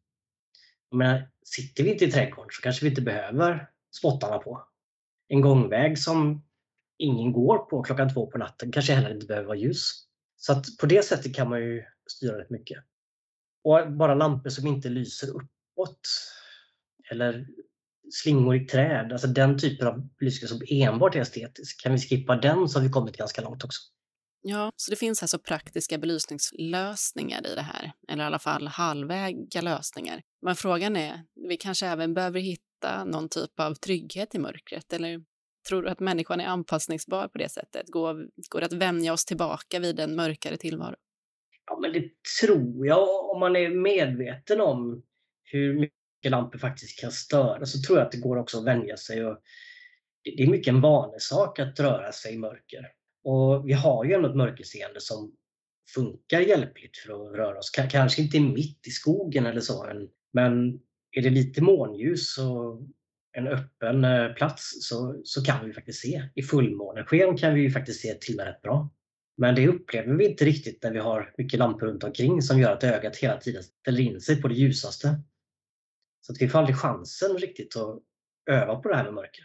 Men 0.90 1.22
sitter 1.44 1.84
vi 1.84 1.92
inte 1.92 2.04
i 2.04 2.10
trädgården 2.10 2.50
så 2.52 2.62
kanske 2.62 2.84
vi 2.84 2.90
inte 2.90 3.02
behöver 3.02 3.68
spottarna 3.96 4.38
på. 4.38 4.68
En 5.28 5.40
gångväg 5.40 5.98
som 5.98 6.44
ingen 6.98 7.32
går 7.32 7.58
på 7.58 7.82
klockan 7.82 8.14
två 8.14 8.26
på 8.26 8.38
natten 8.38 8.72
kanske 8.72 8.92
heller 8.92 9.14
inte 9.14 9.26
behöver 9.26 9.46
vara 9.46 9.58
ljus. 9.58 10.06
Så 10.36 10.52
att 10.52 10.76
på 10.80 10.86
det 10.86 11.04
sättet 11.04 11.34
kan 11.34 11.48
man 11.48 11.60
ju 11.60 11.84
styra 12.10 12.38
rätt 12.38 12.50
mycket. 12.50 12.78
Och 13.64 13.92
bara 13.92 14.14
lampor 14.14 14.50
som 14.50 14.66
inte 14.66 14.88
lyser 14.88 15.28
uppåt 15.28 16.00
eller 17.10 17.46
slingor 18.12 18.56
i 18.56 18.66
träd, 18.66 19.12
alltså 19.12 19.26
den 19.26 19.58
typen 19.58 19.88
av 19.88 20.08
belysning 20.18 20.48
som 20.48 20.60
enbart 20.68 21.14
är 21.14 21.20
estetisk. 21.20 21.82
Kan 21.82 21.92
vi 21.92 21.98
skippa 21.98 22.36
den 22.36 22.68
så 22.68 22.78
har 22.78 22.84
vi 22.84 22.92
kommit 22.92 23.16
ganska 23.16 23.42
långt 23.42 23.64
också. 23.64 23.80
Ja, 24.46 24.72
så 24.76 24.90
det 24.90 24.96
finns 24.96 25.22
alltså 25.22 25.38
praktiska 25.38 25.98
belysningslösningar 25.98 27.46
i 27.46 27.54
det 27.54 27.62
här, 27.62 27.92
eller 28.08 28.24
i 28.24 28.26
alla 28.26 28.38
fall 28.38 28.66
halvväga 28.68 29.60
lösningar. 29.60 30.22
Men 30.42 30.56
frågan 30.56 30.96
är, 30.96 31.24
vi 31.48 31.56
kanske 31.56 31.86
även 31.86 32.14
behöver 32.14 32.40
hitta 32.40 33.04
någon 33.04 33.28
typ 33.28 33.60
av 33.60 33.74
trygghet 33.74 34.34
i 34.34 34.38
mörkret, 34.38 34.92
eller 34.92 35.24
tror 35.68 35.82
du 35.82 35.88
att 35.88 36.00
människan 36.00 36.40
är 36.40 36.46
anpassningsbar 36.46 37.28
på 37.28 37.38
det 37.38 37.48
sättet? 37.48 37.88
Går, 37.88 38.28
går 38.50 38.60
det 38.60 38.66
att 38.66 38.72
vänja 38.72 39.12
oss 39.12 39.24
tillbaka 39.24 39.78
vid 39.78 40.00
en 40.00 40.16
mörkare 40.16 40.56
tillvaro? 40.56 40.96
Ja, 41.66 41.78
men 41.80 41.92
det 41.92 42.10
tror 42.42 42.86
jag. 42.86 43.30
Om 43.30 43.40
man 43.40 43.56
är 43.56 43.68
medveten 43.68 44.60
om 44.60 45.02
hur 45.44 45.74
mycket 45.80 46.30
lampor 46.30 46.58
faktiskt 46.58 47.00
kan 47.00 47.12
störa 47.12 47.66
så 47.66 47.78
tror 47.82 47.98
jag 47.98 48.06
att 48.06 48.12
det 48.12 48.18
går 48.18 48.36
också 48.36 48.58
att 48.58 48.64
vänja 48.64 48.96
sig. 48.96 49.24
Och 49.26 49.38
det 50.24 50.42
är 50.42 50.50
mycket 50.50 50.74
en 50.74 50.80
vanesak 50.80 51.58
att 51.58 51.80
röra 51.80 52.12
sig 52.12 52.34
i 52.34 52.38
mörker. 52.38 52.90
Och 53.24 53.68
vi 53.68 53.72
har 53.72 54.04
ju 54.04 54.12
ändå 54.12 54.28
ett 54.28 54.36
mörkerseende 54.36 55.00
som 55.00 55.32
funkar 55.94 56.40
hjälpligt 56.40 56.96
för 56.96 57.12
att 57.12 57.36
röra 57.36 57.58
oss. 57.58 57.70
Kanske 57.70 58.22
inte 58.22 58.40
mitt 58.40 58.86
i 58.86 58.90
skogen 58.90 59.46
eller 59.46 59.60
så, 59.60 60.08
men 60.32 60.80
är 61.10 61.22
det 61.22 61.30
lite 61.30 61.62
månljus 61.62 62.34
så 62.34 62.78
en 63.34 63.46
öppen 63.46 64.04
eh, 64.04 64.32
plats 64.32 64.88
så, 64.88 65.20
så 65.24 65.44
kan 65.44 65.66
vi 65.66 65.72
faktiskt 65.72 66.00
se. 66.00 66.22
I 66.34 66.42
fullmånesken 66.42 67.36
kan 67.36 67.54
vi 67.54 67.60
ju 67.60 67.70
faktiskt 67.70 68.00
se 68.00 68.14
till 68.14 68.40
rätt 68.40 68.62
bra. 68.62 68.90
Men 69.36 69.54
det 69.54 69.68
upplever 69.68 70.14
vi 70.14 70.28
inte 70.28 70.44
riktigt 70.44 70.82
när 70.82 70.90
vi 70.90 70.98
har 70.98 71.34
mycket 71.38 71.58
lampor 71.58 71.86
runt 71.86 72.04
omkring 72.04 72.42
som 72.42 72.60
gör 72.60 72.72
att 72.72 72.84
ögat 72.84 73.16
hela 73.16 73.36
tiden 73.36 73.62
ställer 73.62 74.00
in 74.00 74.20
sig 74.20 74.42
på 74.42 74.48
det 74.48 74.54
ljusaste. 74.54 75.20
Så 76.20 76.32
att 76.32 76.42
vi 76.42 76.48
får 76.48 76.58
aldrig 76.58 76.76
chansen 76.76 77.38
riktigt 77.38 77.76
att 77.76 78.02
öva 78.50 78.76
på 78.76 78.88
det 78.88 78.96
här 78.96 79.04
med 79.04 79.14
mörker. 79.14 79.44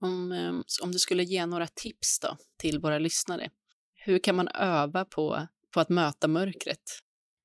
Om, 0.00 0.32
ehm, 0.32 0.62
om 0.82 0.92
du 0.92 0.98
skulle 0.98 1.22
ge 1.22 1.46
några 1.46 1.66
tips 1.66 2.20
då 2.20 2.36
till 2.58 2.78
våra 2.78 2.98
lyssnare. 2.98 3.50
Hur 3.94 4.18
kan 4.18 4.36
man 4.36 4.48
öva 4.48 5.04
på, 5.04 5.46
på 5.74 5.80
att 5.80 5.88
möta 5.88 6.28
mörkret? 6.28 6.82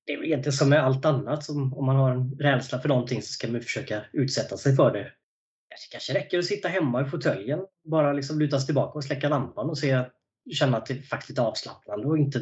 Det 0.06 0.14
är 0.14 0.18
väl 0.18 0.26
egentligen 0.26 0.54
som 0.54 0.70
med 0.70 0.84
allt 0.84 1.06
annat. 1.06 1.44
Som 1.44 1.74
om 1.74 1.86
man 1.86 1.96
har 1.96 2.12
en 2.12 2.38
rädsla 2.40 2.80
för 2.80 2.90
någonting 2.90 3.22
så 3.22 3.34
ska 3.34 3.48
man 3.48 3.62
försöka 3.62 4.06
utsätta 4.14 4.58
sig 4.58 4.76
för 4.76 4.92
det. 4.94 5.12
Det 5.82 5.92
kanske 5.92 6.14
räcker 6.14 6.40
att 6.40 6.46
sitta 6.46 6.68
hemma 6.68 7.02
i 7.02 7.06
fåtöljen, 7.06 7.60
bara 7.84 8.14
liksom 8.14 8.40
luta 8.40 8.60
sig 8.60 8.66
tillbaka 8.66 8.98
och 8.98 9.04
släcka 9.04 9.30
lampan 9.30 9.70
och 9.70 9.78
se, 9.78 10.04
känna 10.52 10.78
att 10.78 10.86
det 10.86 10.94
är 10.94 11.02
faktiskt 11.02 11.40
är 11.40 11.44
avslappnande 11.44 12.08
och 12.08 12.18
inte 12.18 12.40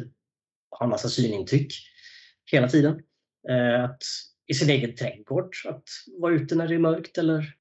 ha 0.70 0.84
en 0.84 0.90
massa 0.90 1.08
synintryck 1.08 1.72
hela 2.52 2.68
tiden. 2.68 3.02
Eh, 3.48 3.84
att 3.84 4.02
i 4.46 4.54
sin 4.54 4.70
egen 4.70 4.96
trädgård, 4.96 5.54
att 5.68 5.82
vara 6.20 6.34
ute 6.34 6.54
när 6.54 6.68
det 6.68 6.74
är 6.74 6.78
mörkt 6.78 7.18
eller 7.18 7.54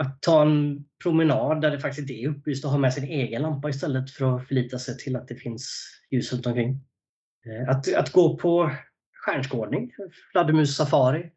att 0.00 0.22
ta 0.22 0.42
en 0.42 0.84
promenad 1.02 1.60
där 1.60 1.70
det 1.70 1.80
faktiskt 1.80 2.10
är 2.10 2.28
upplyst 2.28 2.64
och 2.64 2.70
ha 2.70 2.78
med 2.78 2.94
sin 2.94 3.04
egen 3.04 3.42
lampa 3.42 3.68
istället 3.68 4.10
för 4.10 4.36
att 4.36 4.48
förlita 4.48 4.78
sig 4.78 4.98
till 4.98 5.16
att 5.16 5.28
det 5.28 5.36
finns 5.36 5.90
ljus 6.10 6.32
runt 6.32 6.46
omkring. 6.46 6.80
Eh, 7.46 7.68
att, 7.68 7.94
att 7.94 8.12
gå 8.12 8.36
på 8.36 8.70
stjärnskådning, 9.14 9.92
fladdermus-safari, 10.32 11.30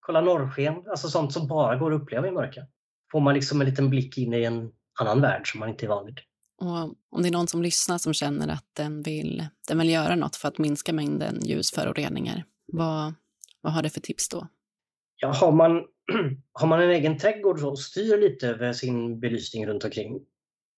kolla 0.00 0.20
norrsken, 0.20 0.74
alltså 0.86 1.08
sånt 1.08 1.32
som 1.32 1.48
bara 1.48 1.76
går 1.76 1.94
att 1.94 2.02
uppleva 2.02 2.28
i 2.28 2.30
mörker. 2.30 2.66
Får 3.12 3.20
man 3.20 3.34
liksom 3.34 3.60
en 3.60 3.66
liten 3.66 3.90
blick 3.90 4.18
in 4.18 4.34
i 4.34 4.44
en 4.44 4.70
annan 5.00 5.20
värld 5.20 5.50
som 5.50 5.60
man 5.60 5.68
inte 5.68 5.86
är 5.86 5.88
van 5.88 6.06
vid. 6.06 6.18
Och 6.60 6.96
om 7.10 7.22
det 7.22 7.28
är 7.28 7.32
någon 7.32 7.48
som 7.48 7.62
lyssnar 7.62 7.98
som 7.98 8.14
känner 8.14 8.48
att 8.48 8.66
den 8.72 9.02
vill, 9.02 9.46
den 9.68 9.78
vill 9.78 9.90
göra 9.90 10.14
något 10.14 10.36
för 10.36 10.48
att 10.48 10.58
minska 10.58 10.92
mängden 10.92 11.40
ljusföroreningar, 11.44 12.44
vad, 12.72 13.14
vad 13.60 13.72
har 13.72 13.82
du 13.82 13.90
för 13.90 14.00
tips 14.00 14.28
då? 14.28 14.48
Ja, 15.16 15.32
har 15.32 15.52
man 15.52 15.84
har 16.52 16.66
man 16.66 16.82
en 16.82 16.90
egen 16.90 17.18
trädgård 17.18 17.62
och 17.62 17.78
styr 17.78 18.18
lite 18.18 18.48
över 18.48 18.72
sin 18.72 19.20
belysning 19.20 19.66
runt 19.66 19.84
omkring, 19.84 20.20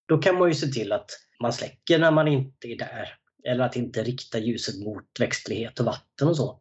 då 0.08 0.18
kan 0.18 0.38
man 0.38 0.48
ju 0.48 0.54
se 0.54 0.66
till 0.66 0.92
att 0.92 1.10
man 1.40 1.52
släcker 1.52 1.98
när 1.98 2.10
man 2.10 2.28
inte 2.28 2.68
är 2.68 2.78
där. 2.78 3.08
Eller 3.44 3.64
att 3.64 3.76
inte 3.76 4.02
rikta 4.02 4.38
ljuset 4.38 4.84
mot 4.84 5.04
växtlighet 5.20 5.80
och 5.80 5.86
vatten 5.86 6.28
och 6.28 6.36
så. 6.36 6.60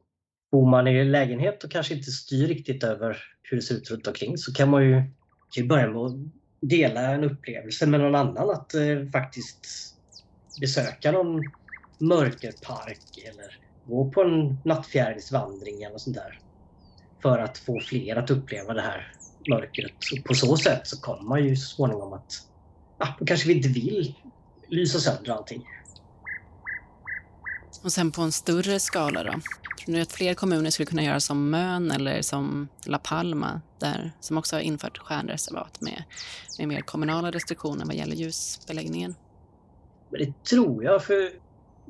bor 0.52 0.70
man 0.70 0.88
i 0.88 1.06
lägenhet 1.06 1.64
och 1.64 1.72
kanske 1.72 1.94
inte 1.94 2.12
styr 2.12 2.48
riktigt 2.48 2.84
över 2.84 3.18
hur 3.42 3.58
det 3.58 3.64
ser 3.64 3.76
ut 3.76 3.92
runt 3.92 4.08
omkring 4.08 4.38
så 4.38 4.54
kan 4.54 4.70
man 4.70 4.84
ju, 4.84 5.04
kan 5.52 5.68
börja 5.68 5.88
med 5.88 6.02
att 6.02 6.16
dela 6.62 7.02
en 7.02 7.24
upplevelse 7.24 7.86
med 7.86 8.00
någon 8.00 8.16
annan. 8.16 8.50
Att 8.50 8.74
eh, 8.74 9.10
faktiskt 9.14 9.68
besöka 10.56 11.12
någon 11.12 11.44
mörkerpark 12.00 13.18
eller 13.26 13.58
gå 13.84 14.12
på 14.12 14.24
en 14.24 14.62
nattfjärilsvandring 14.66 15.84
eller 15.84 15.98
sånt 15.98 16.16
där. 16.16 16.40
För 17.22 17.40
att 17.40 17.58
få 17.58 17.80
fler 17.80 18.16
att 18.16 18.30
uppleva 18.30 18.74
det 18.74 18.82
här 18.82 19.14
mörkret. 19.50 19.96
Och 20.18 20.26
på 20.26 20.34
så 20.34 20.58
sätt 20.58 20.88
så 20.88 21.02
kommer 21.02 21.30
man 21.30 21.46
ju 21.46 21.56
så 21.56 21.76
småningom 21.76 22.14
att 22.14 22.32
ja, 23.00 23.16
då 23.20 23.26
kanske 23.26 23.48
vi 23.48 23.54
inte 23.54 23.70
vill 23.70 24.16
lysa 24.68 25.00
sönder 25.00 25.32
allting. 25.32 25.64
Och 27.84 27.92
sen 27.92 28.12
på 28.12 28.22
en 28.22 28.32
större 28.32 28.80
skala 28.80 29.24
då? 29.24 29.32
Tror 29.86 29.96
ni 29.96 30.02
att 30.02 30.12
fler 30.14 30.34
kommuner 30.34 30.70
skulle 30.70 30.86
kunna 30.86 31.04
göra 31.04 31.20
som 31.20 31.50
Mön 31.50 31.92
eller 31.92 32.22
som 32.22 32.70
La 32.88 32.98
Palma 33.00 33.62
där, 33.80 34.12
som 34.20 34.38
också 34.38 34.56
har 34.56 34.62
infört 34.62 34.98
stjärnreservat 34.98 35.82
med, 35.82 36.04
med 36.58 36.68
mer 36.68 36.82
kommunala 36.82 37.32
restriktioner 37.32 37.86
vad 37.86 37.96
gäller 37.96 38.16
ljusbeläggningen? 38.16 39.16
Men 40.12 40.22
det 40.22 40.44
tror 40.44 40.84
jag, 40.84 41.04
för 41.04 41.32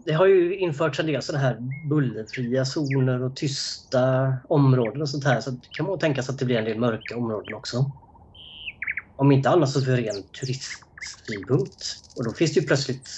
det 0.06 0.14
har 0.14 0.26
ju 0.26 0.58
införts 0.58 1.00
en 1.00 1.06
del 1.06 1.22
sådana 1.22 1.44
här 1.44 1.58
bullerfria 1.90 2.66
zoner 2.66 3.24
och 3.24 3.36
tysta 3.36 4.34
områden 4.50 5.02
och 5.02 5.10
sånt 5.10 5.24
här. 5.24 5.42
Så 5.42 5.52
det 5.52 5.68
kan 5.72 5.86
man 5.86 6.00
tänka 6.00 6.24
sig 6.24 6.34
att 6.34 6.40
det 6.40 6.46
blir 6.46 6.58
en 6.58 6.66
del 6.66 6.80
mörka 6.80 7.18
områden 7.18 7.54
också. 7.54 7.92
Om 9.16 9.32
inte 9.32 9.50
annat 9.50 9.70
så 9.70 9.82
för 9.82 9.98
ren 9.98 10.24
turistsynpunkt. 10.40 11.84
Och 12.16 12.26
då 12.26 12.32
finns 12.34 12.54
det 12.54 12.60
ju 12.60 12.68
plötsligt 12.68 13.10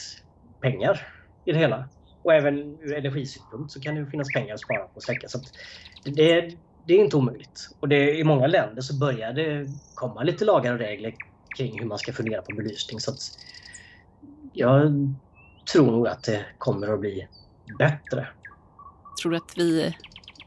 pengar 0.62 1.08
i 1.46 1.52
det 1.52 1.58
hela. 1.58 1.90
Och 2.24 2.34
även 2.34 2.58
ur 2.82 2.94
energisynpunkt 2.94 3.72
så 3.72 3.82
kan 3.82 3.96
det 3.96 4.06
finnas 4.06 4.28
pengar 4.34 4.54
att 4.54 4.60
spara 4.60 4.80
på 4.80 4.92
att 4.96 5.04
släcka. 5.04 5.28
Så 5.28 5.40
det, 6.04 6.56
det, 6.86 6.94
är 6.94 7.04
inte 7.04 7.18
omöjligt. 7.18 7.70
Och 7.80 7.88
det, 7.88 8.18
i 8.18 8.24
många 8.24 8.48
länder 8.48 8.82
så 8.82 9.00
börjar 9.00 9.34
det 9.34 9.68
komma 9.96 10.24
lite 10.24 10.46
lagar 10.46 10.74
och 10.74 10.80
regler 10.80 11.16
kring 11.58 11.80
hur 11.80 11.86
man 11.86 11.98
ska 11.98 12.14
fundera 12.14 12.42
på 12.42 12.56
belysning. 12.56 13.00
Så 13.00 13.12
jag 14.54 14.92
tror 15.72 15.92
nog 15.92 16.08
att 16.08 16.24
det 16.24 16.46
kommer 16.58 16.94
att 16.94 17.00
bli 17.00 17.28
bättre. 17.80 18.28
Tror 19.22 19.32
du 19.32 19.38
att 19.38 19.58
vi 19.58 19.96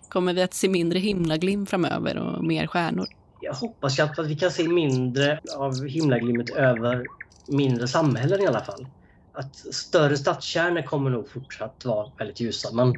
kommer 0.09 0.35
vi 0.35 0.43
att 0.43 0.55
se 0.55 0.69
mindre 0.69 0.99
himlaglim 0.99 1.67
framöver 1.67 2.19
och 2.19 2.45
mer 2.45 2.67
stjärnor? 2.67 3.07
Jag 3.41 3.55
hoppas 3.55 4.01
att 4.01 4.27
vi 4.27 4.37
kan 4.37 4.51
se 4.51 4.69
mindre 4.69 5.41
av 5.57 5.87
himlaglimmet 5.87 6.51
över 6.51 7.05
mindre 7.49 7.89
samhällen 7.89 8.41
i 8.41 8.47
alla 8.47 8.65
fall. 8.65 8.87
Att 9.35 9.57
större 9.57 10.17
stadskärnor 10.17 10.83
kommer 10.83 11.11
nog 11.11 11.31
fortsatt 11.31 11.85
vara 11.85 12.13
väldigt 12.19 12.41
ljusa 12.41 12.73
men 12.73 12.95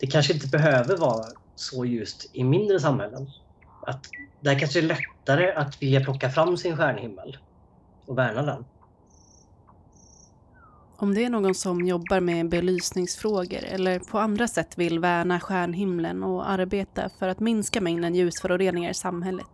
det 0.00 0.06
kanske 0.06 0.32
inte 0.32 0.48
behöver 0.48 0.96
vara 0.96 1.24
så 1.54 1.84
ljust 1.84 2.30
i 2.32 2.44
mindre 2.44 2.80
samhällen. 2.80 3.26
Att 3.86 4.04
där 4.40 4.58
kanske 4.58 4.80
det 4.80 4.86
är 4.86 4.88
lättare 4.88 5.52
att 5.52 5.82
vilja 5.82 6.00
plocka 6.04 6.30
fram 6.30 6.56
sin 6.56 6.76
stjärnhimmel 6.76 7.38
och 8.06 8.18
värna 8.18 8.42
den. 8.42 8.64
Om 10.96 11.14
det 11.14 11.24
är 11.24 11.30
någon 11.30 11.54
som 11.54 11.86
jobbar 11.86 12.20
med 12.20 12.48
belysningsfrågor 12.48 13.64
eller 13.64 13.98
på 13.98 14.18
andra 14.18 14.48
sätt 14.48 14.78
vill 14.78 14.98
värna 14.98 15.40
stjärnhimlen 15.40 16.22
och 16.22 16.50
arbeta 16.50 17.10
för 17.18 17.28
att 17.28 17.40
minska 17.40 17.80
mängden 17.80 18.14
ljusföroreningar 18.14 18.90
i 18.90 18.94
samhället 18.94 19.46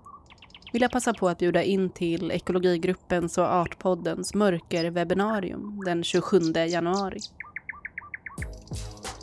vill 0.72 0.82
jag 0.82 0.90
passa 0.90 1.14
på 1.14 1.28
att 1.28 1.38
bjuda 1.38 1.62
in 1.62 1.90
till 1.90 2.30
Ekologigruppens 2.30 3.38
och 3.38 3.44
Artpoddens 3.44 4.34
mörkerwebbinarium 4.34 5.82
den 5.84 6.04
27 6.04 6.40
januari. 6.68 7.20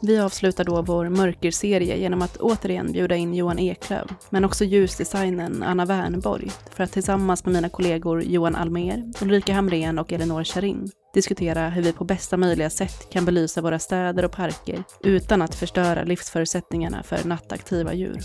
Vi 0.02 0.20
avslutar 0.20 0.64
då 0.64 0.82
vår 0.82 1.10
mörkerserie 1.10 1.98
genom 1.98 2.22
att 2.22 2.38
återigen 2.38 2.92
bjuda 2.92 3.16
in 3.16 3.34
Johan 3.34 3.60
Eklöf, 3.60 4.12
men 4.30 4.46
också 4.46 4.64
ljusdesignern 4.64 5.64
Anna 5.64 5.86
Wernborg, 5.86 6.52
för 6.72 6.84
att 6.84 6.92
tillsammans 6.92 7.46
med 7.46 7.54
mina 7.54 7.70
kollegor 7.70 8.24
Johan 8.24 8.56
Almer, 8.56 9.04
Ulrika 9.22 9.54
Hamrén 9.54 10.00
och 10.00 10.14
Elinor 10.14 10.44
Charin 10.44 10.92
diskutera 11.14 11.70
hur 11.70 11.82
vi 11.82 11.94
på 11.94 12.04
bästa 12.04 12.38
möjliga 12.38 12.70
sätt 12.70 13.10
kan 13.10 13.26
belysa 13.26 13.62
våra 13.62 13.80
städer 13.80 14.26
och 14.26 14.32
parker 14.32 14.84
utan 15.04 15.42
att 15.42 15.56
förstöra 15.56 16.04
livsförutsättningarna 16.04 17.04
för 17.04 17.28
nattaktiva 17.28 17.94
djur. 17.94 18.20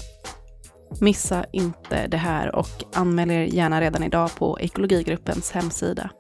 Missa 1.00 1.44
inte 1.52 2.06
det 2.06 2.16
här 2.16 2.54
och 2.54 2.84
anmäl 2.94 3.30
er 3.30 3.42
gärna 3.42 3.80
redan 3.80 4.02
idag 4.02 4.30
på 4.36 4.58
Ekologigruppens 4.60 5.50
hemsida. 5.50 6.10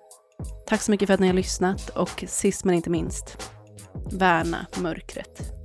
Tack 0.66 0.82
så 0.82 0.90
mycket 0.90 1.06
för 1.06 1.14
att 1.14 1.20
ni 1.20 1.26
har 1.26 1.34
lyssnat 1.34 1.88
och 1.88 2.24
sist 2.28 2.64
men 2.64 2.74
inte 2.74 2.90
minst, 2.90 3.50
värna 4.12 4.66
mörkret. 4.76 5.61